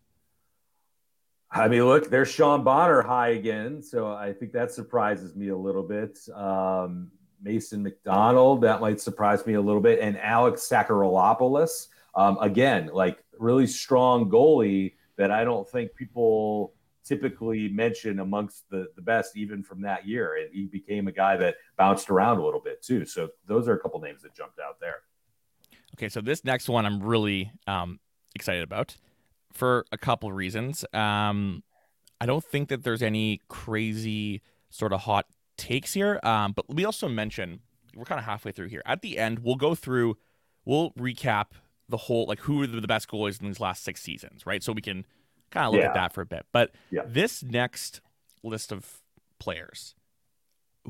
I 1.53 1.67
mean, 1.69 1.85
look, 1.85 2.11
there's 2.11 2.31
Sean 2.31 2.63
Bonner 2.63 3.03
high 3.03 3.31
again, 3.31 3.83
so 3.83 4.13
I 4.13 4.33
think 4.33 4.53
that 4.53 4.71
surprises 4.71 5.35
me 5.35 5.49
a 5.49 5.57
little 5.57 5.83
bit. 5.83 6.19
Um, 6.33 7.11
Mason 7.43 7.83
McDonald, 7.83 8.63
that 8.63 8.81
might 8.81 9.01
surprise 9.01 9.45
me 9.47 9.55
a 9.55 9.61
little 9.61 9.81
bit, 9.81 9.99
and 10.01 10.19
Alex 10.19 10.67
Sakellaropoulos, 10.69 11.89
um, 12.15 12.39
again, 12.41 12.91
like 12.93 13.25
really 13.39 13.67
strong 13.67 14.31
goalie 14.31 14.95
that 15.17 15.31
I 15.31 15.45
don't 15.45 15.69
think 15.69 15.95
people 15.95 16.75
typically 17.05 17.69
mention 17.69 18.21
amongst 18.21 18.69
the, 18.71 18.87
the 18.95 19.03
best 19.03 19.37
even 19.37 19.63
from 19.63 19.83
that 19.83 20.07
year. 20.07 20.37
And 20.37 20.55
he 20.55 20.67
became 20.67 21.09
a 21.09 21.13
guy 21.13 21.37
that 21.37 21.57
bounced 21.77 22.11
around 22.11 22.39
a 22.39 22.45
little 22.45 22.61
bit 22.61 22.83
too. 22.83 23.05
So 23.05 23.31
those 23.47 23.69
are 23.69 23.75
a 23.75 23.79
couple 23.81 24.01
names 24.01 24.23
that 24.23 24.35
jumped 24.35 24.61
out 24.61 24.79
there. 24.81 24.97
Okay, 25.97 26.09
so 26.09 26.21
this 26.21 26.45
next 26.45 26.69
one 26.69 26.87
I'm 26.87 27.03
really 27.03 27.51
um, 27.67 27.99
excited 28.35 28.63
about 28.63 28.97
for 29.53 29.85
a 29.93 29.99
couple 29.99 30.29
of 30.29 30.35
reasons. 30.35 30.85
Um, 30.93 31.63
I 32.21 32.27
don't 32.27 32.45
think 32.45 32.69
that 32.69 32.85
there's 32.85 33.03
any 33.03 33.41
crazy 33.49 34.43
sort 34.69 34.93
of 34.93 35.01
hot 35.01 35.27
takes 35.57 35.95
here, 35.95 36.21
um, 36.23 36.53
but 36.53 36.67
we 36.69 36.85
also 36.85 37.09
mention 37.09 37.61
we're 37.95 38.05
kind 38.05 38.19
of 38.19 38.25
halfway 38.25 38.53
through 38.53 38.69
here. 38.69 38.83
At 38.87 39.03
the 39.03 39.19
end, 39.19 39.41
we'll 39.41 39.57
go 39.57 39.75
through, 39.75 40.17
we'll 40.65 40.93
recap 40.93 41.47
the 41.89 41.97
whole 41.97 42.27
like 42.27 42.41
who 42.41 42.63
are 42.63 42.67
the 42.67 42.81
best 42.87 43.09
goalies 43.09 43.41
in 43.41 43.47
these 43.47 43.61
last 43.61 43.83
six 43.83 44.01
seasons, 44.01 44.47
right? 44.47 44.63
So 44.63 44.73
we 44.73 44.83
can 44.83 45.05
kind 45.51 45.67
of 45.67 45.73
look 45.73 45.83
yeah. 45.83 45.89
at 45.89 45.95
that 45.95 46.13
for 46.13 46.21
a 46.21 46.27
bit. 46.27 46.47
But 46.53 46.71
yeah. 46.91 47.03
this 47.07 47.43
next 47.43 48.01
list 48.43 48.73
of 48.73 49.01
players, 49.39 49.95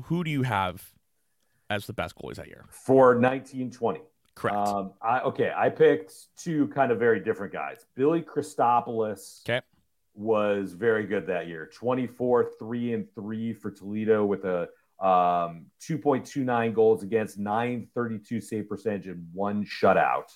who 0.03 0.23
do 0.23 0.31
you 0.31 0.43
have 0.43 0.91
as 1.69 1.87
the 1.87 1.93
best 1.93 2.15
goalies 2.15 2.35
that 2.35 2.47
year? 2.47 2.65
For 2.69 3.15
1920. 3.15 4.01
Correct. 4.41 4.55
Um, 4.55 4.93
I, 5.03 5.19
okay, 5.19 5.51
I 5.55 5.69
picked 5.69 6.35
two 6.35 6.67
kind 6.69 6.91
of 6.91 6.97
very 6.97 7.19
different 7.19 7.53
guys. 7.53 7.85
Billy 7.95 8.23
Christopoulos 8.23 9.47
okay. 9.47 9.61
was 10.15 10.73
very 10.73 11.05
good 11.05 11.27
that 11.27 11.47
year. 11.47 11.69
24, 11.71 12.53
3 12.57 12.93
and 12.93 13.13
3 13.13 13.53
for 13.53 13.69
Toledo 13.69 14.25
with 14.25 14.43
a 14.45 14.61
um, 14.99 15.67
2.29 15.81 16.73
goals 16.73 17.03
against, 17.03 17.37
932 17.37 18.41
save 18.41 18.67
percentage, 18.67 19.05
and 19.05 19.27
one 19.31 19.63
shutout. 19.63 20.35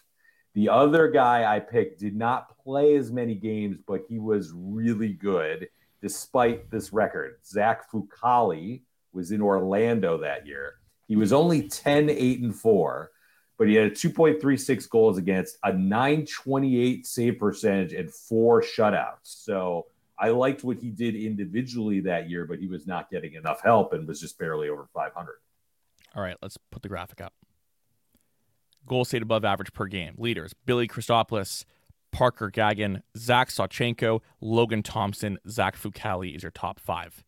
The 0.54 0.70
other 0.70 1.10
guy 1.10 1.56
I 1.56 1.60
picked 1.60 2.00
did 2.00 2.16
not 2.16 2.56
play 2.60 2.96
as 2.98 3.12
many 3.12 3.34
games, 3.34 3.80
but 3.88 4.04
he 4.08 4.20
was 4.20 4.54
really 4.56 5.14
good 5.14 5.68
despite 6.00 6.70
this 6.70 6.94
record. 6.94 7.38
Zach 7.44 7.90
Fucale 7.92 8.82
was 9.14 9.32
in 9.32 9.42
Orlando 9.42 10.20
that 10.20 10.46
year. 10.46 10.76
He 11.08 11.16
was 11.16 11.34
only 11.34 11.68
10, 11.68 12.12
8, 12.12 12.42
and 12.42 12.56
4, 12.56 13.12
but 13.58 13.68
he 13.68 13.76
had 13.76 13.88
a 13.88 13.92
2.36 13.92 14.90
goals 14.90 15.18
against, 15.18 15.58
a 15.64 15.72
928 15.72 17.06
save 17.06 17.40
percentage, 17.40 17.94
and 17.94 18.14
four 18.14 18.62
shutouts. 18.62 19.18
So 19.24 19.86
I 20.20 20.30
liked 20.30 20.64
what 20.64 20.78
he 20.78 20.90
did 20.90 21.16
individually 21.16 22.02
that 22.02 22.30
year, 22.30 22.46
but 22.46 22.60
he 22.60 22.68
was 22.68 22.88
not 22.88 23.10
getting 23.10 23.34
enough 23.34 23.62
help 23.62 23.94
and 23.94 24.08
was 24.08 24.20
just 24.20 24.38
barely 24.38 24.70
over 24.70 24.88
500. 24.94 25.36
All 26.16 26.24
right, 26.24 26.38
let's 26.42 26.58
put 26.72 26.82
the 26.82 26.90
graphic 26.90 27.22
up 27.22 27.34
goals 28.86 29.10
saved 29.10 29.24
above 29.24 29.46
average 29.46 29.74
per 29.74 29.88
game. 29.88 30.14
Leaders 30.18 30.54
Billy 30.66 30.88
Christopoulos, 30.88 31.66
Parker 32.12 32.50
Gagan, 32.52 33.02
Zach 33.18 33.50
Sawchenko, 33.50 34.22
Logan 34.42 34.84
Thompson, 34.84 35.38
Zach 35.50 35.78
Fucale 35.78 36.36
is 36.36 36.44
your 36.44 36.52
top 36.52 36.80
five. 36.80 37.24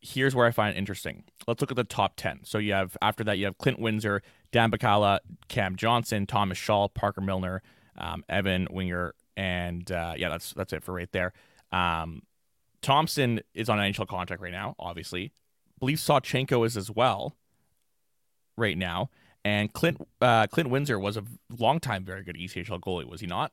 Here's 0.00 0.34
where 0.34 0.46
I 0.46 0.52
find 0.52 0.74
it 0.74 0.78
interesting. 0.78 1.24
Let's 1.46 1.60
look 1.60 1.72
at 1.72 1.76
the 1.76 1.82
top 1.84 2.14
10. 2.16 2.40
So 2.44 2.58
you 2.58 2.72
have, 2.72 2.96
after 3.02 3.24
that, 3.24 3.36
you 3.36 3.46
have 3.46 3.58
Clint 3.58 3.80
Windsor, 3.80 4.22
Dan 4.52 4.70
Bacala, 4.70 5.18
Cam 5.48 5.76
Johnson, 5.76 6.26
Thomas 6.26 6.58
Sholl, 6.58 6.92
Parker 6.92 7.20
Milner, 7.20 7.62
um, 7.96 8.24
Evan 8.28 8.66
Weniger, 8.68 9.12
and 9.36 9.90
uh, 9.90 10.14
yeah, 10.16 10.28
that's 10.28 10.52
that's 10.54 10.72
it 10.72 10.82
for 10.82 10.94
right 10.94 11.10
there. 11.12 11.32
Um, 11.72 12.22
Thompson 12.80 13.40
is 13.54 13.68
on 13.68 13.78
an 13.78 13.92
NHL 13.92 14.06
contract 14.06 14.42
right 14.42 14.52
now, 14.52 14.74
obviously. 14.78 15.32
I 15.34 15.78
believe 15.78 15.98
Sawchenko 15.98 16.66
is 16.66 16.76
as 16.76 16.90
well 16.90 17.36
right 18.56 18.76
now. 18.76 19.10
And 19.44 19.72
Clint 19.72 20.00
uh, 20.20 20.46
Clint 20.48 20.70
Windsor 20.70 20.98
was 20.98 21.16
a 21.16 21.24
long 21.56 21.80
time 21.80 22.04
very 22.04 22.22
good 22.24 22.36
ECHL 22.36 22.80
goalie, 22.80 23.08
was 23.08 23.20
he 23.20 23.26
not? 23.26 23.52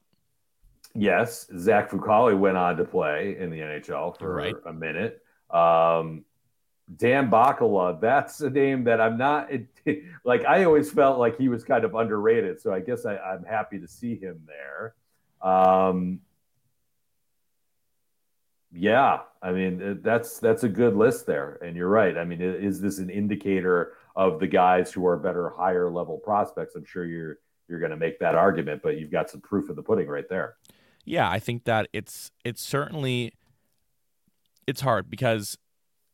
Yes, 0.93 1.47
Zach 1.57 1.89
Fucale 1.89 2.37
went 2.37 2.57
on 2.57 2.77
to 2.77 2.85
play 2.85 3.35
in 3.37 3.49
the 3.49 3.59
NHL 3.59 4.17
for 4.17 4.33
right. 4.33 4.55
a 4.65 4.73
minute. 4.73 5.21
Um, 5.49 6.23
Dan 6.97 7.31
Bacala, 7.31 7.99
that's 7.99 8.41
a 8.41 8.49
name 8.49 8.83
that 8.83 9.01
I'm 9.01 9.17
not 9.17 9.51
it, 9.51 9.67
like. 10.23 10.45
I 10.45 10.65
always 10.65 10.91
felt 10.91 11.17
like 11.17 11.37
he 11.37 11.49
was 11.49 11.63
kind 11.63 11.83
of 11.83 11.95
underrated, 11.95 12.61
so 12.61 12.73
I 12.73 12.79
guess 12.79 13.05
I, 13.05 13.15
am 13.33 13.43
happy 13.43 13.79
to 13.79 13.87
see 13.87 14.15
him 14.15 14.47
there. 14.47 14.93
Um, 15.41 16.19
yeah, 18.71 19.21
I 19.41 19.51
mean 19.51 19.99
that's 20.03 20.37
that's 20.37 20.63
a 20.63 20.69
good 20.69 20.95
list 20.95 21.25
there, 21.25 21.57
and 21.63 21.75
you're 21.75 21.89
right. 21.89 22.17
I 22.17 22.23
mean, 22.23 22.41
is 22.41 22.81
this 22.81 22.99
an 22.99 23.09
indicator 23.09 23.93
of 24.15 24.39
the 24.39 24.47
guys 24.47 24.91
who 24.91 25.05
are 25.05 25.17
better 25.17 25.49
higher 25.49 25.89
level 25.89 26.17
prospects. 26.17 26.75
I'm 26.75 26.85
sure 26.85 27.05
you're 27.05 27.39
you're 27.67 27.79
going 27.79 27.91
to 27.91 27.97
make 27.97 28.19
that 28.19 28.35
argument, 28.35 28.81
but 28.83 28.97
you've 28.99 29.11
got 29.11 29.29
some 29.29 29.41
proof 29.41 29.69
of 29.69 29.75
the 29.75 29.81
pudding 29.81 30.07
right 30.07 30.29
there. 30.29 30.55
Yeah, 31.03 31.29
I 31.29 31.39
think 31.39 31.65
that 31.65 31.87
it's 31.93 32.31
it's 32.43 32.61
certainly 32.61 33.33
it's 34.67 34.81
hard 34.81 35.09
because 35.09 35.57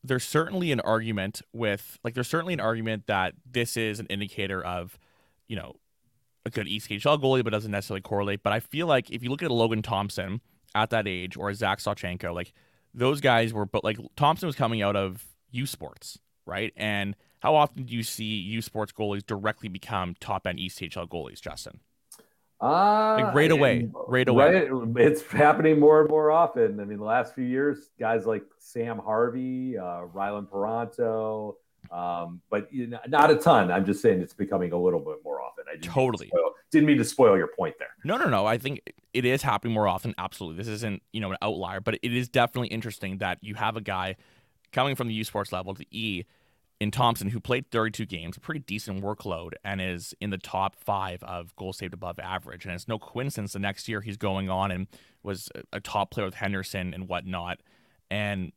there's 0.03 0.23
certainly 0.23 0.71
an 0.71 0.79
argument 0.79 1.41
with 1.53 1.99
like 2.03 2.13
there's 2.13 2.27
certainly 2.27 2.53
an 2.53 2.59
argument 2.59 3.07
that 3.07 3.33
this 3.49 3.77
is 3.77 3.99
an 3.99 4.07
indicator 4.07 4.63
of 4.63 4.97
you 5.47 5.55
know 5.55 5.75
a 6.45 6.49
good 6.49 6.67
ECHL 6.67 7.21
goalie, 7.21 7.43
but 7.43 7.51
doesn't 7.51 7.71
necessarily 7.71 8.01
correlate. 8.01 8.43
But 8.43 8.53
I 8.53 8.59
feel 8.59 8.87
like 8.87 9.11
if 9.11 9.23
you 9.23 9.29
look 9.29 9.43
at 9.43 9.51
Logan 9.51 9.81
Thompson 9.81 10.41
at 10.73 10.89
that 10.89 11.07
age 11.07 11.37
or 11.37 11.53
Zach 11.53 11.79
Sawchenko, 11.79 12.33
like 12.33 12.53
those 12.93 13.21
guys 13.21 13.53
were, 13.53 13.65
but 13.65 13.83
like 13.83 13.97
Thompson 14.15 14.47
was 14.47 14.55
coming 14.55 14.81
out 14.81 14.95
of 14.95 15.25
U 15.51 15.65
Sports, 15.65 16.19
right? 16.45 16.73
And 16.75 17.15
how 17.41 17.55
often 17.55 17.83
do 17.83 17.93
you 17.93 18.03
see 18.03 18.23
U 18.23 18.61
Sports 18.61 18.91
goalies 18.91 19.25
directly 19.25 19.69
become 19.69 20.15
top 20.19 20.47
end 20.47 20.59
ECHL 20.59 21.07
goalies, 21.07 21.41
Justin? 21.41 21.79
Uh, 22.62 23.17
like 23.19 23.34
right 23.34 23.52
away, 23.52 23.89
right 24.08 24.28
away. 24.28 24.69
Right, 24.69 25.06
it's 25.08 25.24
happening 25.32 25.80
more 25.80 26.02
and 26.02 26.10
more 26.10 26.30
often. 26.30 26.80
I 26.80 26.86
mean, 26.86 27.00
the 27.00 27.04
last 27.04 27.34
few 27.34 27.43
years, 27.43 27.89
guys 28.00 28.28
like 28.28 28.43
Sam 28.60 29.00
Harvey, 29.00 29.80
uh, 29.80 30.06
Rylan 30.13 30.47
Parenteau, 30.47 31.56
um, 31.89 32.39
but 32.52 32.71
you 32.71 32.86
know, 32.86 33.00
not 33.08 33.32
a 33.32 33.36
ton. 33.36 33.71
I'm 33.71 33.84
just 33.84 34.02
saying 34.02 34.21
it's 34.21 34.34
becoming 34.34 34.74
a 34.74 34.78
little 34.78 35.00
bit 35.00 35.17
more 35.24 35.41
often. 35.41 35.65
I 35.67 35.74
didn't 35.74 35.86
totally 35.86 36.26
mean 36.26 36.30
spoil, 36.30 36.52
didn't 36.71 36.86
mean 36.86 36.97
to 37.00 37.04
spoil 37.04 37.36
your 37.36 37.47
point 37.47 37.76
there. 37.80 37.89
No, 38.04 38.17
no, 38.17 38.30
no. 38.30 38.45
I 38.45 38.60
think 38.60 38.82
it 39.13 39.26
is 39.26 39.41
happening 39.41 39.74
more 39.74 39.88
often. 39.88 40.13
Absolutely, 40.19 40.58
this 40.58 40.67
isn't 40.67 41.02
you 41.13 41.19
know 41.19 41.32
an 41.32 41.38
outlier, 41.41 41.82
but 41.82 41.95
it 42.04 42.13
is 42.13 42.30
definitely 42.30 42.67
interesting 42.67 43.17
that 43.17 43.39
you 43.41 43.56
have 43.56 43.76
a 43.76 43.82
guy 43.82 44.17
coming 44.71 44.95
from 44.95 45.08
the 45.08 45.15
U 45.15 45.24
Sports 45.24 45.52
level 45.52 45.74
to 45.74 45.86
E 45.89 46.26
in 46.81 46.89
Thompson, 46.89 47.29
who 47.29 47.39
played 47.39 47.69
32 47.69 48.07
games, 48.07 48.37
a 48.37 48.39
pretty 48.39 48.61
decent 48.61 49.03
workload, 49.03 49.51
and 49.63 49.79
is 49.79 50.15
in 50.19 50.31
the 50.31 50.37
top 50.39 50.75
five 50.75 51.21
of 51.21 51.55
goals 51.55 51.77
saved 51.77 51.93
above 51.93 52.17
average. 52.17 52.65
And 52.65 52.73
it's 52.73 52.87
no 52.87 52.97
coincidence 52.97 53.53
the 53.53 53.59
next 53.59 53.87
year 53.87 54.01
he's 54.01 54.17
going 54.17 54.49
on 54.49 54.71
and 54.71 54.87
was 55.21 55.47
a 55.71 55.79
top 55.79 56.09
player 56.09 56.25
with 56.25 56.33
Henderson 56.33 56.91
and 56.91 57.07
whatnot. 57.07 57.59
And, 58.09 58.51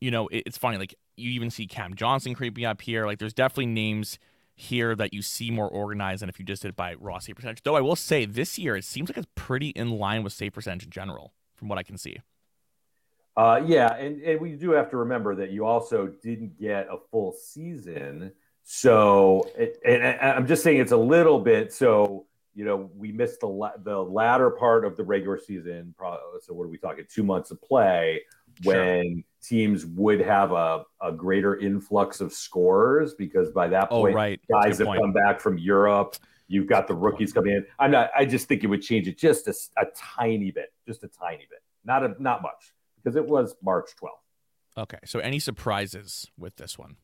you 0.00 0.10
know, 0.10 0.30
it's 0.32 0.56
funny, 0.56 0.78
like, 0.78 0.94
you 1.18 1.30
even 1.32 1.50
see 1.50 1.66
Cam 1.66 1.92
Johnson 1.92 2.34
creeping 2.34 2.64
up 2.64 2.80
here. 2.80 3.04
Like, 3.04 3.18
there's 3.18 3.34
definitely 3.34 3.66
names 3.66 4.18
here 4.54 4.96
that 4.96 5.12
you 5.12 5.20
see 5.20 5.50
more 5.50 5.68
organized 5.68 6.22
than 6.22 6.30
if 6.30 6.38
you 6.38 6.44
just 6.46 6.62
did 6.62 6.68
it 6.68 6.76
by 6.76 6.94
raw 6.94 7.18
save 7.18 7.36
percentage. 7.36 7.62
Though 7.64 7.76
I 7.76 7.82
will 7.82 7.96
say 7.96 8.24
this 8.24 8.58
year, 8.58 8.76
it 8.76 8.84
seems 8.86 9.10
like 9.10 9.18
it's 9.18 9.28
pretty 9.34 9.68
in 9.70 9.90
line 9.90 10.22
with 10.22 10.32
save 10.32 10.54
percentage 10.54 10.84
in 10.84 10.90
general, 10.90 11.34
from 11.54 11.68
what 11.68 11.76
I 11.76 11.82
can 11.82 11.98
see. 11.98 12.16
Uh, 13.36 13.60
yeah, 13.66 13.94
and, 13.96 14.22
and 14.22 14.40
we 14.40 14.52
do 14.52 14.70
have 14.70 14.90
to 14.90 14.96
remember 14.96 15.34
that 15.34 15.50
you 15.50 15.66
also 15.66 16.06
didn't 16.06 16.58
get 16.58 16.88
a 16.90 16.96
full 17.10 17.32
season. 17.32 18.32
So, 18.62 19.48
it, 19.56 19.78
and, 19.84 20.18
I'm 20.20 20.46
just 20.46 20.62
saying 20.62 20.80
it's 20.80 20.92
a 20.92 20.96
little 20.96 21.38
bit. 21.38 21.72
So, 21.72 22.24
you 22.54 22.64
know, 22.64 22.90
we 22.96 23.12
missed 23.12 23.40
the 23.40 23.48
la- 23.48 23.76
the 23.76 23.98
latter 23.98 24.50
part 24.50 24.86
of 24.86 24.96
the 24.96 25.04
regular 25.04 25.38
season. 25.38 25.94
Probably, 25.98 26.20
so, 26.40 26.54
what 26.54 26.64
are 26.64 26.68
we 26.68 26.78
talking? 26.78 27.04
Two 27.12 27.24
months 27.24 27.50
of 27.50 27.60
play 27.60 28.22
when 28.64 29.02
sure. 29.02 29.22
teams 29.46 29.84
would 29.84 30.20
have 30.20 30.52
a, 30.52 30.84
a 31.02 31.12
greater 31.12 31.58
influx 31.58 32.22
of 32.22 32.32
scorers 32.32 33.12
because 33.12 33.50
by 33.50 33.68
that 33.68 33.88
oh, 33.90 34.00
point, 34.00 34.14
oh, 34.14 34.16
right. 34.16 34.40
guys 34.50 34.78
have 34.78 34.86
point. 34.86 35.00
come 35.02 35.12
back 35.12 35.40
from 35.40 35.58
Europe. 35.58 36.16
You've 36.48 36.68
got 36.68 36.88
the 36.88 36.94
rookies 36.94 37.34
coming 37.34 37.52
in. 37.52 37.66
I'm 37.78 37.90
not. 37.90 38.10
I 38.16 38.24
just 38.24 38.48
think 38.48 38.64
it 38.64 38.68
would 38.68 38.82
change 38.82 39.06
it 39.08 39.18
just 39.18 39.46
a, 39.46 39.54
a 39.76 39.84
tiny 39.94 40.50
bit, 40.50 40.72
just 40.86 41.04
a 41.04 41.08
tiny 41.08 41.46
bit, 41.50 41.60
not 41.84 42.02
a, 42.02 42.16
not 42.18 42.40
much 42.40 42.72
because 43.06 43.16
it 43.16 43.26
was 43.26 43.54
March 43.62 43.90
12th. 44.02 44.82
Okay. 44.82 44.98
So 45.04 45.20
any 45.20 45.38
surprises 45.38 46.28
with 46.36 46.56
this 46.56 46.76
one? 46.76 46.96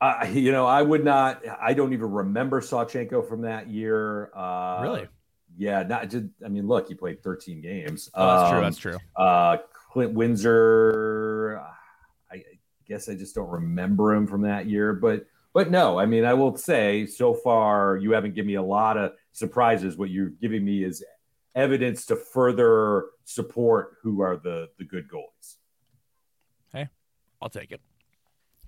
Uh, 0.00 0.26
you 0.32 0.50
know, 0.50 0.66
I 0.66 0.82
would 0.82 1.04
not. 1.04 1.42
I 1.60 1.72
don't 1.74 1.92
even 1.92 2.10
remember 2.10 2.60
Sawchenko 2.60 3.28
from 3.28 3.42
that 3.42 3.68
year. 3.68 4.34
Uh, 4.34 4.80
really? 4.82 5.08
Yeah. 5.56 5.84
Not 5.84 6.10
just. 6.10 6.26
I 6.44 6.48
mean, 6.48 6.66
look, 6.66 6.88
he 6.88 6.94
played 6.94 7.22
13 7.22 7.60
games. 7.60 8.10
Oh, 8.12 8.26
that's 8.26 8.42
um, 8.42 8.50
true. 8.50 8.60
That's 8.60 8.76
true. 8.76 8.98
Uh, 9.14 9.56
Clint 9.92 10.14
Windsor. 10.14 11.62
I 12.30 12.42
guess 12.88 13.08
I 13.08 13.14
just 13.14 13.36
don't 13.36 13.48
remember 13.48 14.12
him 14.12 14.26
from 14.26 14.42
that 14.42 14.66
year, 14.66 14.92
but 14.92 15.26
but 15.54 15.70
no. 15.70 15.98
I 15.98 16.06
mean, 16.06 16.24
I 16.24 16.34
will 16.34 16.56
say 16.56 17.06
so 17.06 17.34
far 17.34 17.96
you 17.96 18.12
haven't 18.12 18.34
given 18.34 18.48
me 18.48 18.56
a 18.56 18.62
lot 18.62 18.96
of 18.96 19.12
surprises. 19.30 19.96
What 19.96 20.10
you're 20.10 20.30
giving 20.30 20.64
me 20.64 20.82
is 20.82 21.04
evidence 21.54 22.06
to 22.06 22.16
further 22.16 23.06
support 23.24 23.96
who 24.02 24.22
are 24.22 24.36
the 24.36 24.68
the 24.78 24.84
good 24.84 25.08
goalies. 25.08 25.56
Hey, 26.72 26.88
I'll 27.40 27.48
take 27.48 27.72
it. 27.72 27.80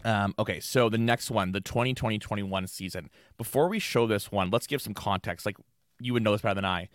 Um, 0.04 0.34
okay, 0.38 0.60
so 0.60 0.90
the 0.90 0.98
next 0.98 1.30
one, 1.30 1.52
the 1.52 1.62
2020-21 1.62 2.68
season. 2.68 3.08
Before 3.38 3.68
we 3.68 3.78
show 3.78 4.06
this 4.06 4.30
one, 4.30 4.50
let's 4.50 4.66
give 4.66 4.82
some 4.82 4.92
context. 4.92 5.46
Like 5.46 5.56
you 5.98 6.12
would 6.12 6.22
know 6.22 6.32
this 6.32 6.42
better 6.42 6.54
than 6.54 6.64
I. 6.64 6.88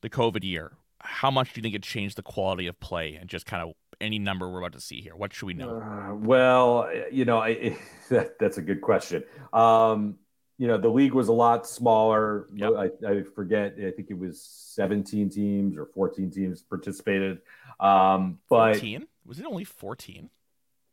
The 0.00 0.10
COVID 0.10 0.42
year. 0.42 0.72
How 1.00 1.30
much 1.30 1.52
do 1.52 1.58
you 1.58 1.62
think 1.62 1.74
it 1.74 1.82
changed 1.82 2.16
the 2.16 2.22
quality 2.22 2.66
of 2.66 2.78
play 2.80 3.14
and 3.14 3.28
just 3.28 3.46
kind 3.46 3.62
of 3.62 3.74
any 4.00 4.18
number 4.18 4.48
we're 4.48 4.58
about 4.58 4.72
to 4.72 4.80
see 4.80 5.00
here? 5.00 5.14
What 5.14 5.32
should 5.32 5.46
we 5.46 5.54
know? 5.54 5.80
Uh, 5.80 6.14
well, 6.14 6.90
you 7.12 7.24
know, 7.24 7.38
I, 7.38 7.78
that, 8.10 8.38
that's 8.38 8.58
a 8.58 8.62
good 8.62 8.80
question. 8.80 9.22
Um, 9.52 10.18
you 10.58 10.66
know, 10.66 10.78
the 10.78 10.88
league 10.88 11.12
was 11.12 11.28
a 11.28 11.32
lot 11.32 11.66
smaller. 11.66 12.46
Yep. 12.54 12.72
I, 12.76 12.90
I, 13.06 13.22
forget. 13.34 13.74
I 13.78 13.90
think 13.90 14.10
it 14.10 14.18
was 14.18 14.40
17 14.40 15.28
teams 15.28 15.76
or 15.76 15.86
14 15.86 16.30
teams 16.30 16.62
participated. 16.62 17.40
Um, 17.78 18.38
but 18.48 18.74
14? 18.74 19.06
Was 19.26 19.38
it 19.38 19.46
only 19.46 19.64
14? 19.64 20.30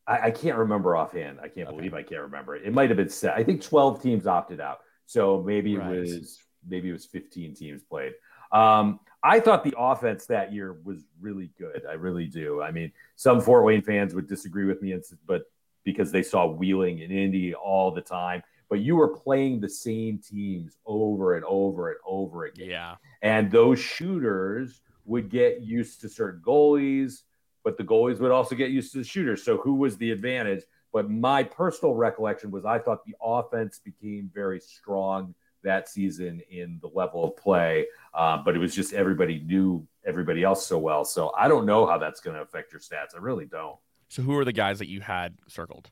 I, 0.06 0.20
I 0.20 0.32
can't 0.32 0.58
remember 0.58 0.96
offhand. 0.96 1.40
I 1.42 1.48
can't 1.48 1.68
okay. 1.68 1.78
believe 1.78 1.94
I 1.94 2.04
can't 2.04 2.22
remember 2.22 2.56
it. 2.56 2.64
It 2.66 2.74
might 2.74 2.90
have 2.90 2.98
been 2.98 3.10
set. 3.10 3.36
I 3.36 3.44
think 3.44 3.62
12 3.62 4.02
teams 4.02 4.28
opted 4.28 4.60
out. 4.60 4.80
So 5.06 5.42
maybe 5.42 5.78
right. 5.78 5.96
it 5.96 6.00
was 6.02 6.40
maybe 6.68 6.90
it 6.90 6.94
was 6.94 7.06
15 7.06 7.56
teams 7.56 7.84
played. 7.84 8.14
Um, 8.52 9.00
I 9.24 9.40
thought 9.40 9.64
the 9.64 9.74
offense 9.78 10.26
that 10.28 10.54
year 10.54 10.78
was 10.84 11.06
really 11.22 11.52
good. 11.58 11.84
I 11.90 11.94
really 11.94 12.26
do. 12.26 12.62
I 12.62 12.72
mean, 12.72 12.92
some 13.16 13.40
Fort 13.40 13.64
Wayne 13.64 13.82
fans 13.82 14.14
would 14.14 14.28
disagree 14.28 14.66
with 14.66 14.82
me, 14.82 14.98
but 15.26 15.44
because 15.84 16.12
they 16.12 16.24
saw 16.24 16.46
Wheeling 16.46 17.02
and 17.02 17.12
Indy 17.12 17.54
all 17.54 17.92
the 17.92 18.02
time 18.02 18.44
but 18.74 18.80
you 18.80 18.96
were 18.96 19.08
playing 19.08 19.60
the 19.60 19.70
same 19.70 20.18
teams 20.18 20.80
over 20.88 21.36
and 21.36 21.46
over 21.46 21.90
and 21.90 22.00
over 22.08 22.46
again. 22.46 22.72
Yeah. 22.72 22.96
And 23.22 23.52
those 23.52 23.78
shooters 23.78 24.82
would 25.06 25.30
get 25.30 25.62
used 25.62 26.02
to 26.02 26.10
certain 26.10 26.42
goalies, 26.44 27.22
but 27.64 27.78
the 27.78 27.84
goalies 27.84 28.20
would 28.20 28.32
also 28.32 28.56
get 28.56 28.72
used 28.72 28.92
to 28.94 28.98
the 28.98 29.04
shooters. 29.04 29.44
So 29.44 29.58
who 29.58 29.76
was 29.76 29.96
the 29.98 30.10
advantage? 30.10 30.64
But 30.92 31.08
my 31.08 31.44
personal 31.44 31.94
recollection 31.94 32.50
was 32.50 32.66
I 32.66 32.80
thought 32.80 33.06
the 33.06 33.14
offense 33.22 33.78
became 33.78 34.32
very 34.34 34.60
strong 34.60 35.36
that 35.62 35.88
season 35.88 36.42
in 36.50 36.80
the 36.82 36.90
level 36.96 37.24
of 37.26 37.38
play, 37.38 37.86
uh, 38.16 38.40
but 38.44 38.56
it 38.56 38.60
was 38.60 38.74
just 38.74 38.92
everybody 38.92 39.44
knew 39.46 39.88
everybody 40.04 40.42
else 40.42 40.66
so 40.66 40.80
well. 40.80 41.06
So 41.06 41.32
I 41.38 41.48
don't 41.48 41.68
know 41.68 41.86
how 41.86 42.00
that's 42.00 42.22
going 42.22 42.38
to 42.38 42.42
affect 42.42 42.74
your 42.74 42.82
stats. 42.82 43.14
I 43.16 43.20
really 43.20 43.46
don't. 43.46 43.78
So 44.10 44.24
who 44.24 44.36
are 44.36 44.46
the 44.46 44.52
guys 44.52 44.80
that 44.80 44.90
you 44.90 45.00
had 45.00 45.36
circled? 45.48 45.92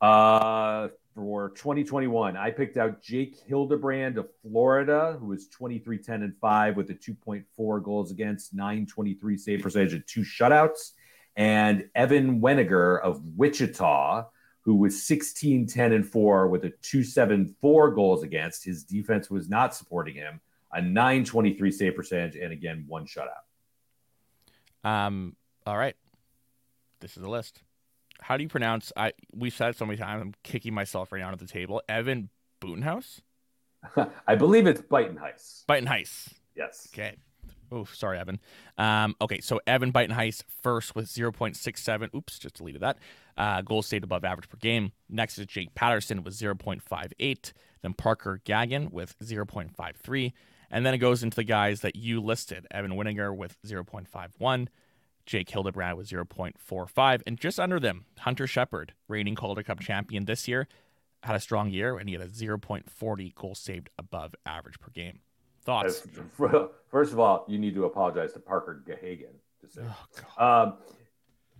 Uh, 0.00 0.88
for 1.18 1.50
2021, 1.50 2.36
I 2.36 2.52
picked 2.52 2.76
out 2.76 3.02
Jake 3.02 3.40
Hildebrand 3.44 4.18
of 4.18 4.28
Florida, 4.40 5.16
who 5.18 5.26
was 5.26 5.48
23 5.48 5.98
10 5.98 6.22
and 6.22 6.36
5 6.36 6.76
with 6.76 6.90
a 6.90 6.94
2.4 6.94 7.82
goals 7.82 8.12
against, 8.12 8.54
923 8.54 9.36
save 9.36 9.60
percentage, 9.60 9.94
and 9.94 10.06
two 10.06 10.20
shutouts. 10.20 10.92
And 11.34 11.88
Evan 11.96 12.40
Weniger 12.40 13.02
of 13.02 13.20
Wichita, 13.36 14.26
who 14.60 14.76
was 14.76 15.02
16 15.08 15.66
10 15.66 15.92
and 15.92 16.08
4 16.08 16.46
with 16.46 16.64
a 16.64 16.70
274 16.82 17.90
goals 17.90 18.22
against. 18.22 18.64
His 18.64 18.84
defense 18.84 19.28
was 19.28 19.48
not 19.48 19.74
supporting 19.74 20.14
him, 20.14 20.40
a 20.72 20.80
923 20.80 21.72
save 21.72 21.96
percentage, 21.96 22.36
and 22.36 22.52
again, 22.52 22.84
one 22.86 23.06
shutout. 23.06 23.42
Um, 24.88 25.34
all 25.66 25.76
right. 25.76 25.96
This 27.00 27.16
is 27.16 27.24
the 27.24 27.30
list 27.30 27.60
how 28.20 28.36
do 28.36 28.42
you 28.42 28.48
pronounce? 28.48 28.92
I 28.96 29.12
we've 29.34 29.54
said 29.54 29.70
it 29.70 29.76
so 29.76 29.86
many 29.86 29.98
times. 29.98 30.22
I'm 30.22 30.34
kicking 30.42 30.74
myself 30.74 31.12
right 31.12 31.20
now 31.20 31.32
at 31.32 31.38
the 31.38 31.46
table. 31.46 31.82
Evan 31.88 32.30
Butenhaus. 32.60 33.20
I 34.26 34.34
believe 34.34 34.66
it's 34.66 34.80
Buitenhuis. 34.80 35.64
Buitenhuis. 35.66 36.32
Yes. 36.56 36.88
Okay. 36.92 37.16
Oh, 37.70 37.84
sorry, 37.84 38.18
Evan. 38.18 38.40
Um, 38.78 39.14
okay, 39.20 39.40
so 39.40 39.60
Evan 39.66 39.92
Buitenhuis 39.92 40.42
first 40.62 40.94
with 40.94 41.06
0.67. 41.06 42.14
Oops, 42.14 42.38
just 42.38 42.56
deleted 42.56 42.80
that. 42.80 42.98
Uh, 43.36 43.60
goals 43.60 43.86
saved 43.86 44.04
above 44.04 44.24
average 44.24 44.48
per 44.48 44.56
game. 44.56 44.92
Next 45.08 45.38
is 45.38 45.46
Jake 45.46 45.74
Paterson 45.74 46.24
with 46.24 46.34
0.58. 46.34 47.52
Then 47.82 47.92
Parker 47.92 48.40
Gagan 48.44 48.90
with 48.90 49.18
0.53. 49.18 50.32
And 50.70 50.84
then 50.84 50.94
it 50.94 50.98
goes 50.98 51.22
into 51.22 51.36
the 51.36 51.44
guys 51.44 51.80
that 51.80 51.96
you 51.96 52.20
listed 52.20 52.66
Evan 52.70 52.92
Weniger 52.92 53.36
with 53.36 53.56
0.51. 53.62 54.68
Jake 55.28 55.50
Hildebrand 55.50 55.96
with 55.96 56.08
0.45. 56.08 57.22
And 57.26 57.38
just 57.38 57.60
under 57.60 57.78
them, 57.78 58.06
Hunter 58.20 58.46
Shepard, 58.46 58.94
reigning 59.06 59.34
Calder 59.34 59.62
Cup 59.62 59.78
champion 59.80 60.24
this 60.24 60.48
year, 60.48 60.66
had 61.22 61.36
a 61.36 61.40
strong 61.40 61.70
year 61.70 61.98
and 61.98 62.08
he 62.08 62.14
had 62.14 62.22
a 62.22 62.28
0.40 62.28 63.34
goal 63.34 63.54
saved 63.54 63.90
above 63.98 64.34
average 64.46 64.80
per 64.80 64.90
game. 64.90 65.20
Thoughts? 65.62 66.02
First 66.90 67.12
of 67.12 67.20
all, 67.20 67.44
you 67.46 67.58
need 67.58 67.74
to 67.74 67.84
apologize 67.84 68.32
to 68.32 68.40
Parker 68.40 68.82
Gahagan. 68.88 69.34
Oh, 70.38 70.44
um, 70.44 70.74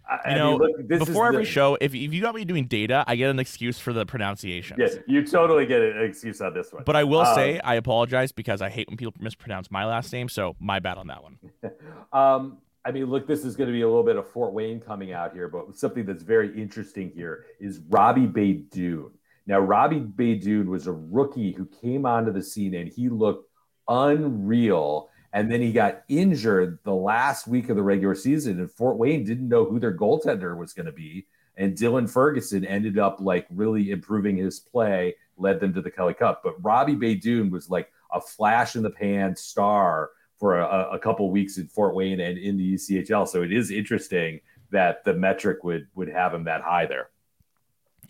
I, 0.09 0.31
you 0.31 0.37
know, 0.37 0.59
mean, 0.59 0.87
look, 0.89 1.01
before 1.01 1.27
every 1.27 1.45
the, 1.45 1.51
show, 1.51 1.77
if, 1.79 1.95
if 1.95 2.15
you 2.15 2.23
got 2.23 2.35
me 2.35 2.47
doing 2.47 2.67
data, 2.67 3.05
I 3.07 3.17
get 3.17 3.29
an 3.29 3.39
excuse 3.39 3.79
for 3.79 3.93
the 3.93 4.07
pronunciation. 4.07 4.79
Yes, 4.81 4.97
you 5.07 5.27
totally 5.27 5.67
get 5.67 5.83
an 5.83 6.03
excuse 6.03 6.41
on 6.41 6.55
this 6.55 6.73
one. 6.73 6.85
But 6.87 6.97
I 6.97 7.05
will 7.05 7.21
um, 7.21 7.35
say 7.35 7.61
I 7.61 7.75
apologize 7.75 8.33
because 8.33 8.63
I 8.63 8.71
hate 8.71 8.89
when 8.89 8.97
people 8.97 9.13
mispronounce 9.21 9.71
my 9.71 9.85
last 9.85 10.11
name. 10.11 10.31
So 10.31 10.57
my 10.59 10.79
bad 10.79 10.97
on 10.97 11.09
that 11.09 11.23
one. 11.23 11.39
um, 12.15 12.59
I 12.89 12.91
mean, 12.91 13.05
look, 13.05 13.27
this 13.27 13.45
is 13.45 13.55
going 13.55 13.67
to 13.67 13.73
be 13.75 13.83
a 13.83 13.87
little 13.87 14.03
bit 14.03 14.17
of 14.17 14.31
Fort 14.31 14.55
Wayne 14.55 14.81
coming 14.81 15.13
out 15.13 15.35
here, 15.35 15.47
but 15.47 15.77
something 15.77 16.07
that's 16.07 16.23
very 16.23 16.59
interesting 16.59 17.13
here 17.15 17.45
is 17.61 17.81
Robbie 17.91 18.27
Baydoun. 18.27 19.11
Now, 19.47 19.59
Robbie 19.59 20.01
Baydoun 20.01 20.69
was 20.69 20.87
a 20.87 20.93
rookie 20.93 21.53
who 21.53 21.67
came 21.67 22.07
onto 22.07 22.33
the 22.33 22.43
scene 22.43 22.75
and 22.75 22.89
he 22.89 23.11
looked 23.11 23.47
unreal. 23.89 25.11
And 25.35 25.53
then 25.53 25.61
he 25.61 25.71
got 25.71 26.05
injured 26.09 26.79
the 26.85 26.95
last 26.95 27.47
week 27.47 27.69
of 27.69 27.77
the 27.77 27.83
regular 27.83 28.15
season, 28.15 28.59
and 28.59 28.73
Fort 28.73 28.97
Wayne 28.97 29.23
didn't 29.23 29.51
know 29.51 29.67
who 29.67 29.79
their 29.79 29.95
goaltender 29.95 30.57
was 30.57 30.73
going 30.73 30.87
to 30.87 30.93
be. 30.93 31.27
And 31.59 31.77
Dylan 31.77 32.09
Ferguson 32.09 32.65
ended 32.65 32.99
up 32.99 33.19
like 33.21 33.47
really 33.51 33.91
improving 33.91 34.39
his 34.39 34.61
play, 34.61 35.15
led 35.37 35.61
them 35.61 35.75
to 35.75 35.83
the 35.83 35.91
Kelly 35.91 36.15
Cup. 36.15 36.41
But 36.43 36.65
Robbie 36.65 36.97
Baydoun 36.97 37.51
was 37.51 37.69
like 37.69 37.93
a 38.15 38.21
flash 38.23 38.77
in 38.77 38.83
the 38.83 38.89
pan 38.89 39.37
star 39.37 40.13
for 40.39 40.59
a, 40.59 40.91
a 40.93 40.99
couple 40.99 41.31
weeks 41.31 41.59
in 41.59 41.67
Fort 41.69 41.95
Wayne 41.95 42.21
and 42.21 42.39
in 42.39 42.57
the 42.57 42.75
ECHL. 42.75 43.27
So 43.29 43.43
it 43.43 43.53
is 43.53 43.71
interesting 43.71 44.41
that 44.71 45.05
the 45.05 45.15
metric 45.15 45.65
would 45.65 45.89
would 45.95 46.09
have 46.09 46.35
him 46.35 46.45
that 46.45 46.63
high 46.63 46.87
there. 46.87 47.11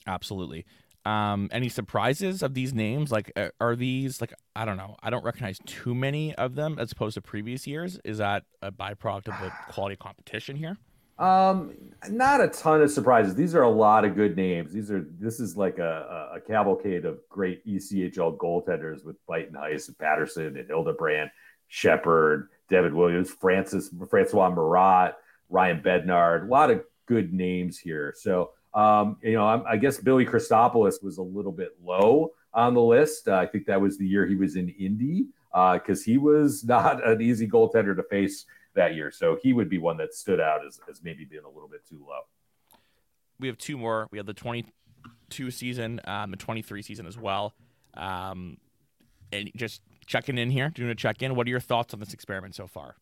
Absolutely. 0.07 0.65
Um, 1.05 1.49
any 1.53 1.69
surprises 1.69 2.43
of 2.43 2.55
these 2.55 2.75
names? 2.75 3.11
Like, 3.11 3.33
are 3.61 3.77
these 3.77 4.21
like 4.21 4.35
I 4.55 4.65
don't 4.65 4.77
know? 4.77 4.97
I 5.03 5.11
don't 5.11 5.25
recognize 5.25 5.59
too 5.65 5.95
many 5.95 6.35
of 6.35 6.55
them 6.55 6.79
as 6.79 6.93
opposed 6.93 7.15
to 7.15 7.23
previous 7.23 7.67
years. 7.67 7.99
Is 8.05 8.19
that 8.19 8.45
a 8.63 8.71
byproduct 8.71 9.29
of 9.29 9.41
the 9.41 9.53
quality 9.71 9.97
competition 9.97 10.57
here? 10.57 10.77
Um, 11.19 11.75
not 12.09 12.41
a 12.41 12.49
ton 12.49 12.81
of 12.81 12.91
surprises. 12.91 13.35
These 13.35 13.55
are 13.55 13.63
a 13.63 13.71
lot 13.71 14.05
of 14.05 14.15
good 14.15 14.37
names. 14.37 14.73
These 14.73 14.91
are 14.91 15.05
this 15.19 15.41
is 15.41 15.57
like 15.57 15.79
a, 15.79 16.31
a 16.35 16.41
cavalcade 16.41 17.05
of 17.05 17.19
great 17.29 17.67
ECHL 17.67 18.37
goaltenders 18.37 19.05
with 19.05 19.17
Buitenhuis 19.27 19.89
and 19.89 19.99
Paterson 19.99 20.57
and 20.57 20.69
Hildebrand, 20.69 21.31
Shepard, 21.69 22.49
David 22.69 22.93
Williams, 22.93 23.31
Francis 23.31 23.91
Francois 24.11 24.51
Marotte, 24.51 25.15
Ryan 25.49 25.81
Bednard. 25.81 26.45
A 26.45 26.51
lot 26.51 26.71
of 26.71 26.83
good 27.07 27.33
names 27.33 27.79
here. 27.79 28.15
So 28.17 28.51
um, 28.75 29.17
you 29.23 29.33
know, 29.33 29.45
I, 29.45 29.73
I, 29.73 29.77
guess 29.77 29.99
Billy 29.99 30.27
Christopoulos 30.27 31.03
was 31.03 31.19
a 31.19 31.23
little 31.23 31.53
bit 31.53 31.71
low 31.83 32.33
on 32.53 32.75
the 32.75 32.83
list. 32.83 33.27
Uh, 33.27 33.37
I 33.37 33.47
think 33.47 33.67
that 33.67 33.81
was 33.81 33.97
the 33.97 34.07
year 34.07 34.27
he 34.27 34.37
was 34.37 34.57
in 34.57 34.69
Indy 34.69 35.27
because 35.53 36.01
uh, 36.01 36.05
he 36.05 36.19
was 36.19 36.65
not 36.67 37.07
an 37.07 37.21
easy 37.23 37.49
goaltender 37.49 37.97
to 37.97 38.03
face 38.05 38.45
that 38.75 38.95
year. 38.95 39.11
So 39.11 39.39
he 39.43 39.53
would 39.53 39.71
be 39.71 39.79
one 39.79 39.97
that 39.97 40.15
stood 40.15 40.41
out 40.41 40.65
as, 40.67 40.81
as 40.89 41.03
maybe 41.03 41.25
being 41.25 41.45
a 41.45 41.49
little 41.49 41.69
bit 41.69 41.87
too 41.89 42.05
low. 42.07 42.21
We 43.41 43.49
have 43.49 43.57
two 43.57 43.79
more. 43.79 44.07
We 44.11 44.19
have 44.19 44.27
the 44.27 44.35
22 44.35 45.51
season, 45.51 46.01
um, 46.05 46.31
the 46.31 46.37
23 46.37 46.83
season 46.83 47.07
as 47.07 47.17
well. 47.17 47.55
Um, 47.95 48.59
and 49.33 49.51
just 49.57 49.83
checking 50.09 50.39
in 50.39 50.51
here, 50.51 50.71
doing 50.71 50.91
a 50.91 50.95
check 50.95 51.23
in. 51.23 51.37
What 51.37 51.47
are 51.47 51.51
your 51.51 51.61
thoughts 51.61 51.95
on 51.95 52.01
this 52.01 52.13
experiment 52.13 52.57
so 52.57 52.67
far? 52.67 52.97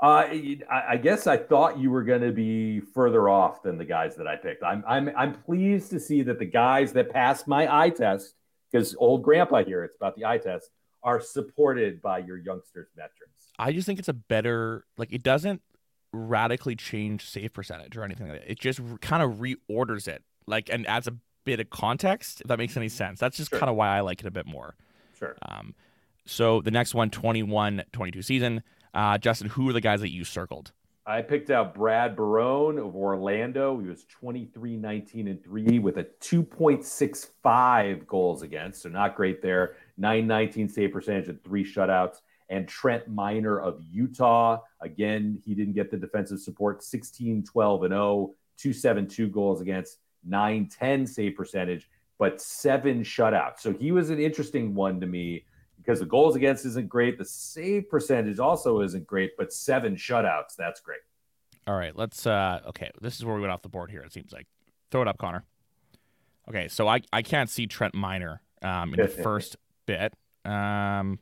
Uh, 0.00 0.28
I 0.70 0.96
guess 0.96 1.26
I 1.26 1.36
thought 1.36 1.78
you 1.78 1.90
were 1.90 2.04
going 2.04 2.22
to 2.22 2.32
be 2.32 2.80
further 2.80 3.28
off 3.28 3.62
than 3.62 3.78
the 3.78 3.84
guys 3.84 4.14
that 4.16 4.26
I 4.28 4.36
picked. 4.36 4.62
I'm 4.62 4.84
I'm 4.86 5.10
I'm 5.16 5.34
pleased 5.34 5.90
to 5.90 6.00
see 6.00 6.22
that 6.22 6.38
the 6.38 6.46
guys 6.46 6.92
that 6.92 7.10
passed 7.10 7.48
my 7.48 7.82
eye 7.82 7.90
test, 7.90 8.34
because 8.70 8.94
old 8.98 9.22
grandpa 9.22 9.64
here, 9.64 9.82
it's 9.84 9.96
about 9.96 10.14
the 10.16 10.24
eye 10.24 10.38
test, 10.38 10.70
are 11.02 11.20
supported 11.20 12.00
by 12.00 12.18
your 12.18 12.36
youngsters' 12.36 12.88
metrics. 12.96 13.52
I 13.58 13.72
just 13.72 13.86
think 13.86 13.98
it's 13.98 14.08
a 14.08 14.12
better 14.12 14.84
like 14.96 15.12
it 15.12 15.24
doesn't 15.24 15.62
radically 16.12 16.76
change 16.76 17.28
save 17.28 17.52
percentage 17.52 17.96
or 17.96 18.04
anything 18.04 18.28
like 18.28 18.40
that. 18.40 18.50
It 18.50 18.60
just 18.60 18.80
kind 19.00 19.22
of 19.22 19.40
reorders 19.40 20.06
it 20.06 20.22
like 20.46 20.70
and 20.72 20.86
adds 20.86 21.08
a 21.08 21.16
bit 21.44 21.58
of 21.58 21.70
context. 21.70 22.40
If 22.40 22.46
that 22.46 22.58
makes 22.58 22.76
any 22.76 22.88
sense, 22.88 23.18
that's 23.18 23.36
just 23.36 23.50
sure. 23.50 23.58
kind 23.58 23.68
of 23.68 23.74
why 23.74 23.96
I 23.96 24.00
like 24.00 24.20
it 24.20 24.26
a 24.26 24.30
bit 24.30 24.46
more. 24.46 24.76
Sure. 25.18 25.36
Um, 25.42 25.74
so 26.28 26.60
the 26.60 26.70
next 26.70 26.94
one, 26.94 27.10
21, 27.10 27.84
22 27.92 28.22
season. 28.22 28.62
Uh, 28.94 29.18
Justin, 29.18 29.48
who 29.48 29.68
are 29.68 29.72
the 29.72 29.80
guys 29.80 30.00
that 30.00 30.10
you 30.10 30.24
circled? 30.24 30.72
I 31.06 31.22
picked 31.22 31.48
out 31.48 31.74
Brad 31.74 32.14
Barone 32.14 32.78
of 32.78 32.94
Orlando. 32.94 33.78
He 33.80 33.88
was 33.88 34.04
23, 34.04 34.76
19, 34.76 35.28
and 35.28 35.42
3 35.42 35.78
with 35.78 35.96
a 35.96 36.04
2.65 36.20 38.06
goals 38.06 38.42
against. 38.42 38.82
So 38.82 38.90
not 38.90 39.16
great 39.16 39.40
there. 39.40 39.76
919 39.96 40.68
save 40.68 40.92
percentage 40.92 41.28
and 41.28 41.42
three 41.42 41.64
shutouts. 41.64 42.16
And 42.50 42.68
Trent 42.68 43.08
Miner 43.08 43.58
of 43.58 43.80
Utah. 43.90 44.60
Again, 44.82 45.40
he 45.42 45.54
didn't 45.54 45.74
get 45.74 45.90
the 45.90 45.96
defensive 45.96 46.40
support. 46.40 46.82
16, 46.82 47.42
12, 47.44 47.84
and 47.84 47.92
0, 47.92 48.34
272 48.58 49.28
goals 49.28 49.62
against, 49.62 49.98
910 50.24 51.06
save 51.06 51.36
percentage, 51.36 51.88
but 52.18 52.40
seven 52.40 53.02
shutouts. 53.02 53.60
So 53.60 53.72
he 53.72 53.92
was 53.92 54.10
an 54.10 54.20
interesting 54.20 54.74
one 54.74 55.00
to 55.00 55.06
me 55.06 55.44
because 55.88 56.00
the 56.00 56.06
goals 56.06 56.36
against 56.36 56.66
isn't 56.66 56.86
great. 56.86 57.16
The 57.16 57.24
save 57.24 57.88
percentage 57.88 58.38
also 58.38 58.82
isn't 58.82 59.06
great, 59.06 59.38
but 59.38 59.54
seven 59.54 59.96
shutouts, 59.96 60.54
that's 60.54 60.82
great. 60.82 61.00
All 61.66 61.76
right, 61.76 61.96
let's 61.96 62.26
uh 62.26 62.60
okay, 62.68 62.90
this 63.00 63.16
is 63.16 63.24
where 63.24 63.34
we 63.34 63.40
went 63.40 63.52
off 63.52 63.62
the 63.62 63.70
board 63.70 63.90
here, 63.90 64.02
it 64.02 64.12
seems 64.12 64.30
like. 64.30 64.46
Throw 64.90 65.00
it 65.00 65.08
up, 65.08 65.16
Connor. 65.16 65.44
Okay, 66.46 66.68
so 66.68 66.86
I, 66.88 67.00
I 67.10 67.22
can't 67.22 67.48
see 67.48 67.66
Trent 67.66 67.94
Miner 67.94 68.42
um 68.62 68.92
in 68.92 69.00
the 69.00 69.08
first 69.22 69.56
bit. 69.86 70.12
Um 70.44 71.20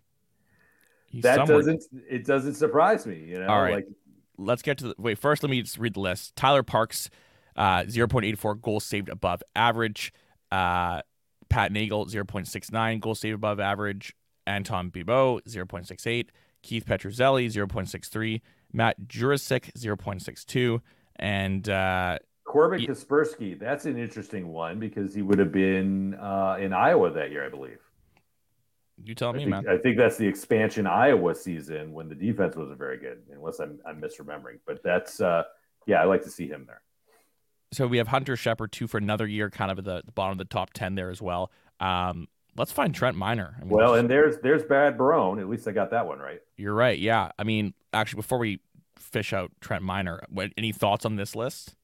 that 1.14 1.36
somewhere... 1.36 1.58
doesn't 1.58 1.84
it 2.10 2.26
doesn't 2.26 2.54
surprise 2.54 3.06
me, 3.06 3.22
you 3.24 3.38
know. 3.38 3.46
All 3.46 3.62
right. 3.62 3.76
Like 3.76 3.88
let's 4.36 4.62
get 4.62 4.78
to 4.78 4.88
the 4.88 4.94
wait, 4.98 5.18
first 5.18 5.44
let 5.44 5.50
me 5.50 5.62
just 5.62 5.78
read 5.78 5.94
the 5.94 6.00
list. 6.00 6.34
Tyler 6.34 6.64
Parks, 6.64 7.08
uh 7.54 7.82
0.84 7.82 8.60
goals 8.60 8.84
saved 8.84 9.10
above 9.10 9.44
average. 9.54 10.12
Uh 10.50 11.02
Pat 11.48 11.70
Nagle, 11.70 12.06
0.69 12.06 13.00
goals 13.00 13.20
saved 13.20 13.36
above 13.36 13.60
average. 13.60 14.12
Anton 14.46 14.90
Bibeau, 14.90 15.40
0.68. 15.48 16.28
Keith 16.62 16.84
Petruzzelli, 16.84 17.46
0.63. 17.46 18.40
Matt 18.72 18.96
Jurusik, 19.06 19.72
0.62. 19.74 20.80
And 21.16 21.68
uh, 21.68 22.18
Corbin 22.44 22.80
y- 22.80 22.86
Kaczperski, 22.86 23.58
that's 23.58 23.86
an 23.86 23.98
interesting 23.98 24.48
one 24.48 24.78
because 24.78 25.14
he 25.14 25.22
would 25.22 25.38
have 25.38 25.52
been 25.52 26.14
uh, 26.14 26.58
in 26.60 26.72
Iowa 26.72 27.10
that 27.12 27.30
year, 27.30 27.44
I 27.44 27.48
believe. 27.48 27.78
You 29.04 29.14
tell 29.14 29.32
me, 29.32 29.40
I 29.40 29.42
think, 29.42 29.50
man. 29.50 29.68
I 29.68 29.78
think 29.78 29.98
that's 29.98 30.16
the 30.16 30.26
expansion 30.26 30.86
Iowa 30.86 31.34
season 31.34 31.92
when 31.92 32.08
the 32.08 32.14
defense 32.14 32.56
wasn't 32.56 32.78
very 32.78 32.96
good, 32.96 33.22
unless 33.30 33.58
I'm, 33.58 33.78
I'm 33.86 34.00
misremembering. 34.00 34.58
But 34.66 34.82
that's, 34.82 35.20
uh, 35.20 35.42
yeah, 35.86 36.00
I 36.00 36.04
like 36.04 36.22
to 36.22 36.30
see 36.30 36.48
him 36.48 36.64
there. 36.66 36.80
So 37.72 37.86
we 37.86 37.98
have 37.98 38.08
Hunter 38.08 38.36
Shepard, 38.36 38.72
two 38.72 38.86
for 38.86 38.96
another 38.96 39.26
year, 39.26 39.50
kind 39.50 39.70
of 39.70 39.78
at 39.78 39.84
the, 39.84 40.02
the 40.06 40.12
bottom 40.12 40.32
of 40.32 40.38
the 40.38 40.44
top 40.44 40.72
10 40.72 40.94
there 40.94 41.10
as 41.10 41.20
well. 41.20 41.50
Um, 41.78 42.26
Let's 42.56 42.72
find 42.72 42.94
Trent 42.94 43.16
Miner. 43.16 43.56
I 43.60 43.64
mean, 43.64 43.70
well, 43.70 43.94
and 43.94 44.08
there's 44.08 44.38
there's 44.38 44.62
Brad 44.62 44.96
Barone. 44.96 45.38
At 45.38 45.48
least 45.48 45.68
I 45.68 45.72
got 45.72 45.90
that 45.90 46.06
one 46.06 46.18
right. 46.18 46.40
You're 46.56 46.74
right. 46.74 46.98
Yeah. 46.98 47.30
I 47.38 47.44
mean, 47.44 47.74
actually, 47.92 48.18
before 48.18 48.38
we 48.38 48.60
fish 48.98 49.32
out 49.32 49.50
Trent 49.60 49.82
Miner, 49.82 50.22
what, 50.28 50.52
any 50.56 50.72
thoughts 50.72 51.04
on 51.04 51.16
this 51.16 51.36
list? 51.36 51.74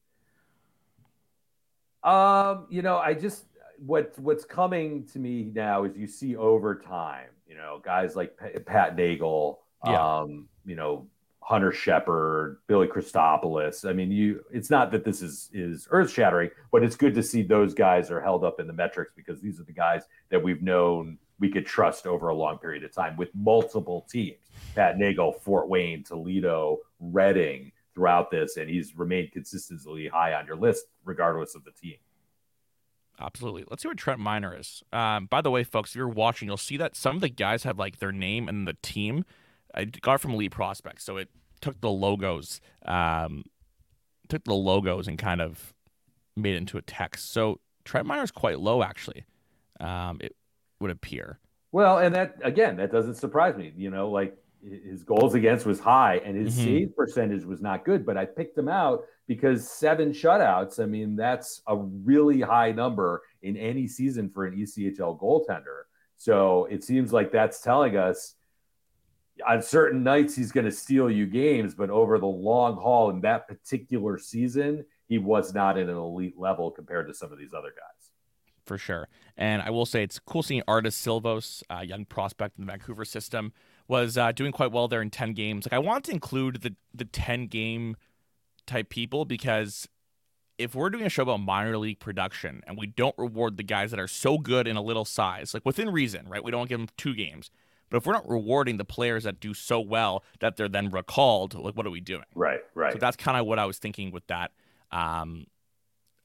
Um, 2.03 2.67
you 2.69 2.81
know, 2.81 2.97
I 2.97 3.13
just 3.13 3.45
what 3.77 4.17
what's 4.19 4.45
coming 4.45 5.05
to 5.13 5.19
me 5.19 5.51
now 5.53 5.83
is 5.83 5.95
you 5.97 6.07
see 6.07 6.35
over 6.35 6.75
time, 6.75 7.29
you 7.47 7.55
know, 7.55 7.81
guys 7.83 8.15
like 8.15 8.37
Pat 8.65 8.95
Nagle, 8.95 9.61
yeah. 9.85 10.19
um, 10.19 10.47
you 10.65 10.75
know, 10.75 11.07
Hunter 11.45 11.71
Shepard, 11.71 12.59
Billy 12.67 12.87
Christopoulos. 12.87 13.87
I 13.87 13.93
mean, 13.93 14.11
you 14.11 14.43
it's 14.51 14.69
not 14.69 14.91
that 14.91 15.03
this 15.03 15.21
is 15.21 15.49
is 15.53 15.87
earth 15.91 16.11
shattering, 16.11 16.49
but 16.71 16.83
it's 16.83 16.95
good 16.95 17.13
to 17.15 17.23
see 17.23 17.43
those 17.43 17.73
guys 17.73 18.09
are 18.09 18.21
held 18.21 18.43
up 18.43 18.59
in 18.59 18.67
the 18.67 18.73
metrics 18.73 19.11
because 19.15 19.41
these 19.41 19.59
are 19.59 19.63
the 19.63 19.73
guys 19.73 20.03
that 20.29 20.41
we've 20.41 20.61
known 20.61 21.17
we 21.39 21.49
could 21.49 21.65
trust 21.65 22.07
over 22.07 22.29
a 22.29 22.35
long 22.35 22.57
period 22.57 22.83
of 22.83 22.93
time 22.93 23.17
with 23.17 23.29
multiple 23.35 24.07
teams. 24.09 24.37
Pat 24.75 24.97
Nagle, 24.97 25.33
Fort 25.33 25.67
Wayne, 25.67 26.03
Toledo, 26.03 26.79
Reading 26.99 27.71
throughout 27.93 28.31
this, 28.31 28.55
and 28.55 28.69
he's 28.69 28.95
remained 28.95 29.31
consistently 29.33 30.07
high 30.07 30.33
on 30.33 30.47
your 30.47 30.55
list 30.55 30.85
regardless 31.03 31.55
of 31.55 31.63
the 31.65 31.71
team. 31.71 31.97
Absolutely. 33.19 33.65
Let's 33.69 33.83
see 33.83 33.89
what 33.89 33.97
Trent 33.97 34.19
Miner 34.19 34.57
is. 34.57 34.81
Um, 34.91 35.27
by 35.27 35.41
the 35.41 35.51
way, 35.51 35.63
folks, 35.63 35.91
if 35.91 35.95
you're 35.97 36.07
watching, 36.07 36.47
you'll 36.47 36.57
see 36.57 36.77
that 36.77 36.95
some 36.95 37.15
of 37.15 37.21
the 37.21 37.29
guys 37.29 37.63
have 37.63 37.77
like 37.77 37.99
their 37.99 38.11
name 38.11 38.47
and 38.47 38.67
the 38.67 38.75
team 38.81 39.25
I 39.73 39.85
got 39.85 40.15
it 40.15 40.17
from 40.19 40.31
Elite 40.31 40.51
Prospects, 40.51 41.03
so 41.03 41.17
it 41.17 41.29
took 41.61 41.79
the 41.81 41.89
logos, 41.89 42.61
um, 42.85 43.43
took 44.29 44.43
the 44.43 44.53
logos 44.53 45.07
and 45.07 45.17
kind 45.17 45.41
of 45.41 45.73
made 46.35 46.55
it 46.55 46.57
into 46.57 46.77
a 46.77 46.81
text. 46.81 47.31
So 47.31 47.59
Trent 47.85 48.07
Miner's 48.07 48.31
quite 48.31 48.59
low, 48.59 48.83
actually. 48.83 49.25
Um, 49.79 50.19
it 50.21 50.35
would 50.79 50.91
appear. 50.91 51.39
Well, 51.71 51.97
and 51.97 52.13
that 52.15 52.35
again, 52.43 52.77
that 52.77 52.91
doesn't 52.91 53.15
surprise 53.15 53.55
me. 53.55 53.73
You 53.75 53.89
know, 53.89 54.09
like 54.09 54.37
his 54.63 55.03
goals 55.03 55.33
against 55.33 55.65
was 55.65 55.79
high 55.79 56.21
and 56.23 56.37
his 56.37 56.55
mm-hmm. 56.55 56.63
save 56.63 56.95
percentage 56.95 57.43
was 57.43 57.61
not 57.61 57.83
good, 57.83 58.05
but 58.05 58.17
I 58.17 58.25
picked 58.25 58.57
him 58.57 58.69
out 58.69 59.03
because 59.27 59.69
seven 59.69 60.11
shutouts. 60.11 60.79
I 60.79 60.85
mean, 60.85 61.15
that's 61.15 61.61
a 61.67 61.75
really 61.75 62.41
high 62.41 62.71
number 62.71 63.23
in 63.41 63.57
any 63.57 63.87
season 63.87 64.29
for 64.29 64.45
an 64.45 64.55
ECHL 64.55 65.19
goaltender. 65.19 65.83
So 66.15 66.65
it 66.65 66.83
seems 66.83 67.11
like 67.11 67.31
that's 67.31 67.59
telling 67.59 67.97
us 67.97 68.35
on 69.47 69.61
certain 69.61 70.03
nights 70.03 70.35
he's 70.35 70.51
going 70.51 70.65
to 70.65 70.71
steal 70.71 71.09
you 71.09 71.25
games, 71.25 71.73
but 71.73 71.89
over 71.89 72.19
the 72.19 72.25
long 72.25 72.75
haul 72.75 73.09
in 73.09 73.21
that 73.21 73.47
particular 73.47 74.17
season, 74.17 74.85
he 75.07 75.17
was 75.17 75.53
not 75.53 75.77
at 75.77 75.89
an 75.89 75.95
elite 75.95 76.37
level 76.37 76.71
compared 76.71 77.07
to 77.07 77.13
some 77.13 77.31
of 77.31 77.37
these 77.37 77.53
other 77.53 77.69
guys. 77.69 78.11
For 78.65 78.77
sure. 78.77 79.09
And 79.35 79.61
I 79.61 79.71
will 79.71 79.85
say 79.85 80.03
it's 80.03 80.19
cool 80.19 80.43
seeing 80.43 80.63
Arturs 80.67 80.95
Silovs, 80.95 81.63
a 81.69 81.85
young 81.85 82.05
prospect 82.05 82.57
in 82.57 82.65
the 82.65 82.71
Vancouver 82.71 83.03
system, 83.03 83.51
was 83.87 84.17
uh, 84.17 84.31
doing 84.31 84.51
quite 84.51 84.71
well 84.71 84.87
there 84.87 85.01
in 85.01 85.09
10 85.09 85.33
games. 85.33 85.65
Like 85.65 85.73
I 85.73 85.79
want 85.79 86.05
to 86.05 86.11
include 86.11 86.61
the 86.61 86.75
the 86.93 87.05
10 87.05 87.47
game 87.47 87.97
type 88.65 88.89
people 88.89 89.25
because 89.25 89.89
if 90.57 90.75
we're 90.75 90.89
doing 90.89 91.05
a 91.05 91.09
show 91.09 91.23
about 91.23 91.41
minor 91.41 91.77
league 91.77 91.99
production 91.99 92.61
and 92.65 92.77
we 92.77 92.87
don't 92.87 93.17
reward 93.17 93.57
the 93.57 93.63
guys 93.63 93.91
that 93.91 93.99
are 93.99 94.07
so 94.07 94.37
good 94.37 94.67
in 94.67 94.77
a 94.77 94.81
little 94.81 95.03
size, 95.03 95.53
like 95.53 95.65
within 95.65 95.89
reason, 95.89 96.27
right? 96.29 96.43
We 96.43 96.51
don't 96.51 96.69
give 96.69 96.79
them 96.79 96.87
two 96.95 97.15
games 97.15 97.49
but 97.93 97.97
if 97.97 98.07
we're 98.07 98.13
not 98.13 98.27
rewarding 98.27 98.77
the 98.77 98.85
players 98.85 99.25
that 99.25 99.39
do 99.39 99.53
so 99.53 99.79
well 99.79 100.23
that 100.39 100.57
they're 100.57 100.67
then 100.67 100.89
recalled, 100.89 101.53
like 101.53 101.77
what 101.77 101.85
are 101.85 101.91
we 101.91 101.99
doing? 101.99 102.23
Right, 102.33 102.61
right. 102.73 102.91
So 102.91 102.97
that's 102.97 103.15
kind 103.15 103.37
of 103.37 103.45
what 103.45 103.59
I 103.59 103.67
was 103.67 103.77
thinking 103.77 104.09
with 104.09 104.25
that. 104.27 104.49
Um, 104.91 105.45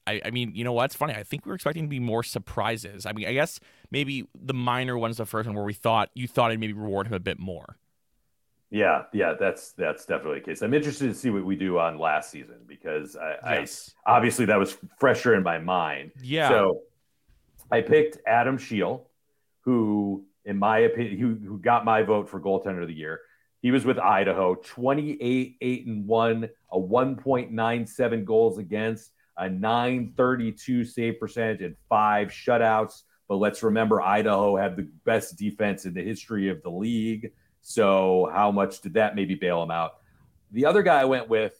I, 0.07 0.19
I 0.25 0.31
mean, 0.31 0.53
you 0.55 0.63
know 0.63 0.73
what's 0.73 0.95
funny? 0.95 1.13
I 1.13 1.21
think 1.21 1.45
we 1.45 1.49
were 1.49 1.55
expecting 1.55 1.83
to 1.83 1.87
be 1.87 1.99
more 1.99 2.23
surprises. 2.23 3.05
I 3.05 3.11
mean, 3.11 3.27
I 3.27 3.33
guess 3.33 3.59
maybe 3.91 4.27
the 4.33 4.55
minor 4.55 4.97
one's 4.97 5.17
the 5.17 5.27
first 5.27 5.45
one 5.45 5.55
where 5.55 5.63
we 5.63 5.75
thought 5.75 6.09
you 6.15 6.27
thought 6.27 6.49
I'd 6.49 6.59
maybe 6.59 6.73
reward 6.73 7.05
him 7.05 7.13
a 7.13 7.19
bit 7.19 7.37
more. 7.37 7.77
Yeah, 8.71 9.03
yeah, 9.13 9.35
that's 9.39 9.73
that's 9.73 10.07
definitely 10.07 10.39
the 10.39 10.45
case. 10.45 10.63
I'm 10.63 10.73
interested 10.73 11.05
to 11.09 11.13
see 11.13 11.29
what 11.29 11.45
we 11.45 11.55
do 11.55 11.77
on 11.77 11.99
last 11.99 12.31
season 12.31 12.61
because 12.65 13.15
I, 13.15 13.59
yes. 13.59 13.93
I 14.07 14.15
obviously 14.15 14.45
that 14.45 14.57
was 14.57 14.75
fresher 14.99 15.35
in 15.35 15.43
my 15.43 15.59
mind. 15.59 16.13
Yeah. 16.19 16.49
So 16.49 16.81
I 17.71 17.81
picked 17.81 18.17
Adam 18.25 18.57
Scheel, 18.57 19.05
who, 19.61 20.25
in 20.49 20.57
my 20.57 20.79
opinion, 20.79 21.19
who, 21.19 21.35
who 21.47 21.59
got 21.59 21.85
my 21.85 22.01
vote 22.01 22.27
for 22.27 22.41
goaltender 22.41 22.81
of 22.81 22.87
the 22.87 22.93
year. 22.93 23.21
He 23.61 23.69
was 23.69 23.85
with 23.85 23.99
Idaho, 23.99 24.55
28, 24.55 25.57
8 25.61 25.85
and 25.85 26.07
1, 26.07 26.49
a 26.71 26.79
1.97 26.79 28.25
goals 28.25 28.57
against, 28.57 29.11
a 29.37 29.47
932 29.47 30.85
save 30.85 31.19
percentage, 31.19 31.61
and 31.61 31.75
five 31.87 32.29
shutouts. 32.29 33.03
But 33.27 33.35
let's 33.35 33.61
remember, 33.61 34.01
Idaho 34.01 34.57
had 34.57 34.75
the 34.75 34.89
best 35.05 35.37
defense 35.37 35.85
in 35.85 35.93
the 35.93 36.01
history 36.01 36.49
of 36.49 36.63
the 36.63 36.71
league. 36.71 37.31
So 37.61 38.31
how 38.33 38.51
much 38.51 38.81
did 38.81 38.95
that 38.95 39.15
maybe 39.15 39.35
bail 39.35 39.61
him 39.61 39.69
out? 39.69 39.97
The 40.51 40.65
other 40.65 40.81
guy 40.81 41.01
I 41.01 41.05
went 41.05 41.29
with 41.29 41.53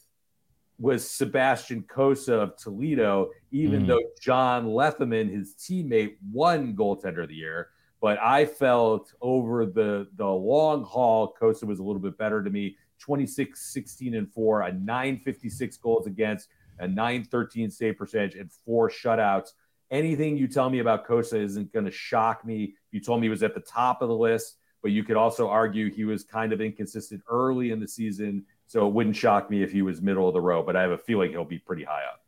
was 0.80 1.08
Sebastian 1.08 1.82
Cossa 1.82 2.42
of 2.42 2.56
Toledo, 2.56 3.30
even 3.52 3.84
mm. 3.84 3.86
though 3.86 4.00
John 4.20 4.66
Lethemon, 4.66 5.30
his 5.30 5.54
teammate, 5.54 6.16
won 6.32 6.74
goaltender 6.74 7.22
of 7.22 7.28
the 7.28 7.36
year. 7.36 7.68
But 8.00 8.18
I 8.18 8.46
felt 8.46 9.12
over 9.20 9.66
the 9.66 10.08
the 10.16 10.26
long 10.26 10.84
haul, 10.84 11.34
Cossa 11.40 11.64
was 11.64 11.78
a 11.78 11.82
little 11.82 12.00
bit 12.00 12.16
better 12.16 12.42
to 12.42 12.50
me. 12.50 12.76
26, 12.98 13.58
16, 13.72 14.14
and 14.14 14.30
4, 14.30 14.60
a 14.60 14.72
956 14.72 15.78
goals 15.78 16.06
against, 16.06 16.48
a 16.80 16.86
913 16.86 17.70
save 17.70 17.96
percentage, 17.96 18.34
and 18.34 18.52
four 18.52 18.90
shutouts. 18.90 19.52
Anything 19.90 20.36
you 20.36 20.46
tell 20.46 20.68
me 20.68 20.80
about 20.80 21.06
Cossa 21.06 21.42
isn't 21.42 21.72
going 21.72 21.86
to 21.86 21.90
shock 21.90 22.44
me. 22.44 22.74
You 22.90 23.00
told 23.00 23.20
me 23.20 23.24
he 23.24 23.30
was 23.30 23.42
at 23.42 23.54
the 23.54 23.60
top 23.60 24.02
of 24.02 24.08
the 24.08 24.14
list 24.14 24.58
but 24.82 24.92
you 24.92 25.04
could 25.04 25.16
also 25.16 25.48
argue 25.48 25.90
he 25.90 26.04
was 26.04 26.24
kind 26.24 26.52
of 26.52 26.60
inconsistent 26.60 27.22
early 27.28 27.70
in 27.70 27.80
the 27.80 27.88
season. 27.88 28.44
So 28.66 28.86
it 28.86 28.92
wouldn't 28.92 29.16
shock 29.16 29.50
me 29.50 29.62
if 29.62 29.72
he 29.72 29.82
was 29.82 30.00
middle 30.00 30.28
of 30.28 30.34
the 30.34 30.40
row, 30.40 30.62
but 30.62 30.76
I 30.76 30.82
have 30.82 30.92
a 30.92 30.98
feeling 30.98 31.30
he'll 31.30 31.44
be 31.44 31.58
pretty 31.58 31.84
high 31.84 32.04
up. 32.04 32.22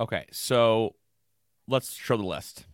Okay, 0.00 0.26
so 0.30 0.94
let's 1.66 1.94
show 1.94 2.16
the 2.16 2.24
list. 2.24 2.66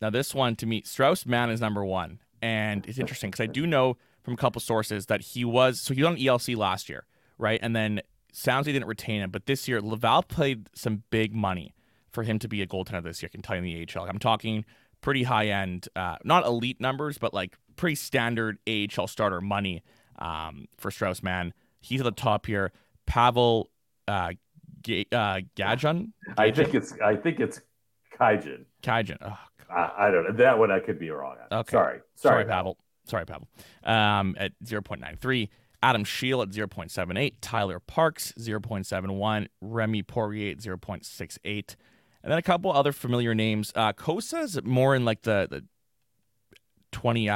Now, 0.00 0.10
this 0.10 0.34
one 0.34 0.56
to 0.56 0.66
me, 0.66 0.82
Strauss 0.84 1.26
Mann 1.26 1.50
is 1.50 1.60
number 1.60 1.84
one. 1.84 2.20
And 2.40 2.86
it's 2.86 2.98
interesting 2.98 3.30
because 3.30 3.42
I 3.42 3.46
do 3.46 3.66
know 3.66 3.96
from 4.22 4.34
a 4.34 4.36
couple 4.36 4.60
sources 4.60 5.06
that 5.06 5.20
he 5.20 5.44
was, 5.44 5.80
so 5.80 5.94
he 5.94 6.02
was 6.02 6.08
on 6.08 6.16
ELC 6.16 6.56
last 6.56 6.88
year, 6.88 7.04
right? 7.36 7.58
And 7.62 7.74
then 7.74 8.00
sounds 8.32 8.66
he 8.66 8.72
didn't 8.72 8.88
retain 8.88 9.20
him, 9.22 9.30
but 9.30 9.46
this 9.46 9.66
year, 9.66 9.80
Laval 9.80 10.22
played 10.22 10.68
some 10.74 11.02
big 11.10 11.34
money 11.34 11.74
for 12.10 12.22
him 12.22 12.38
to 12.38 12.48
be 12.48 12.62
a 12.62 12.66
goaltender 12.66 13.02
this 13.02 13.22
year, 13.22 13.28
I 13.30 13.32
can 13.32 13.42
tell 13.42 13.56
you 13.56 13.62
in 13.62 13.64
the 13.64 13.98
AHL. 13.98 14.08
I'm 14.08 14.18
talking 14.18 14.64
pretty 15.00 15.22
high 15.24 15.48
end, 15.48 15.88
uh, 15.94 16.16
not 16.24 16.44
elite 16.46 16.80
numbers, 16.80 17.18
but 17.18 17.34
like 17.34 17.56
pretty 17.76 17.94
standard 17.94 18.58
AHL 18.66 19.06
starter 19.06 19.40
money 19.40 19.82
um, 20.18 20.66
for 20.76 20.90
Strauss 20.90 21.22
Mann. 21.22 21.52
He's 21.80 22.00
at 22.00 22.04
the 22.04 22.10
top 22.10 22.46
here. 22.46 22.72
Pavel 23.06 23.70
uh, 24.06 24.32
G- 24.82 25.06
uh, 25.12 25.40
Gajan? 25.56 26.12
I 26.36 26.50
think 26.50 26.74
it's 26.74 26.92
I 27.04 27.16
think 27.16 27.40
it's 27.40 27.60
Kajan. 28.18 28.64
Kajan. 28.82 29.18
Oh, 29.20 29.38
I, 29.70 29.92
I, 29.98 30.10
don't 30.10 30.24
know 30.24 30.36
that 30.44 30.58
one. 30.58 30.70
I 30.70 30.80
could 30.80 30.98
be 30.98 31.10
wrong. 31.10 31.36
On. 31.50 31.58
Okay. 31.60 31.70
Sorry. 31.70 32.00
Sorry, 32.14 32.42
Sorry 32.42 32.44
Pavel. 32.44 32.78
Sorry, 33.04 33.26
Pavel. 33.26 33.48
Um, 33.84 34.36
at 34.38 34.52
zero 34.64 34.82
point 34.82 35.00
nine 35.00 35.16
three. 35.20 35.50
Adam 35.80 36.04
Scheel 36.04 36.42
at 36.42 36.48
0.78, 36.48 37.34
Tyler 37.40 37.78
Parks 37.78 38.32
0.71, 38.36 39.46
Remy 39.60 40.02
Poirier 40.02 40.50
at 40.50 40.58
0.68, 40.58 41.76
and 42.22 42.32
then 42.32 42.38
a 42.38 42.42
couple 42.42 42.72
other 42.72 42.90
familiar 42.90 43.32
names. 43.32 43.72
Uh, 43.76 43.92
Cossa 43.92 44.42
is 44.42 44.60
more 44.64 44.96
in 44.96 45.04
like 45.04 45.22
the, 45.22 45.46
the 45.48 45.64
20 46.90 47.28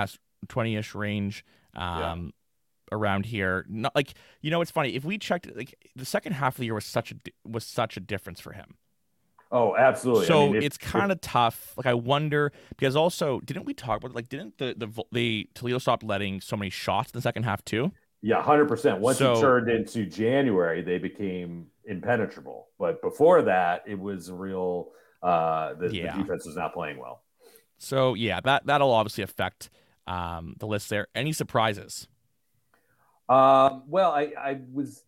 20ish 0.49 0.95
range 0.95 1.45
um, 1.75 2.33
yeah. 2.91 2.97
around 2.97 3.27
here. 3.27 3.65
Not 3.69 3.95
like 3.95 4.15
you 4.41 4.51
know, 4.51 4.61
it's 4.61 4.71
funny 4.71 4.95
if 4.95 5.05
we 5.05 5.19
checked 5.19 5.55
like 5.55 5.75
the 5.95 6.05
second 6.05 6.33
half 6.33 6.55
of 6.55 6.59
the 6.59 6.65
year 6.67 6.75
was 6.75 6.85
such 6.85 7.13
a 7.13 7.17
was 7.45 7.65
such 7.65 7.97
a 7.97 8.01
difference 8.01 8.41
for 8.41 8.53
him. 8.53 8.75
Oh, 9.53 9.77
absolutely. 9.77 10.27
So 10.27 10.45
I 10.45 10.47
mean, 10.47 10.57
if, 10.57 10.65
it's 10.65 10.79
kind 10.79 11.13
of 11.13 11.21
tough. 11.21 11.75
Like 11.77 11.87
I 11.87 11.93
wonder 11.93 12.53
because 12.71 12.97
also 12.97 13.39
didn't 13.41 13.67
we 13.67 13.75
talk 13.75 13.99
about 13.99 14.15
like 14.15 14.31
didn't 14.31 14.57
the 14.57 14.75
the 14.77 15.05
the 15.13 15.49
Toledo 15.55 15.79
stop 15.79 16.03
letting 16.03 16.41
so 16.41 16.57
many 16.57 16.71
shots 16.71 17.13
in 17.13 17.19
the 17.19 17.23
second 17.23 17.43
half 17.43 17.63
too? 17.65 17.93
Yeah, 18.23 18.43
hundred 18.43 18.67
percent. 18.67 19.01
Once 19.01 19.19
so, 19.19 19.35
it 19.35 19.41
turned 19.41 19.69
into 19.69 20.07
January, 20.07 20.81
they 20.81 20.99
became 20.99 21.67
impenetrable. 21.85 22.69
But 22.79 23.03
before 23.03 23.43
that, 23.43 23.85
it 23.87 23.99
was 23.99 24.29
a 24.31 24.35
real. 24.35 24.89
Uh, 25.23 25.75
the, 25.75 25.95
yeah. 25.95 26.17
the 26.17 26.23
defense 26.23 26.47
was 26.47 26.57
not 26.57 26.73
playing 26.73 26.99
well. 26.99 27.23
So 27.79 28.15
yeah, 28.15 28.41
that 28.45 28.67
that'll 28.67 28.91
obviously 28.91 29.23
affect 29.23 29.69
um, 30.07 30.57
the 30.59 30.67
list 30.67 30.89
there. 30.89 31.09
Any 31.15 31.33
surprises? 31.33 32.09
Um, 33.29 33.85
well, 33.87 34.11
I, 34.13 34.33
I 34.39 34.61
was, 34.73 35.05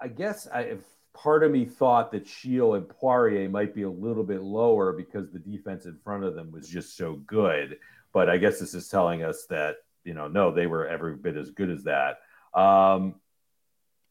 I 0.00 0.08
guess, 0.08 0.46
I, 0.46 0.76
part 1.22 1.44
of 1.44 1.50
me 1.50 1.64
thought 1.64 2.10
that 2.12 2.26
Scheel 2.26 2.74
and 2.74 2.88
Poirier 2.88 3.48
might 3.48 3.74
be 3.74 3.82
a 3.82 3.90
little 3.90 4.24
bit 4.24 4.42
lower 4.42 4.92
because 4.92 5.30
the 5.30 5.38
defense 5.38 5.84
in 5.86 5.98
front 6.02 6.24
of 6.24 6.34
them 6.34 6.50
was 6.50 6.68
just 6.68 6.96
so 6.96 7.14
good. 7.26 7.78
But 8.12 8.28
I 8.28 8.38
guess 8.38 8.58
this 8.58 8.74
is 8.74 8.88
telling 8.88 9.22
us 9.22 9.46
that 9.50 9.76
you 10.04 10.14
know, 10.14 10.28
no, 10.28 10.50
they 10.50 10.66
were 10.66 10.88
every 10.88 11.14
bit 11.14 11.36
as 11.36 11.50
good 11.50 11.70
as 11.70 11.84
that. 11.84 12.20
Um, 12.54 13.16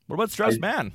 what 0.05 0.15
about 0.15 0.31
Strauss 0.31 0.59
Mann? 0.59 0.93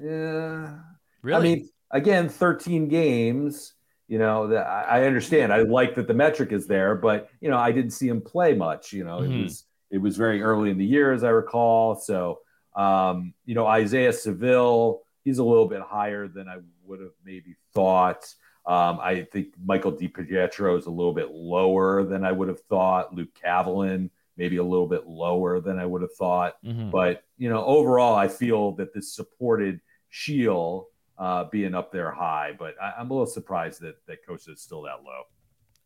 Yeah, 0.00 0.78
really? 1.22 1.52
I 1.52 1.54
mean, 1.54 1.68
again, 1.90 2.28
13 2.28 2.88
games 2.88 3.72
you 4.08 4.18
know 4.18 4.48
that 4.48 4.66
I 4.66 5.04
understand. 5.06 5.52
I 5.52 5.62
like 5.62 5.96
that 5.96 6.06
the 6.06 6.14
metric 6.14 6.52
is 6.52 6.66
there, 6.66 6.94
but 6.94 7.28
you 7.40 7.50
know 7.50 7.58
I 7.58 7.72
didn't 7.72 7.90
see 7.90 8.08
him 8.08 8.20
play 8.20 8.54
much. 8.54 8.92
You 8.92 9.04
know, 9.04 9.18
mm-hmm. 9.18 9.32
it 9.32 9.42
was 9.42 9.64
it 9.90 9.98
was 9.98 10.16
very 10.16 10.42
early 10.42 10.70
in 10.70 10.78
the 10.78 10.84
year, 10.84 11.12
as 11.12 11.24
I 11.24 11.30
recall. 11.30 11.96
So 11.96 12.40
um, 12.76 13.34
you 13.44 13.54
know 13.54 13.66
Isaiah 13.66 14.12
Saville, 14.12 15.02
he's 15.26 15.38
a 15.38 15.44
little 15.44 15.66
bit 15.66 15.82
higher 15.82 16.28
than 16.28 16.48
I 16.48 16.58
would 16.84 17.00
have 17.00 17.10
maybe 17.24 17.56
thought. 17.74 18.24
Um, 18.64 19.00
I 19.02 19.26
think 19.32 19.48
Michael 19.62 19.92
DiPietro 19.92 20.78
is 20.78 20.86
a 20.86 20.90
little 20.90 21.12
bit 21.12 21.32
lower 21.32 22.04
than 22.04 22.24
I 22.24 22.30
would 22.30 22.48
have 22.48 22.60
thought. 22.62 23.14
Luke 23.14 23.34
Cavallin 23.34 24.08
maybe 24.36 24.58
a 24.58 24.62
little 24.62 24.86
bit 24.86 25.06
lower 25.06 25.60
than 25.60 25.78
I 25.78 25.86
would 25.86 26.02
have 26.02 26.14
thought. 26.14 26.54
Mm-hmm. 26.64 26.90
But 26.90 27.24
you 27.38 27.48
know, 27.48 27.64
overall, 27.64 28.14
I 28.14 28.28
feel 28.28 28.72
that 28.72 28.94
this 28.94 29.12
supported 29.12 29.80
Scheel 30.10 30.88
uh, 31.18 31.44
being 31.50 31.74
up 31.74 31.90
there 31.90 32.12
high. 32.12 32.54
But 32.56 32.74
I, 32.80 33.00
am 33.00 33.10
a 33.10 33.14
little 33.14 33.26
surprised 33.26 33.80
that 33.80 33.96
that 34.06 34.26
Cossa 34.26 34.50
is 34.50 34.62
still 34.62 34.82
that 34.82 35.02
low. 35.04 35.22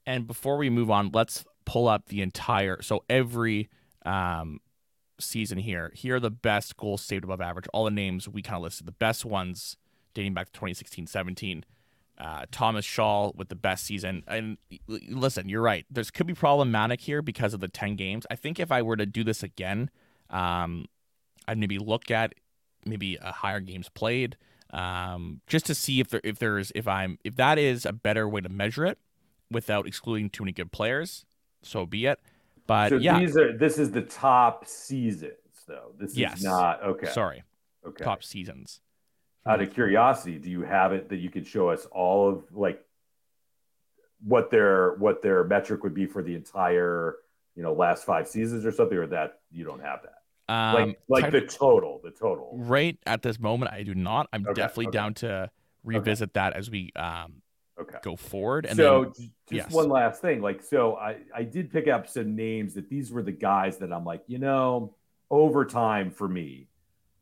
And 0.04 0.26
before 0.26 0.58
we 0.58 0.68
move 0.68 0.90
on, 0.90 1.10
let's 1.14 1.44
pull 1.64 1.88
up 1.88 2.08
the 2.08 2.20
entire. 2.20 2.82
So 2.82 3.04
every 3.08 3.70
um, 4.04 4.60
season 5.20 5.58
here, 5.58 5.92
here 5.94 6.16
are 6.16 6.20
the 6.20 6.30
best 6.30 6.76
goals 6.76 7.02
saved 7.02 7.24
above 7.24 7.40
average. 7.40 7.66
All 7.72 7.84
the 7.84 7.90
names 7.90 8.28
we 8.28 8.42
kind 8.42 8.56
of 8.56 8.62
listed, 8.62 8.86
the 8.86 8.92
best 8.92 9.24
ones 9.24 9.76
dating 10.14 10.34
back 10.34 10.46
to 10.46 10.52
2016 10.52 11.06
17. 11.06 11.64
Uh, 12.18 12.44
Thomas 12.50 12.84
Shaw 12.84 13.32
with 13.34 13.48
the 13.48 13.54
best 13.54 13.84
season. 13.84 14.22
And 14.26 14.58
listen, 14.88 15.48
you're 15.48 15.62
right. 15.62 15.86
There's 15.90 16.10
could 16.10 16.26
be 16.26 16.34
problematic 16.34 17.00
here 17.00 17.22
because 17.22 17.54
of 17.54 17.60
the 17.60 17.68
10 17.68 17.96
games. 17.96 18.26
I 18.30 18.36
think 18.36 18.60
if 18.60 18.70
I 18.70 18.82
were 18.82 18.96
to 18.96 19.06
do 19.06 19.24
this 19.24 19.42
again, 19.42 19.88
um, 20.28 20.84
I'd 21.48 21.56
maybe 21.56 21.78
look 21.78 22.10
at 22.10 22.34
maybe 22.84 23.16
a 23.22 23.32
higher 23.32 23.60
games 23.60 23.88
played 23.88 24.36
um, 24.72 25.40
just 25.46 25.66
to 25.66 25.74
see 25.74 26.00
if 26.00 26.08
there 26.08 26.20
if 26.22 26.38
there's 26.38 26.70
if 26.74 26.86
I'm 26.86 27.18
if 27.24 27.36
that 27.36 27.58
is 27.58 27.84
a 27.84 27.92
better 27.92 28.28
way 28.28 28.40
to 28.40 28.48
measure 28.48 28.86
it 28.86 28.98
without 29.50 29.86
excluding 29.86 30.30
too 30.30 30.44
many 30.44 30.52
good 30.52 30.72
players. 30.72 31.24
So 31.62 31.86
be 31.86 32.06
it. 32.06 32.20
But 32.70 32.90
so 32.90 32.96
yeah, 32.98 33.18
these 33.18 33.36
are 33.36 33.58
this 33.58 33.78
is 33.78 33.90
the 33.90 34.02
top 34.02 34.64
seasons 34.64 35.32
though. 35.66 35.90
This 35.98 36.16
yes. 36.16 36.38
is 36.38 36.44
not 36.44 36.80
okay. 36.84 37.08
Sorry. 37.08 37.42
Okay. 37.84 38.04
Top 38.04 38.22
seasons. 38.22 38.80
Out 39.44 39.60
of 39.60 39.74
curiosity, 39.74 40.38
do 40.38 40.48
you 40.48 40.62
have 40.62 40.92
it 40.92 41.08
that 41.08 41.16
you 41.16 41.30
can 41.30 41.42
show 41.42 41.68
us 41.68 41.88
all 41.90 42.28
of 42.28 42.44
like 42.52 42.80
what 44.24 44.52
their 44.52 44.94
what 44.98 45.20
their 45.20 45.42
metric 45.42 45.82
would 45.82 45.94
be 45.94 46.06
for 46.06 46.22
the 46.22 46.36
entire 46.36 47.16
you 47.56 47.64
know 47.64 47.72
last 47.72 48.04
five 48.04 48.28
seasons 48.28 48.64
or 48.64 48.70
something, 48.70 48.98
or 48.98 49.08
that 49.08 49.40
you 49.50 49.64
don't 49.64 49.82
have 49.82 50.02
that? 50.04 50.54
Um, 50.54 50.94
like 51.08 51.24
like 51.24 51.32
the 51.32 51.40
total, 51.40 52.00
the 52.04 52.12
total. 52.12 52.52
Right 52.54 52.96
at 53.04 53.22
this 53.22 53.40
moment, 53.40 53.72
I 53.72 53.82
do 53.82 53.96
not. 53.96 54.28
I'm 54.32 54.46
okay, 54.46 54.54
definitely 54.54 54.86
okay. 54.86 54.96
down 54.96 55.14
to 55.14 55.50
revisit 55.82 56.28
okay. 56.28 56.32
that 56.34 56.52
as 56.52 56.70
we 56.70 56.92
um, 56.94 57.42
okay. 57.80 57.98
go 58.02 58.16
forward. 58.16 58.66
And 58.66 58.76
so, 58.76 59.04
then, 59.04 59.12
just 59.12 59.32
yes. 59.50 59.70
one 59.70 59.88
last 59.88 60.20
thing, 60.20 60.40
like 60.40 60.62
so, 60.62 60.96
I 60.96 61.18
I 61.34 61.42
did 61.42 61.72
pick 61.72 61.88
up 61.88 62.08
some 62.08 62.36
names 62.36 62.74
that 62.74 62.88
these 62.88 63.12
were 63.12 63.22
the 63.22 63.32
guys 63.32 63.78
that 63.78 63.92
I'm 63.92 64.04
like, 64.04 64.22
you 64.26 64.38
know, 64.38 64.94
over 65.30 65.64
time 65.64 66.10
for 66.10 66.28
me, 66.28 66.68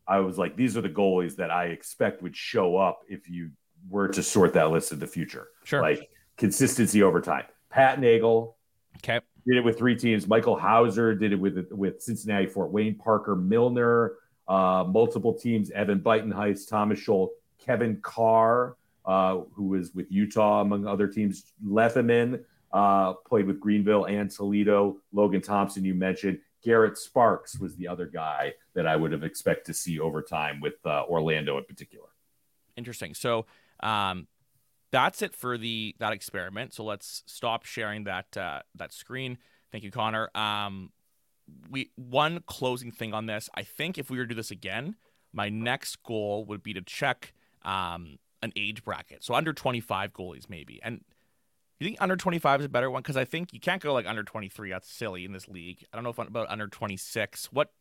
I 0.07 0.21
was 0.21 0.39
like, 0.39 0.57
these 0.57 0.77
are 0.77 0.81
the 0.81 0.89
goalies 0.89 1.37
that 1.37 1.51
I 1.51 1.67
expect 1.67 2.23
would 2.23 2.37
show 2.37 2.77
up 2.77 3.01
if 3.09 3.29
you 3.29 3.51
were 3.89 4.09
to 4.09 4.23
sort 4.23 4.55
that 4.55 4.71
list 4.71 4.93
in 4.93 4.99
the 4.99 5.07
future. 5.07 5.49
Sure, 5.65 5.83
like 5.83 6.09
consistency 6.37 7.03
over 7.03 7.21
time. 7.21 7.45
Pat 7.71 8.01
Nagle. 8.01 8.57
Okay 8.99 9.21
did 9.49 9.57
it 9.57 9.65
with 9.65 9.79
three 9.79 9.97
teams. 9.97 10.29
Michael 10.29 10.57
Houser 10.57 11.15
did 11.15 11.33
it 11.33 11.41
with 11.41 11.73
with 11.73 12.03
Cincinnati, 12.03 12.47
Fort 12.47 12.71
Wayne, 12.71 12.95
Parker 12.95 13.35
Milner, 13.35 14.17
uh, 14.47 14.85
multiple 14.87 15.33
teams. 15.33 15.71
Evan 15.71 16.01
Buitenhuis, 16.01 16.69
Thomas 16.69 17.01
Sholl, 17.01 17.31
Kevin 17.59 17.99
Carr, 18.03 18.77
uh, 19.09 19.41
who 19.55 19.65
was 19.69 19.95
with 19.95 20.07
Utah 20.13 20.61
among 20.61 20.87
other 20.87 21.09
teams. 21.09 21.53
Lethemon 21.67 22.45
uh, 22.73 23.15
played 23.15 23.47
with 23.47 23.59
Greenville 23.59 24.05
and 24.05 24.31
Toledo. 24.31 24.99
Logan 25.13 25.41
Thompson, 25.41 25.85
you 25.85 25.95
mentioned. 25.95 26.39
Garrett 26.63 26.99
Sparks 26.99 27.59
was 27.59 27.75
the 27.77 27.89
other 27.89 28.05
guy 28.07 28.53
that 28.75 28.87
I 28.87 28.97
would 28.97 29.13
have 29.13 29.25
expected 29.25 29.65
to 29.67 29.75
see 29.75 29.99
over 29.99 30.21
time 30.21 30.61
with 30.61 30.75
uh, 30.85 31.05
Orlando 31.09 31.57
in 31.57 31.65
particular. 31.65 32.09
Interesting. 32.77 33.15
So 33.15 33.47
um, 33.81 34.27
that's 34.91 35.23
it 35.23 35.35
for 35.35 35.57
the 35.57 35.95
that 35.99 36.13
experiment. 36.13 36.75
So 36.75 36.85
let's 36.85 37.23
stop 37.27 37.65
sharing 37.65 38.05
that 38.05 38.37
uh, 38.37 38.61
that 38.75 38.93
screen. 38.93 39.39
Thank 39.73 39.85
you, 39.85 39.91
Connor. 39.91 40.31
Um, 40.35 40.91
we 41.71 41.91
one 41.97 42.43
closing 42.47 42.93
thing 42.93 43.15
on 43.15 43.25
this. 43.25 43.49
I 43.55 43.63
think 43.63 43.97
if 43.97 44.11
we 44.11 44.19
were 44.19 44.25
to 44.25 44.29
do 44.29 44.35
this 44.35 44.51
again, 44.51 44.97
my 45.33 45.49
next 45.49 46.03
goal 46.03 46.45
would 46.47 46.63
be 46.63 46.75
to 46.75 46.83
check 46.83 47.33
um, 47.63 48.19
an 48.43 48.53
age 48.57 48.85
bracket. 48.85 49.25
So 49.25 49.35
under 49.35 49.53
25 49.53 50.13
goalies, 50.13 50.49
maybe. 50.49 50.81
And 50.83 51.03
you 51.81 51.87
think 51.87 51.99
under 52.01 52.17
25 52.17 52.61
is 52.61 52.67
a 52.67 52.69
better 52.69 52.91
one? 52.91 53.03
Because 53.03 53.17
I 53.17 53.25
think 53.25 53.53
you 53.53 53.61
can't 53.61 53.81
go 53.81 53.93
like 53.93 54.07
under 54.07 54.23
23. 54.23 54.71
That's 54.71 54.91
silly 54.91 55.25
in 55.25 55.33
this 55.33 55.49
league. 55.49 55.85
I 55.93 55.97
don't 55.97 56.05
know 56.05 56.11
if 56.11 56.19
about 56.19 56.49
under 56.51 56.67
26. 56.67 57.53
What? 57.53 57.73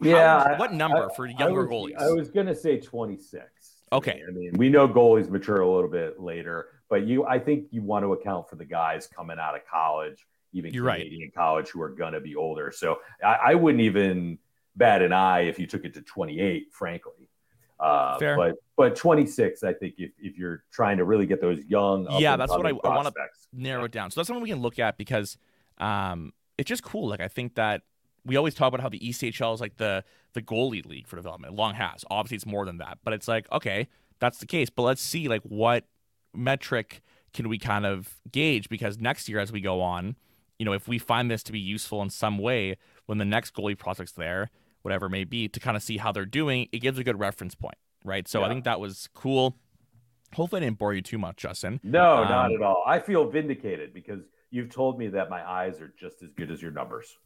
Yeah. 0.00 0.44
How, 0.44 0.56
what 0.56 0.72
number 0.72 1.08
I, 1.10 1.14
for 1.14 1.26
younger 1.26 1.60
I 1.60 1.64
was, 1.64 1.90
goalies? 1.90 2.02
I 2.02 2.10
was 2.10 2.30
gonna 2.30 2.54
say 2.54 2.78
26. 2.78 3.44
Okay. 3.92 4.22
I 4.26 4.30
mean, 4.32 4.52
we 4.56 4.68
know 4.68 4.88
goalies 4.88 5.28
mature 5.30 5.60
a 5.60 5.68
little 5.68 5.90
bit 5.90 6.20
later, 6.20 6.66
but 6.90 7.06
you, 7.06 7.24
I 7.26 7.38
think 7.38 7.68
you 7.70 7.82
want 7.82 8.04
to 8.04 8.12
account 8.12 8.48
for 8.48 8.56
the 8.56 8.64
guys 8.64 9.06
coming 9.06 9.38
out 9.38 9.54
of 9.54 9.62
college, 9.66 10.26
even 10.52 10.74
You're 10.74 10.90
Canadian 10.90 11.22
right. 11.22 11.34
college, 11.34 11.68
who 11.70 11.80
are 11.80 11.90
gonna 11.90 12.20
be 12.20 12.36
older. 12.36 12.72
So 12.74 12.98
I, 13.24 13.38
I 13.46 13.54
wouldn't 13.54 13.82
even 13.82 14.38
bat 14.76 15.00
an 15.02 15.12
eye 15.12 15.42
if 15.42 15.58
you 15.58 15.66
took 15.66 15.84
it 15.84 15.94
to 15.94 16.02
28, 16.02 16.72
frankly. 16.72 17.27
Uh, 17.80 18.18
Fair. 18.18 18.36
But 18.36 18.56
but 18.76 18.96
26, 18.96 19.62
I 19.62 19.72
think 19.72 19.94
if, 19.98 20.10
if 20.18 20.38
you're 20.38 20.64
trying 20.70 20.98
to 20.98 21.04
really 21.04 21.26
get 21.26 21.40
those 21.40 21.58
young, 21.66 22.06
yeah, 22.18 22.36
that's 22.36 22.50
what 22.50 22.66
I, 22.66 22.70
I 22.70 22.96
want 22.96 23.08
to 23.08 23.14
narrow 23.52 23.84
it 23.84 23.92
down. 23.92 24.10
So 24.10 24.20
that's 24.20 24.28
something 24.28 24.42
we 24.42 24.50
can 24.50 24.60
look 24.60 24.78
at 24.78 24.96
because 24.98 25.36
um, 25.78 26.32
it's 26.56 26.68
just 26.68 26.82
cool. 26.82 27.08
Like 27.08 27.20
I 27.20 27.28
think 27.28 27.54
that 27.54 27.82
we 28.24 28.36
always 28.36 28.54
talk 28.54 28.68
about 28.68 28.80
how 28.80 28.88
the 28.88 28.98
ECHL 28.98 29.54
is 29.54 29.60
like 29.60 29.76
the 29.76 30.04
the 30.34 30.42
goalie 30.42 30.84
league 30.84 31.06
for 31.06 31.16
development. 31.16 31.54
It 31.54 31.56
long 31.56 31.74
has 31.74 32.04
obviously 32.10 32.36
it's 32.36 32.46
more 32.46 32.64
than 32.64 32.78
that, 32.78 32.98
but 33.04 33.14
it's 33.14 33.28
like 33.28 33.50
okay, 33.52 33.88
that's 34.18 34.38
the 34.38 34.46
case. 34.46 34.70
But 34.70 34.82
let's 34.82 35.02
see 35.02 35.28
like 35.28 35.42
what 35.42 35.84
metric 36.34 37.02
can 37.32 37.48
we 37.48 37.58
kind 37.58 37.86
of 37.86 38.16
gauge 38.30 38.68
because 38.68 38.98
next 38.98 39.28
year 39.28 39.38
as 39.38 39.52
we 39.52 39.60
go 39.60 39.80
on, 39.80 40.16
you 40.58 40.64
know, 40.64 40.72
if 40.72 40.88
we 40.88 40.98
find 40.98 41.30
this 41.30 41.42
to 41.44 41.52
be 41.52 41.60
useful 41.60 42.02
in 42.02 42.10
some 42.10 42.38
way 42.38 42.76
when 43.06 43.18
the 43.18 43.24
next 43.24 43.54
goalie 43.54 43.78
prospect's 43.78 44.12
there, 44.12 44.50
whatever 44.88 45.06
it 45.06 45.10
may 45.10 45.24
be, 45.24 45.48
to 45.48 45.60
kind 45.60 45.76
of 45.76 45.82
see 45.82 45.98
how 45.98 46.12
they're 46.12 46.24
doing, 46.24 46.68
it 46.72 46.78
gives 46.78 46.98
a 46.98 47.04
good 47.04 47.20
reference 47.20 47.54
point, 47.54 47.76
right? 48.04 48.26
So 48.26 48.42
I 48.42 48.48
think 48.48 48.64
that 48.64 48.80
was 48.80 49.08
cool. 49.14 49.56
Hopefully, 50.34 50.62
I 50.62 50.64
didn't 50.64 50.78
bore 50.78 50.94
you 50.94 51.02
too 51.02 51.18
much, 51.18 51.36
Justin. 51.36 51.80
No, 51.82 52.22
Um, 52.22 52.28
not 52.28 52.52
at 52.52 52.62
all. 52.62 52.82
I 52.86 52.98
feel 52.98 53.30
vindicated 53.30 53.92
because 53.92 54.22
you've 54.50 54.70
told 54.70 54.98
me 54.98 55.08
that 55.08 55.28
my 55.30 55.46
eyes 55.48 55.80
are 55.80 55.92
just 55.98 56.22
as 56.22 56.32
good 56.32 56.50
as 56.50 56.60
your 56.62 56.70
numbers. 56.70 57.18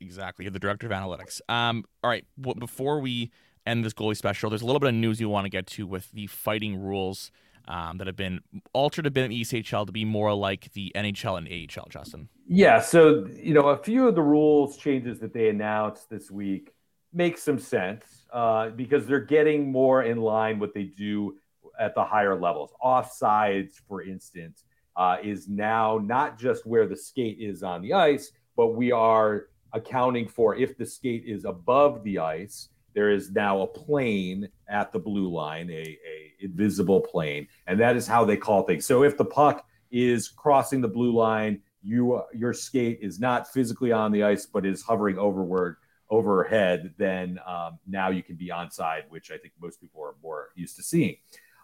Exactly. 0.00 0.44
You're 0.44 0.52
the 0.52 0.58
director 0.58 0.86
of 0.86 0.92
analytics. 0.92 1.40
Um, 1.48 1.84
all 2.02 2.10
right. 2.10 2.24
Before 2.58 3.00
we 3.00 3.30
end 3.66 3.84
this 3.84 3.92
goalie 3.92 4.16
special, 4.16 4.50
there's 4.50 4.62
a 4.62 4.66
little 4.66 4.80
bit 4.80 4.88
of 4.88 4.94
news 4.94 5.20
you 5.20 5.28
want 5.28 5.44
to 5.44 5.50
get 5.50 5.66
to 5.68 5.86
with 5.86 6.10
the 6.12 6.26
fighting 6.26 6.76
rules 6.76 7.30
um, 7.68 7.98
that 7.98 8.06
have 8.06 8.16
been 8.16 8.40
altered 8.72 9.06
a 9.06 9.10
bit 9.10 9.24
in 9.24 9.30
ECHL 9.30 9.86
to 9.86 9.92
be 9.92 10.04
more 10.04 10.34
like 10.34 10.72
the 10.72 10.90
NHL 10.96 11.38
and 11.38 11.48
AHL, 11.48 11.86
Justin. 11.88 12.28
Yeah, 12.48 12.80
so 12.80 13.26
you 13.40 13.54
know, 13.54 13.68
a 13.68 13.76
few 13.76 14.08
of 14.08 14.14
the 14.14 14.22
rules 14.22 14.76
changes 14.76 15.20
that 15.20 15.32
they 15.32 15.48
announced 15.48 16.10
this 16.10 16.30
week 16.30 16.72
make 17.12 17.38
some 17.38 17.58
sense 17.58 18.04
uh, 18.32 18.70
because 18.70 19.06
they're 19.06 19.20
getting 19.20 19.70
more 19.70 20.02
in 20.02 20.18
line 20.18 20.58
what 20.58 20.74
they 20.74 20.84
do 20.84 21.36
at 21.78 21.94
the 21.94 22.04
higher 22.04 22.38
levels. 22.38 22.70
Offsides, 22.82 23.74
for 23.88 24.02
instance, 24.02 24.64
uh, 24.96 25.16
is 25.22 25.48
now 25.48 25.98
not 26.02 26.38
just 26.38 26.66
where 26.66 26.86
the 26.86 26.96
skate 26.96 27.38
is 27.38 27.62
on 27.62 27.82
the 27.82 27.92
ice, 27.92 28.32
but 28.56 28.68
we 28.68 28.92
are 28.92 29.46
accounting 29.72 30.28
for 30.28 30.54
if 30.56 30.76
the 30.76 30.86
skate 30.86 31.24
is 31.26 31.44
above 31.44 32.02
the 32.04 32.18
ice. 32.18 32.68
There 32.94 33.10
is 33.10 33.30
now 33.30 33.62
a 33.62 33.66
plane 33.66 34.48
at 34.68 34.92
the 34.92 34.98
blue 34.98 35.32
line, 35.32 35.70
a, 35.70 35.82
a 35.82 36.32
invisible 36.40 37.00
plane, 37.00 37.48
and 37.66 37.80
that 37.80 37.96
is 37.96 38.06
how 38.06 38.24
they 38.24 38.36
call 38.36 38.64
things. 38.64 38.84
So 38.84 39.02
if 39.02 39.16
the 39.16 39.24
puck 39.24 39.64
is 39.90 40.28
crossing 40.28 40.82
the 40.82 40.88
blue 40.88 41.14
line, 41.14 41.62
you 41.82 42.22
your 42.34 42.52
skate 42.52 42.98
is 43.00 43.18
not 43.18 43.50
physically 43.50 43.92
on 43.92 44.12
the 44.12 44.22
ice, 44.24 44.44
but 44.44 44.66
is 44.66 44.82
hovering 44.82 45.18
overward 45.18 45.76
overhead, 46.12 46.94
then 46.98 47.40
um, 47.46 47.78
now 47.88 48.10
you 48.10 48.22
can 48.22 48.36
be 48.36 48.50
onside, 48.50 49.02
which 49.08 49.32
I 49.32 49.38
think 49.38 49.54
most 49.60 49.80
people 49.80 50.02
are 50.04 50.14
more 50.22 50.50
used 50.54 50.76
to 50.76 50.82
seeing. 50.82 51.16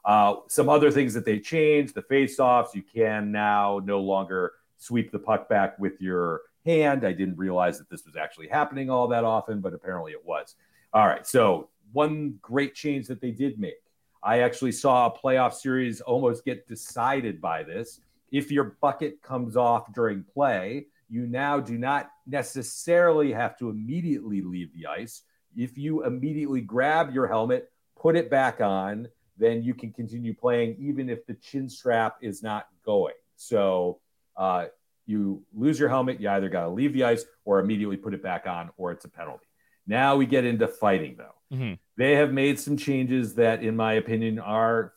Uh, 0.04 0.36
some 0.48 0.68
other 0.68 0.90
things 0.90 1.12
that 1.14 1.24
they 1.24 1.38
changed: 1.38 1.94
the 1.94 2.02
face-offs. 2.02 2.74
You 2.74 2.82
can 2.82 3.30
now 3.30 3.80
no 3.84 4.00
longer 4.00 4.54
sweep 4.78 5.12
the 5.12 5.18
puck 5.18 5.48
back 5.48 5.78
with 5.78 6.00
your 6.00 6.40
hand. 6.64 7.04
I 7.04 7.12
didn't 7.12 7.36
realize 7.36 7.78
that 7.78 7.90
this 7.90 8.06
was 8.06 8.16
actually 8.16 8.48
happening 8.48 8.90
all 8.90 9.06
that 9.08 9.24
often, 9.24 9.60
but 9.60 9.74
apparently 9.74 10.12
it 10.12 10.24
was. 10.24 10.56
All 10.92 11.06
right. 11.06 11.26
So 11.26 11.68
one 11.92 12.38
great 12.40 12.74
change 12.74 13.06
that 13.08 13.20
they 13.20 13.30
did 13.30 13.58
make. 13.58 13.74
I 14.22 14.40
actually 14.40 14.72
saw 14.72 15.06
a 15.06 15.16
playoff 15.16 15.54
series 15.54 16.00
almost 16.00 16.44
get 16.44 16.66
decided 16.66 17.40
by 17.40 17.62
this. 17.62 18.00
If 18.32 18.50
your 18.50 18.76
bucket 18.80 19.22
comes 19.22 19.56
off 19.56 19.92
during 19.92 20.24
play, 20.24 20.86
you 21.08 21.26
now 21.26 21.60
do 21.60 21.78
not 21.78 22.10
necessarily 22.26 23.32
have 23.32 23.58
to 23.58 23.70
immediately 23.70 24.42
leave 24.42 24.72
the 24.74 24.86
ice. 24.86 25.22
If 25.56 25.78
you 25.78 26.04
immediately 26.04 26.60
grab 26.60 27.12
your 27.12 27.26
helmet, 27.26 27.70
put 27.98 28.16
it 28.16 28.30
back 28.30 28.60
on, 28.60 29.08
then 29.38 29.62
you 29.62 29.74
can 29.74 29.92
continue 29.92 30.34
playing 30.34 30.76
even 30.78 31.08
if 31.08 31.24
the 31.26 31.34
chin 31.34 31.68
strap 31.68 32.16
is 32.20 32.42
not 32.42 32.66
going. 32.84 33.14
So 33.36 34.00
uh, 34.36 34.66
you 35.06 35.42
lose 35.54 35.78
your 35.80 35.88
helmet, 35.88 36.20
you 36.20 36.28
either 36.28 36.48
got 36.48 36.64
to 36.64 36.70
leave 36.70 36.92
the 36.92 37.04
ice 37.04 37.24
or 37.44 37.60
immediately 37.60 37.96
put 37.96 38.14
it 38.14 38.22
back 38.22 38.46
on, 38.46 38.70
or 38.76 38.92
it's 38.92 39.04
a 39.04 39.08
penalty. 39.08 39.46
Now 39.86 40.16
we 40.16 40.26
get 40.26 40.44
into 40.44 40.68
fighting, 40.68 41.16
though. 41.16 41.56
Mm-hmm. 41.56 41.74
They 41.96 42.16
have 42.16 42.30
made 42.30 42.60
some 42.60 42.76
changes 42.76 43.34
that, 43.36 43.62
in 43.62 43.74
my 43.74 43.94
opinion, 43.94 44.38
are 44.38 44.92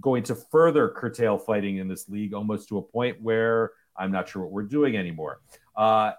going 0.00 0.24
to 0.24 0.34
further 0.34 0.88
curtail 0.88 1.38
fighting 1.38 1.76
in 1.76 1.86
this 1.86 2.08
league 2.08 2.34
almost 2.34 2.68
to 2.68 2.78
a 2.78 2.82
point 2.82 3.22
where 3.22 3.70
I'm 3.96 4.12
not 4.12 4.28
sure 4.28 4.42
what 4.42 4.52
we're 4.52 4.62
doing 4.62 4.96
anymore. 4.96 5.40
Uh, 5.76 6.12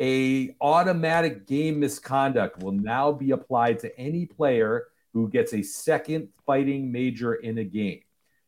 a 0.00 0.54
automatic 0.60 1.46
game 1.46 1.78
misconduct 1.80 2.62
will 2.62 2.72
now 2.72 3.12
be 3.12 3.30
applied 3.30 3.78
to 3.80 3.98
any 3.98 4.26
player 4.26 4.88
who 5.12 5.28
gets 5.28 5.52
a 5.52 5.62
second 5.62 6.28
fighting 6.46 6.90
major 6.90 7.34
in 7.34 7.58
a 7.58 7.64
game. 7.64 8.00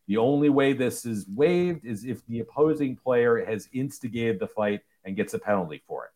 The 0.06 0.16
only 0.16 0.48
way 0.48 0.72
this 0.72 1.06
is 1.06 1.26
waived 1.28 1.84
is 1.84 2.04
if 2.04 2.26
the 2.26 2.40
opposing 2.40 2.96
player 2.96 3.44
has 3.44 3.68
instigated 3.72 4.38
the 4.38 4.48
fight 4.48 4.80
and 5.04 5.16
gets 5.16 5.34
a 5.34 5.38
penalty 5.38 5.82
for 5.86 6.06
it. 6.06 6.10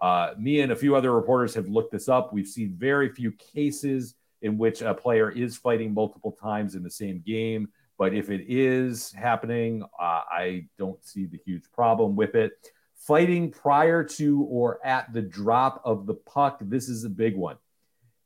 Uh, 0.00 0.34
me 0.38 0.60
and 0.60 0.72
a 0.72 0.76
few 0.76 0.96
other 0.96 1.12
reporters 1.12 1.54
have 1.54 1.68
looked 1.68 1.92
this 1.92 2.08
up. 2.08 2.32
We've 2.32 2.46
seen 2.46 2.74
very 2.78 3.08
few 3.10 3.32
cases 3.32 4.14
in 4.42 4.58
which 4.58 4.82
a 4.82 4.94
player 4.94 5.30
is 5.30 5.56
fighting 5.56 5.94
multiple 5.94 6.32
times 6.32 6.74
in 6.74 6.82
the 6.82 6.90
same 6.90 7.22
game. 7.24 7.68
But 7.98 8.14
if 8.14 8.30
it 8.30 8.46
is 8.48 9.12
happening, 9.12 9.82
uh, 9.82 10.22
I 10.30 10.66
don't 10.78 11.02
see 11.04 11.26
the 11.26 11.38
huge 11.44 11.70
problem 11.72 12.16
with 12.16 12.34
it. 12.34 12.52
Fighting 12.96 13.50
prior 13.50 14.02
to 14.02 14.42
or 14.42 14.84
at 14.84 15.12
the 15.12 15.22
drop 15.22 15.80
of 15.84 16.06
the 16.06 16.14
puck, 16.14 16.58
this 16.62 16.88
is 16.88 17.04
a 17.04 17.10
big 17.10 17.36
one. 17.36 17.56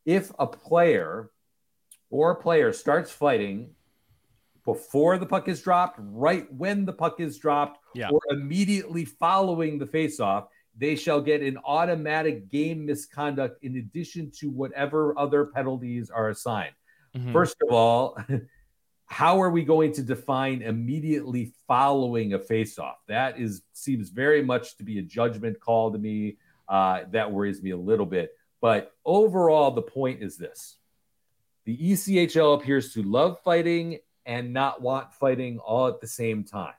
If 0.07 0.33
a 0.39 0.47
player 0.47 1.31
or 2.11 2.31
a 2.31 2.37
player 2.37 2.73
starts 2.73 3.11
fighting 3.11 3.75
before 4.65 5.19
the 5.19 5.27
puck 5.27 5.49
is 5.49 5.61
dropped, 5.63 5.99
right 6.01 6.51
when 6.53 6.85
the 6.85 6.93
puck 6.93 7.21
is 7.21 7.39
dropped, 7.39 7.81
Yeah. 7.95 8.11
or 8.11 8.21
immediately 8.31 9.05
following 9.05 9.79
the 9.79 9.87
faceoff, 9.87 10.49
they 10.77 10.95
shall 10.95 11.21
get 11.21 11.43
an 11.43 11.59
automatic 11.65 12.49
game 12.49 12.87
misconduct 12.87 13.63
in 13.65 13.77
addition 13.77 14.31
to 14.39 14.49
whatever 14.49 15.19
other 15.19 15.47
penalties 15.47 16.09
are 16.11 16.29
assigned. 16.29 16.75
Mhm. 17.17 17.33
First 17.33 17.57
of 17.67 17.73
all, 17.75 18.17
how 19.09 19.41
are 19.41 19.51
we 19.51 19.65
going 19.65 19.93
to 19.95 20.03
define 20.03 20.63
immediately 20.63 21.53
following 21.67 22.35
a 22.35 22.39
faceoff? 22.39 22.97
That 23.09 23.41
is 23.41 23.63
seems 23.73 24.11
very 24.11 24.43
much 24.43 24.77
to 24.77 24.85
be 24.85 24.99
a 24.99 25.03
judgment 25.03 25.59
call 25.59 25.91
to 25.91 25.99
me. 25.99 26.37
Uh, 26.69 27.01
that 27.11 27.33
worries 27.33 27.63
me 27.63 27.71
a 27.71 27.77
little 27.77 28.07
bit. 28.07 28.37
But 28.61 28.93
overall, 29.05 29.71
the 29.71 29.83
point 29.83 30.23
is 30.23 30.37
this: 30.37 30.77
the 31.65 31.77
ECHL 31.77 32.61
appears 32.61 32.93
to 32.95 33.03
love 33.03 33.41
fighting 33.43 33.99
and 34.27 34.53
not 34.53 34.83
want 34.83 35.15
fighting 35.15 35.59
all 35.59 35.89
at 35.89 36.01
the 36.01 36.07
same 36.07 36.45
time. 36.45 36.75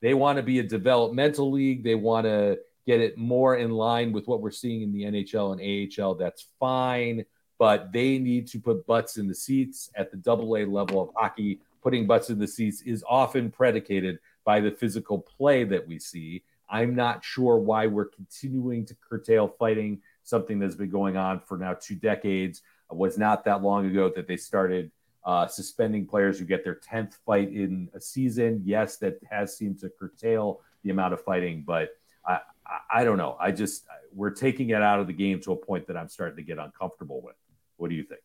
They 0.00 0.14
want 0.14 0.36
to 0.36 0.42
be 0.42 0.58
a 0.58 0.64
developmental 0.64 1.50
league. 1.50 1.84
They 1.84 1.94
want 1.94 2.26
to 2.26 2.58
get 2.86 3.00
it 3.00 3.16
more 3.16 3.56
in 3.56 3.70
line 3.70 4.12
with 4.12 4.26
what 4.26 4.40
we're 4.40 4.50
seeing 4.50 4.82
in 4.82 4.92
the 4.92 5.04
NHL 5.04 5.52
and 5.52 6.02
AHL. 6.02 6.16
That's 6.16 6.48
fine, 6.58 7.24
but 7.58 7.92
they 7.92 8.18
need 8.18 8.48
to 8.48 8.58
put 8.58 8.86
butts 8.86 9.16
in 9.16 9.28
the 9.28 9.34
seats 9.34 9.90
at 9.94 10.10
the 10.10 10.16
double 10.16 10.56
A 10.56 10.64
level 10.64 11.00
of 11.00 11.10
hockey. 11.14 11.60
Putting 11.82 12.06
butts 12.06 12.30
in 12.30 12.38
the 12.38 12.48
seats 12.48 12.82
is 12.82 13.04
often 13.08 13.50
predicated 13.50 14.18
by 14.44 14.60
the 14.60 14.70
physical 14.70 15.18
play 15.18 15.64
that 15.64 15.86
we 15.86 15.98
see. 15.98 16.42
I'm 16.70 16.94
not 16.94 17.24
sure 17.24 17.56
why 17.58 17.86
we're 17.86 18.06
continuing 18.06 18.84
to 18.86 18.96
curtail 18.96 19.48
fighting, 19.58 20.00
something 20.22 20.58
that's 20.58 20.74
been 20.74 20.90
going 20.90 21.16
on 21.16 21.40
for 21.40 21.56
now 21.56 21.74
two 21.74 21.94
decades. 21.94 22.62
It 22.90 22.96
was 22.96 23.16
not 23.16 23.44
that 23.44 23.62
long 23.62 23.86
ago 23.86 24.10
that 24.14 24.26
they 24.26 24.36
started 24.36 24.90
uh, 25.24 25.46
suspending 25.46 26.06
players 26.06 26.38
who 26.38 26.44
get 26.44 26.64
their 26.64 26.76
10th 26.76 27.14
fight 27.26 27.52
in 27.52 27.88
a 27.94 28.00
season. 28.00 28.62
Yes, 28.64 28.96
that 28.98 29.18
has 29.30 29.56
seemed 29.56 29.78
to 29.80 29.90
curtail 29.90 30.60
the 30.82 30.90
amount 30.90 31.14
of 31.14 31.22
fighting, 31.22 31.62
but 31.66 31.90
I, 32.26 32.40
I, 32.66 33.00
I 33.00 33.04
don't 33.04 33.18
know. 33.18 33.36
I 33.40 33.50
just, 33.50 33.84
we're 34.14 34.30
taking 34.30 34.70
it 34.70 34.82
out 34.82 35.00
of 35.00 35.06
the 35.06 35.12
game 35.12 35.40
to 35.42 35.52
a 35.52 35.56
point 35.56 35.86
that 35.86 35.96
I'm 35.96 36.08
starting 36.08 36.36
to 36.36 36.42
get 36.42 36.58
uncomfortable 36.58 37.20
with. 37.22 37.36
What 37.76 37.90
do 37.90 37.96
you 37.96 38.04
think? 38.04 38.22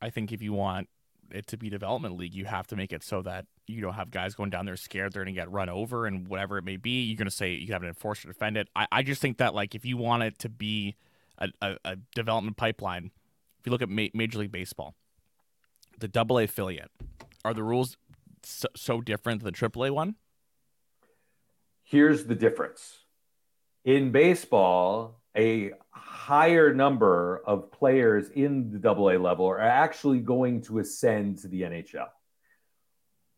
I 0.00 0.10
think 0.10 0.32
if 0.32 0.42
you 0.42 0.52
want 0.52 0.88
it 1.34 1.46
to 1.48 1.56
be 1.56 1.70
development 1.70 2.16
league, 2.16 2.34
you 2.34 2.44
have 2.44 2.66
to 2.68 2.76
make 2.76 2.92
it 2.92 3.02
so 3.02 3.22
that 3.22 3.46
you 3.66 3.80
don't 3.80 3.94
have 3.94 4.10
guys 4.10 4.34
going 4.34 4.50
down 4.50 4.66
there 4.66 4.76
scared 4.76 5.12
they're 5.12 5.24
going 5.24 5.34
to 5.34 5.40
get 5.40 5.50
run 5.50 5.68
over 5.68 6.06
and 6.06 6.28
whatever 6.28 6.58
it 6.58 6.64
may 6.64 6.76
be. 6.76 7.02
You're 7.02 7.16
going 7.16 7.28
to 7.28 7.34
say 7.34 7.52
you 7.52 7.72
have 7.72 7.82
an 7.82 7.88
enforcer 7.88 8.28
defend 8.28 8.56
it. 8.56 8.68
I, 8.74 8.86
I 8.92 9.02
just 9.02 9.20
think 9.20 9.38
that 9.38 9.54
like 9.54 9.74
if 9.74 9.84
you 9.84 9.96
want 9.96 10.22
it 10.22 10.38
to 10.40 10.48
be 10.48 10.96
a, 11.38 11.48
a, 11.60 11.76
a 11.84 11.96
development 12.14 12.56
pipeline, 12.56 13.10
if 13.58 13.66
you 13.66 13.72
look 13.72 13.82
at 13.82 13.88
Ma- 13.88 14.08
Major 14.14 14.38
League 14.38 14.52
Baseball, 14.52 14.94
the 15.98 16.08
Double 16.08 16.38
A 16.38 16.44
affiliate, 16.44 16.90
are 17.44 17.54
the 17.54 17.62
rules 17.62 17.96
so, 18.42 18.68
so 18.76 19.00
different 19.00 19.40
than 19.40 19.46
the 19.46 19.52
Triple 19.52 19.84
A 19.84 19.92
one? 19.92 20.16
Here's 21.82 22.24
the 22.24 22.34
difference. 22.34 22.98
In 23.84 24.12
baseball, 24.12 25.21
a 25.36 25.70
higher 25.90 26.74
number 26.74 27.42
of 27.46 27.70
players 27.72 28.28
in 28.30 28.70
the 28.70 28.78
double 28.78 29.10
A 29.10 29.18
level 29.18 29.46
are 29.46 29.60
actually 29.60 30.20
going 30.20 30.62
to 30.62 30.78
ascend 30.78 31.38
to 31.38 31.48
the 31.48 31.62
NHL. 31.62 32.08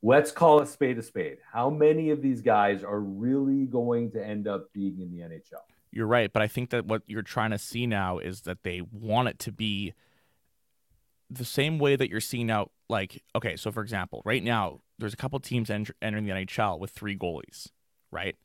Let's 0.02 0.32
call 0.32 0.60
a 0.60 0.66
spade 0.66 0.98
a 0.98 1.02
spade. 1.02 1.38
How 1.50 1.70
many 1.70 2.10
of 2.10 2.20
these 2.20 2.42
guys 2.42 2.84
are 2.84 3.00
really 3.00 3.64
going 3.66 4.10
to 4.12 4.24
end 4.24 4.46
up 4.46 4.72
being 4.72 5.00
in 5.00 5.10
the 5.10 5.20
NHL? 5.20 5.62
You're 5.90 6.06
right, 6.06 6.30
but 6.32 6.42
I 6.42 6.48
think 6.48 6.70
that 6.70 6.86
what 6.86 7.02
you're 7.06 7.22
trying 7.22 7.52
to 7.52 7.58
see 7.58 7.86
now 7.86 8.18
is 8.18 8.42
that 8.42 8.64
they 8.64 8.82
want 8.82 9.28
it 9.28 9.38
to 9.40 9.52
be 9.52 9.94
the 11.30 11.44
same 11.44 11.78
way 11.78 11.96
that 11.96 12.10
you're 12.10 12.20
seeing 12.20 12.46
now. 12.46 12.70
Like, 12.88 13.22
okay, 13.34 13.56
so 13.56 13.72
for 13.72 13.80
example, 13.80 14.20
right 14.24 14.42
now 14.42 14.80
there's 14.98 15.14
a 15.14 15.16
couple 15.16 15.38
teams 15.40 15.70
enter- 15.70 15.94
entering 16.02 16.26
the 16.26 16.32
NHL 16.32 16.78
with 16.78 16.90
three 16.90 17.16
goalies, 17.16 17.68
right? 18.10 18.36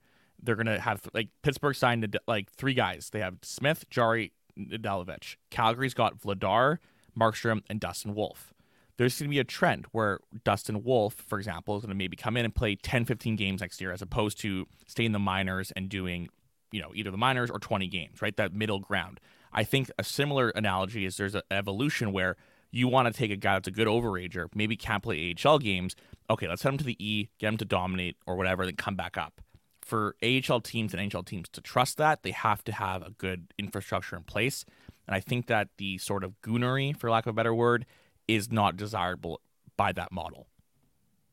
They're 0.41 0.55
gonna 0.55 0.79
have 0.79 1.01
like 1.13 1.29
Pittsburgh 1.41 1.75
signed 1.75 2.17
like 2.27 2.51
three 2.51 2.73
guys. 2.73 3.09
They 3.11 3.19
have 3.19 3.37
Smith, 3.43 3.85
Jarry, 3.89 4.33
Nedeljkovic. 4.59 5.37
Calgary's 5.49 5.93
got 5.93 6.19
Vladar, 6.19 6.77
Markstrom, 7.17 7.61
and 7.69 7.79
Dustin 7.79 8.13
Wolf. 8.13 8.53
There's 8.97 9.17
going 9.17 9.29
to 9.29 9.33
be 9.33 9.39
a 9.39 9.45
trend 9.45 9.85
where 9.91 10.19
Dustin 10.43 10.83
Wolf, 10.83 11.13
for 11.13 11.37
example, 11.37 11.77
is 11.77 11.83
going 11.83 11.89
to 11.89 11.95
maybe 11.95 12.17
come 12.17 12.35
in 12.35 12.43
and 12.43 12.53
play 12.53 12.75
10, 12.75 13.05
15 13.05 13.37
games 13.37 13.61
next 13.61 13.79
year 13.79 13.93
as 13.93 14.01
opposed 14.01 14.39
to 14.41 14.67
stay 14.87 15.05
in 15.05 15.13
the 15.13 15.19
minors 15.19 15.71
and 15.71 15.87
doing, 15.87 16.27
you 16.71 16.81
know, 16.81 16.91
either 16.93 17.09
the 17.09 17.17
minors 17.17 17.49
or 17.49 17.59
20 17.59 17.87
games, 17.87 18.21
right? 18.21 18.35
That 18.35 18.53
middle 18.53 18.79
ground. 18.79 19.21
I 19.53 19.63
think 19.63 19.89
a 19.97 20.03
similar 20.03 20.49
analogy 20.49 21.05
is 21.05 21.15
there's 21.15 21.35
an 21.35 21.43
evolution 21.49 22.11
where 22.11 22.35
you 22.71 22.87
want 22.87 23.07
to 23.07 23.17
take 23.17 23.31
a 23.31 23.37
guy 23.37 23.53
that's 23.53 23.69
a 23.69 23.71
good 23.71 23.87
overager, 23.87 24.47
maybe 24.53 24.75
can't 24.75 25.01
play 25.01 25.33
AHL 25.43 25.59
games. 25.59 25.95
Okay, 26.29 26.47
let's 26.47 26.61
send 26.61 26.73
him 26.73 26.77
to 26.79 26.83
the 26.83 26.97
E, 27.03 27.29
get 27.39 27.47
him 27.47 27.57
to 27.57 27.65
dominate 27.65 28.17
or 28.27 28.35
whatever, 28.35 28.65
then 28.65 28.75
come 28.75 28.95
back 28.95 29.17
up 29.17 29.41
for 29.89 30.15
AHL 30.23 30.61
teams 30.61 30.93
and 30.93 31.11
NHL 31.11 31.25
teams 31.25 31.49
to 31.49 31.61
trust 31.61 31.97
that, 31.97 32.23
they 32.23 32.31
have 32.31 32.63
to 32.65 32.71
have 32.71 33.01
a 33.01 33.09
good 33.09 33.53
infrastructure 33.57 34.15
in 34.15 34.23
place. 34.23 34.63
And 35.07 35.15
I 35.15 35.19
think 35.19 35.47
that 35.47 35.69
the 35.77 35.97
sort 35.97 36.23
of 36.23 36.39
goonery, 36.41 36.95
for 36.95 37.09
lack 37.09 37.25
of 37.25 37.31
a 37.31 37.33
better 37.33 37.53
word, 37.53 37.85
is 38.27 38.51
not 38.51 38.77
desirable 38.77 39.41
by 39.75 39.91
that 39.93 40.11
model. 40.11 40.47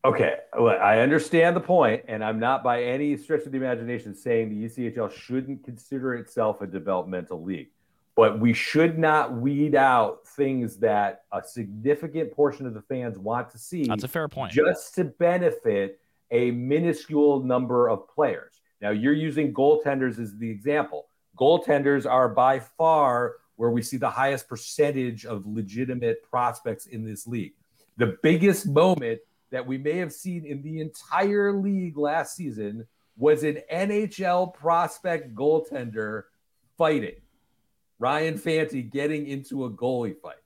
Okay, 0.04 0.36
well, 0.56 0.78
I 0.80 1.00
understand 1.00 1.56
the 1.56 1.60
point, 1.60 2.04
and 2.06 2.24
I'm 2.24 2.38
not 2.38 2.62
by 2.62 2.84
any 2.84 3.16
stretch 3.16 3.44
of 3.44 3.52
the 3.52 3.58
imagination 3.58 4.14
saying 4.14 4.48
the 4.48 4.66
ECHL 4.66 5.12
shouldn't 5.12 5.64
consider 5.64 6.14
itself 6.14 6.62
a 6.62 6.66
developmental 6.66 7.42
league, 7.42 7.70
but 8.14 8.38
we 8.38 8.52
should 8.52 8.98
not 8.98 9.34
weed 9.34 9.74
out 9.74 10.26
things 10.26 10.76
that 10.76 11.24
a 11.32 11.42
significant 11.42 12.32
portion 12.32 12.66
of 12.66 12.74
the 12.74 12.82
fans 12.82 13.18
want 13.18 13.50
to 13.50 13.58
see. 13.58 13.84
That's 13.84 14.04
a 14.04 14.08
fair 14.08 14.28
point. 14.28 14.52
Just 14.52 14.94
to 14.94 15.04
benefit 15.04 16.00
a 16.30 16.50
minuscule 16.50 17.42
number 17.42 17.88
of 17.88 18.08
players. 18.08 18.60
Now, 18.80 18.90
you're 18.90 19.12
using 19.12 19.54
goaltenders 19.54 20.18
as 20.18 20.36
the 20.36 20.50
example. 20.50 21.06
Goaltenders 21.38 22.10
are 22.10 22.28
by 22.28 22.60
far 22.60 23.36
where 23.56 23.70
we 23.70 23.82
see 23.82 23.96
the 23.96 24.10
highest 24.10 24.48
percentage 24.48 25.24
of 25.24 25.46
legitimate 25.46 26.22
prospects 26.22 26.86
in 26.86 27.04
this 27.04 27.26
league. 27.26 27.54
The 27.96 28.18
biggest 28.22 28.66
moment 28.66 29.20
that 29.50 29.66
we 29.66 29.78
may 29.78 29.96
have 29.96 30.12
seen 30.12 30.44
in 30.44 30.62
the 30.62 30.80
entire 30.80 31.52
league 31.52 31.96
last 31.96 32.36
season 32.36 32.86
was 33.16 33.42
an 33.42 33.60
NHL 33.72 34.52
prospect 34.52 35.34
goaltender 35.34 36.24
fighting. 36.76 37.14
Ryan 37.98 38.36
Fanti 38.36 38.82
getting 38.82 39.26
into 39.26 39.64
a 39.64 39.70
goalie 39.70 40.20
fight. 40.20 40.36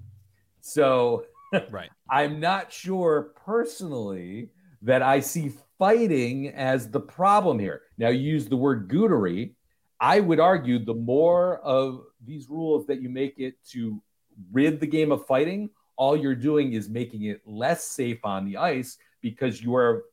So 0.61 1.27
right. 1.71 1.91
I'm 2.09 2.39
not 2.39 2.73
sure 2.73 3.33
personally 3.45 4.51
that 4.83 5.03
I 5.03 5.21
see 5.21 5.53
fighting 5.81 6.49
as 6.51 6.91
the 6.91 7.01
problem 7.01 7.59
here. 7.59 7.81
Now, 7.97 8.11
you 8.11 8.21
use 8.21 8.47
the 8.47 8.57
word 8.57 8.89
goonery. 8.89 9.55
I 9.99 10.21
would 10.21 10.39
argue 10.39 10.79
the 10.79 10.95
more 10.95 11.59
of 11.61 12.03
these 12.25 12.51
rules 12.51 12.87
that 12.87 13.01
you 13.01 13.09
make 13.09 13.39
it 13.39 13.55
to 13.71 14.01
rid 14.53 14.79
the 14.79 14.87
game 14.87 15.11
of 15.11 15.27
fighting, 15.27 15.71
all 15.97 16.17
you're 16.17 16.35
doing 16.35 16.75
is 16.75 16.89
making 16.89 17.25
it 17.25 17.41
less 17.47 17.85
safe 17.85 18.25
on 18.25 18.45
the 18.45 18.59
ice 18.59 18.99
because 19.23 19.63
you 19.63 19.75
are 19.75 20.05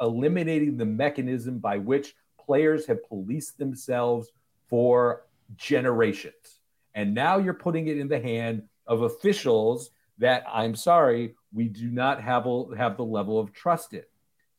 eliminating 0.00 0.76
the 0.76 0.84
mechanism 0.84 1.58
by 1.58 1.78
which 1.78 2.14
players 2.38 2.86
have 2.86 3.06
policed 3.08 3.58
themselves 3.58 4.30
for 4.68 5.26
generations. 5.56 6.60
And 6.94 7.14
now 7.14 7.38
you're 7.38 7.54
putting 7.54 7.88
it 7.88 7.98
in 7.98 8.08
the 8.08 8.20
hand 8.20 8.62
of 8.86 9.02
officials 9.02 9.90
that 10.18 10.44
I'm 10.48 10.76
sorry, 10.76 11.34
we 11.52 11.68
do 11.68 11.90
not 11.90 12.22
have, 12.22 12.46
a, 12.46 12.76
have 12.76 12.96
the 12.96 13.04
level 13.04 13.38
of 13.40 13.52
trust 13.52 13.92
in. 13.92 14.04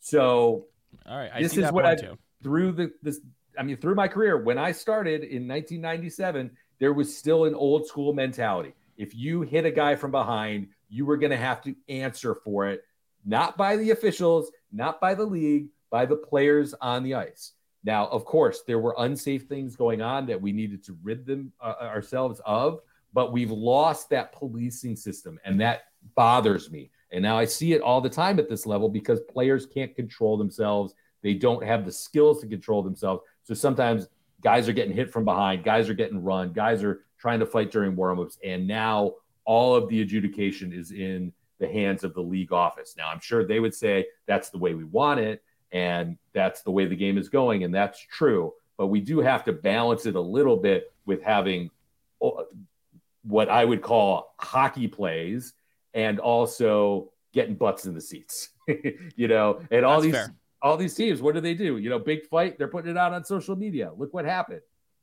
So, 0.08 0.68
all 1.06 1.18
right, 1.18 1.30
I 1.34 1.42
this 1.42 1.58
is 1.58 1.70
what 1.70 1.86
I 1.86 1.96
too. 1.96 2.18
through 2.42 2.72
the 2.72 2.94
this. 3.02 3.20
I 3.60 3.64
mean, 3.64 3.76
through 3.76 3.96
my 3.96 4.08
career, 4.08 4.42
when 4.42 4.58
I 4.58 4.72
started 4.72 5.24
in 5.24 5.48
1997, 5.48 6.52
there 6.80 6.94
was 6.94 7.18
still 7.18 7.44
an 7.44 7.54
old 7.54 7.88
school 7.88 8.14
mentality. 8.14 8.74
If 8.96 9.14
you 9.14 9.42
hit 9.42 9.66
a 9.66 9.72
guy 9.72 9.96
from 9.96 10.12
behind, 10.12 10.70
you 10.88 11.06
were 11.06 11.18
going 11.18 11.32
to 11.32 11.38
have 11.38 11.62
to 11.64 11.76
answer 11.90 12.36
for 12.36 12.68
it, 12.68 12.84
not 13.26 13.58
by 13.58 13.76
the 13.76 13.92
officials, 13.92 14.50
not 14.72 15.02
by 15.02 15.14
the 15.14 15.26
league, 15.26 15.68
by 15.90 16.06
the 16.06 16.16
players 16.16 16.74
on 16.80 17.04
the 17.04 17.16
ice. 17.16 17.52
Now, 17.84 18.08
of 18.08 18.24
course, 18.24 18.62
there 18.66 18.80
were 18.80 18.96
unsafe 19.00 19.48
things 19.48 19.76
going 19.76 20.02
on 20.02 20.26
that 20.28 20.42
we 20.42 20.54
needed 20.54 20.86
to 20.86 20.98
rid 21.04 21.26
them 21.26 21.52
uh, 21.60 21.76
ourselves 21.82 22.40
of, 22.46 22.80
but 23.12 23.34
we've 23.34 23.52
lost 23.52 24.10
that 24.12 24.32
policing 24.32 24.96
system, 24.96 25.38
and 25.44 25.60
that 25.60 25.82
bothers 26.16 26.72
me. 26.72 26.92
And 27.12 27.24
now 27.24 27.38
I 27.38 27.46
see 27.46 27.74
it 27.74 27.82
all 27.82 28.02
the 28.02 28.10
time 28.10 28.40
at 28.40 28.50
this 28.50 28.66
level 28.66 28.90
because 28.90 29.22
players 29.22 29.66
can't 29.66 29.96
control 29.96 30.38
themselves. 30.38 30.94
They 31.22 31.34
don't 31.34 31.64
have 31.64 31.86
the 31.86 31.92
skills 31.92 32.42
to 32.42 32.48
control 32.48 32.84
themselves. 32.84 33.24
So 33.44 33.54
sometimes 33.54 34.08
guys 34.42 34.68
are 34.68 34.74
getting 34.74 34.96
hit 34.96 35.12
from 35.12 35.26
behind, 35.26 35.64
guys 35.64 35.90
are 35.90 35.94
getting 35.94 36.22
run, 36.22 36.54
guys 36.54 36.84
are 36.84 37.06
trying 37.18 37.40
to 37.40 37.46
fight 37.46 37.72
during 37.72 37.96
warmups. 37.96 38.38
And 38.44 38.68
now 38.68 39.14
all 39.46 39.76
of 39.76 39.90
the 39.90 40.02
adjudication 40.02 40.74
is 40.74 40.92
in 40.92 41.32
the 41.60 41.68
hands 41.68 42.04
of 42.04 42.14
the 42.14 42.22
league 42.22 42.52
office. 42.52 42.96
Now, 42.98 43.10
I'm 43.10 43.20
sure 43.20 43.46
they 43.46 43.60
would 43.60 43.74
say 43.74 44.06
that's 44.28 44.50
the 44.50 44.58
way 44.58 44.74
we 44.74 44.84
want 44.84 45.20
it 45.20 45.42
and 45.72 46.18
that's 46.34 46.62
the 46.62 46.72
way 46.72 46.86
the 46.86 46.96
game 46.96 47.18
is 47.18 47.30
going. 47.30 47.64
And 47.64 47.74
that's 47.74 48.00
true. 48.00 48.54
But 48.78 48.88
we 48.88 49.02
do 49.02 49.20
have 49.20 49.44
to 49.46 49.54
balance 49.54 50.06
it 50.06 50.16
a 50.16 50.22
little 50.22 50.58
bit 50.58 50.94
with 51.06 51.24
having 51.24 51.72
uh, 52.22 52.44
what 53.24 53.50
I 53.50 53.66
would 53.66 53.82
call 53.82 54.36
hockey 54.38 54.88
plays 54.88 55.54
and 55.98 56.20
also 56.20 57.12
getting 57.34 57.56
butts 57.56 57.88
in 57.88 57.96
the 57.96 58.00
seats. 58.00 58.50
you 59.16 59.28
know, 59.28 59.62
and 59.72 59.84
all 59.84 60.00
That's 60.00 60.04
these 60.04 60.14
fair. 60.14 60.36
all 60.62 60.78
these 60.78 60.94
teams, 60.94 61.22
what 61.22 61.34
do 61.34 61.42
they 61.42 61.56
do? 61.56 61.78
You 61.78 61.90
know, 61.90 62.00
big 62.00 62.26
fight, 62.28 62.58
they're 62.58 62.68
putting 62.68 62.92
it 62.92 62.98
out 62.98 63.14
on 63.14 63.26
social 63.26 63.56
media. 63.56 63.92
Look 63.98 64.14
what 64.14 64.24
happened. 64.24 64.62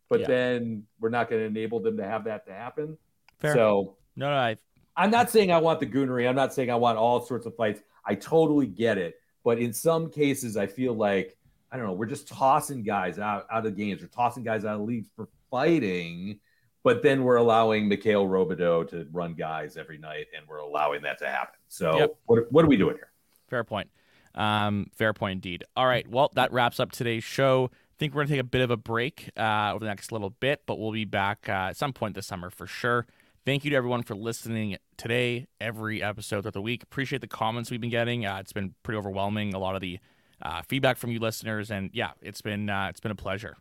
But 0.08 0.20
yeah. 0.20 0.26
then 0.28 0.84
we're 1.00 1.08
not 1.08 1.28
going 1.28 1.40
to 1.40 1.46
enable 1.46 1.80
them 1.80 1.96
to 1.96 2.04
have 2.04 2.24
that 2.24 2.46
to 2.46 2.52
happen. 2.52 2.96
Fair. 3.40 3.54
So 3.54 3.96
no, 4.14 4.30
no, 4.30 4.36
I 4.36 4.56
I'm 4.96 5.10
not 5.10 5.30
saying 5.30 5.50
I 5.50 5.58
want 5.58 5.80
the 5.80 5.86
goonery. 5.86 6.28
I'm 6.28 6.36
not 6.36 6.54
saying 6.54 6.70
I 6.70 6.76
want 6.76 6.96
all 6.96 7.20
sorts 7.20 7.46
of 7.46 7.56
fights. 7.56 7.80
I 8.06 8.14
totally 8.14 8.68
get 8.68 8.96
it. 8.96 9.16
But 9.42 9.58
in 9.58 9.72
some 9.72 10.10
cases, 10.10 10.56
I 10.56 10.68
feel 10.68 10.94
like 10.94 11.36
I 11.72 11.76
don't 11.76 11.86
know. 11.86 11.94
We're 11.94 12.06
just 12.06 12.28
tossing 12.28 12.84
guys 12.84 13.18
out 13.18 13.46
out 13.50 13.66
of 13.66 13.76
games. 13.76 14.00
We're 14.00 14.08
tossing 14.08 14.44
guys 14.44 14.64
out 14.64 14.76
of 14.76 14.86
leagues 14.86 15.08
for 15.16 15.28
fighting 15.50 16.38
but 16.84 17.02
then 17.02 17.24
we're 17.24 17.36
allowing 17.36 17.88
Mikhail 17.88 18.26
Robidoux 18.26 18.88
to 18.90 19.08
run 19.10 19.34
guys 19.34 19.76
every 19.76 19.98
night, 19.98 20.26
and 20.36 20.46
we're 20.46 20.58
allowing 20.58 21.02
that 21.02 21.18
to 21.18 21.26
happen. 21.26 21.58
So 21.68 21.98
yep. 21.98 22.16
what, 22.26 22.52
what 22.52 22.64
are 22.64 22.68
we 22.68 22.76
doing 22.76 22.94
here? 22.94 23.10
Fair 23.48 23.64
point. 23.64 23.90
Um, 24.34 24.90
fair 24.94 25.12
point 25.12 25.32
indeed. 25.32 25.64
All 25.76 25.86
right. 25.86 26.06
Well, 26.06 26.30
that 26.34 26.52
wraps 26.52 26.78
up 26.78 26.92
today's 26.92 27.24
show. 27.24 27.70
I 27.72 27.96
think 27.98 28.14
we're 28.14 28.20
going 28.20 28.28
to 28.28 28.34
take 28.34 28.40
a 28.40 28.44
bit 28.44 28.60
of 28.60 28.70
a 28.70 28.76
break 28.76 29.30
uh, 29.36 29.72
over 29.72 29.84
the 29.84 29.88
next 29.88 30.12
little 30.12 30.30
bit, 30.30 30.62
but 30.66 30.78
we'll 30.78 30.92
be 30.92 31.04
back 31.04 31.48
uh, 31.48 31.70
at 31.70 31.76
some 31.76 31.92
point 31.92 32.14
this 32.14 32.26
summer 32.26 32.50
for 32.50 32.66
sure. 32.66 33.06
Thank 33.46 33.64
you 33.64 33.70
to 33.70 33.76
everyone 33.76 34.02
for 34.02 34.14
listening 34.14 34.76
today, 34.96 35.46
every 35.60 36.02
episode 36.02 36.42
throughout 36.42 36.54
the 36.54 36.62
week. 36.62 36.82
Appreciate 36.82 37.20
the 37.20 37.28
comments 37.28 37.70
we've 37.70 37.80
been 37.80 37.90
getting. 37.90 38.26
Uh, 38.26 38.38
it's 38.38 38.52
been 38.52 38.74
pretty 38.82 38.98
overwhelming. 38.98 39.54
A 39.54 39.58
lot 39.58 39.74
of 39.74 39.80
the 39.80 40.00
uh, 40.42 40.62
feedback 40.62 40.96
from 40.96 41.12
you 41.12 41.20
listeners, 41.20 41.70
and 41.70 41.90
yeah, 41.92 42.12
it's 42.20 42.40
been 42.40 42.68
uh, 42.68 42.88
it's 42.90 43.00
been 43.00 43.12
a 43.12 43.16
pleasure. 43.16 43.56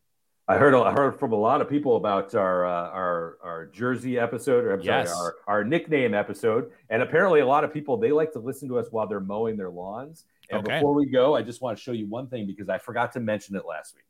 I 0.48 0.58
heard 0.58 0.74
I 0.76 0.92
heard 0.92 1.18
from 1.18 1.32
a 1.32 1.38
lot 1.38 1.62
of 1.62 1.70
people 1.70 1.96
about 1.96 2.36
our 2.36 2.66
uh, 2.66 2.90
our 2.90 3.38
our 3.42 3.66
jersey 3.68 4.20
episode, 4.20 4.66
or 4.66 4.74
I'm 4.74 4.82
Yes. 4.82 5.10
sorry, 5.10 5.32
our, 5.48 5.56
our 5.56 5.64
nickname 5.64 6.14
episode, 6.14 6.72
and 6.90 7.02
apparently 7.02 7.40
a 7.40 7.46
lot 7.48 7.64
of 7.64 7.72
people 7.74 7.96
they 7.98 8.12
like 8.12 8.34
to 8.34 8.40
listen 8.40 8.68
to 8.70 8.78
us 8.78 8.88
while 8.92 9.08
they're 9.08 9.22
mowing 9.22 9.56
their 9.56 9.70
lawns. 9.70 10.26
And 10.50 10.60
Okay. 10.66 10.76
before 10.78 10.94
we 10.94 11.06
go, 11.06 11.36
I 11.36 11.42
just 11.44 11.62
want 11.62 11.78
to 11.78 11.82
show 11.84 11.94
you 11.94 12.08
one 12.08 12.28
thing 12.28 12.46
because 12.46 12.68
I 12.68 12.78
forgot 12.78 13.14
to 13.14 13.22
mention 13.22 13.56
it 13.56 13.64
last 13.66 13.96
week. 13.96 14.04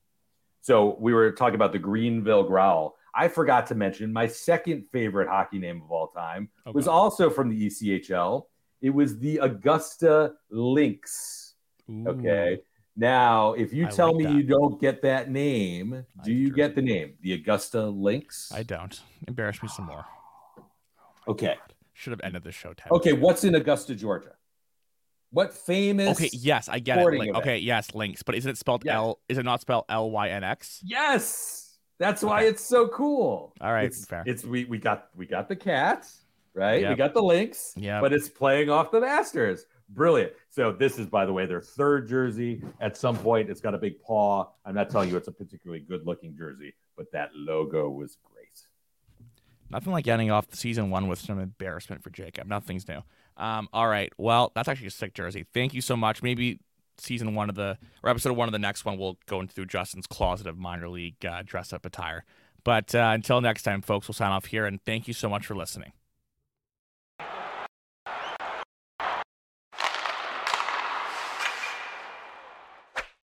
So 0.62 0.98
we 1.00 1.14
were 1.14 1.32
talking 1.32 1.56
about 1.56 1.72
the 1.72 1.80
Greenville 1.80 2.44
Growl. 2.44 2.96
I 3.14 3.28
forgot 3.28 3.68
to 3.68 3.76
mention 3.76 4.12
my 4.12 4.26
second 4.26 4.88
favorite 4.88 5.28
hockey 5.28 5.60
name 5.60 5.84
of 5.84 5.92
all 5.92 6.08
time 6.08 6.50
was 6.74 6.88
also 6.88 7.30
from 7.30 7.50
the 7.50 7.68
ECHL. 7.68 8.46
It 8.82 8.90
was 8.90 9.20
the 9.20 9.38
Augusta 9.38 10.34
Lynx. 10.50 11.54
Ooh. 11.92 12.06
Okay. 12.08 12.60
Now, 12.96 13.54
if 13.54 13.74
you 13.74 13.88
I 13.88 13.90
tell 13.90 14.08
like 14.08 14.18
me 14.18 14.24
that. 14.26 14.34
you 14.34 14.44
don't 14.44 14.80
get 14.80 15.02
that 15.02 15.30
name, 15.32 16.06
I 16.20 16.24
do 16.24 16.32
you 16.32 16.48
sure 16.48 16.56
get 16.56 16.76
the 16.76 16.82
name? 16.82 17.14
The 17.22 17.34
Augusta 17.34 17.82
Lynx? 17.88 18.52
I 18.54 18.64
don't. 18.64 19.00
Embarrass 19.28 19.64
me 19.64 19.70
some 19.70 19.86
more. 19.86 20.06
Okay. 21.28 21.56
Should 21.94 22.12
have 22.12 22.22
ended 22.24 22.44
the 22.44 22.52
show. 22.52 22.74
10 22.74 22.88
Okay. 22.92 23.14
What's 23.14 23.44
in 23.44 23.56
Augusta, 23.56 23.96
Georgia? 23.96 24.34
What 25.32 25.52
famous? 25.56 26.12
Okay, 26.20 26.30
yes, 26.32 26.70
I 26.70 26.78
get 26.78 27.00
it. 27.00 27.36
okay, 27.36 27.58
yes, 27.58 27.96
links, 27.96 28.22
but 28.22 28.36
is 28.36 28.46
it 28.46 28.56
spelled 28.58 28.84
Yeah. 28.86 28.98
L? 28.98 29.20
Is 29.28 29.40
it 29.40 29.44
not 29.46 29.62
spelled 29.62 29.86
L 29.90 30.12
Y 30.12 30.30
N 30.30 30.44
X? 30.44 30.80
Yes. 30.84 31.78
That's 31.98 32.22
why 32.22 32.40
Okay. 32.42 32.50
it's 32.50 32.64
so 32.64 32.88
cool. 32.90 33.54
All 33.60 33.72
right, 33.74 33.86
It's, 33.86 34.06
fair. 34.06 34.24
it's 34.28 34.44
we 34.44 34.66
we 34.66 34.78
got 34.78 35.08
we 35.16 35.26
got 35.26 35.48
the 35.50 35.56
cats, 35.56 36.22
right? 36.54 36.88
We 36.88 36.94
got 36.96 37.16
the 37.16 37.24
Lynx, 37.24 37.74
yeah, 37.76 38.00
but 38.02 38.14
it's 38.14 38.30
playing 38.30 38.70
off 38.70 38.92
the 38.92 39.00
Masters. 39.02 39.66
Brilliant. 39.90 40.34
So 40.50 40.72
this 40.72 40.98
is, 40.98 41.08
by 41.08 41.26
the 41.26 41.34
way, 41.34 41.46
their 41.46 41.62
third 41.62 42.08
jersey. 42.08 42.62
At 42.80 42.98
some 42.98 43.18
point, 43.18 43.50
it's 43.50 43.62
got 43.62 43.76
a 43.76 43.78
big 43.78 44.02
paw. 44.02 44.48
I'm 44.66 44.76
not 44.76 44.90
telling 44.90 45.10
you 45.10 45.18
it's 45.18 45.28
a 45.28 45.32
particularly 45.32 45.82
good-looking 45.82 46.36
jersey, 46.36 46.74
but 46.98 47.12
that 47.12 47.30
logo 47.36 47.90
was 47.90 48.18
great. 48.24 48.62
Nothing 49.70 49.92
like 49.92 50.08
ending 50.08 50.32
off 50.32 50.48
the 50.48 50.58
season 50.58 50.90
one 50.90 51.08
with 51.08 51.20
some 51.20 51.40
embarrassment 51.40 52.04
for 52.04 52.10
Jacob. 52.10 52.48
Nothing's 52.48 52.88
new. 52.88 53.02
Um, 53.38 53.68
all 53.74 53.88
right. 53.88 54.12
Well, 54.18 54.52
that's 54.56 54.68
actually 54.68 54.88
a 54.88 54.92
sick 54.92 55.14
jersey. 55.14 55.46
Thank 55.54 55.74
you 55.74 55.82
so 55.82 55.96
much. 55.96 56.22
Maybe 56.22 56.60
season 56.98 57.34
one 57.34 57.50
of 57.50 57.56
the 57.56 57.78
or 58.04 58.10
episode 58.10 58.38
one 58.38 58.48
of 58.48 58.52
the 58.52 58.60
next 58.60 58.86
one, 58.86 58.98
we'll 58.98 59.18
go 59.26 59.42
into 59.42 59.66
Justin's 59.66 60.06
closet 60.08 60.48
of 60.48 60.58
minor 60.58 60.90
league 60.90 61.26
uh, 61.26 61.42
dress 61.44 61.74
up 61.74 61.86
attire. 61.86 62.24
But 62.64 62.94
uh, 62.94 63.12
until 63.14 63.42
next 63.42 63.64
time, 63.64 63.82
folks, 63.82 64.08
we'll 64.08 64.14
sign 64.14 64.32
off 64.32 64.46
here 64.46 64.66
and 64.66 64.80
thank 64.84 65.08
you 65.08 65.14
so 65.14 65.28
much 65.28 65.46
for 65.46 65.56
listening. 65.56 65.92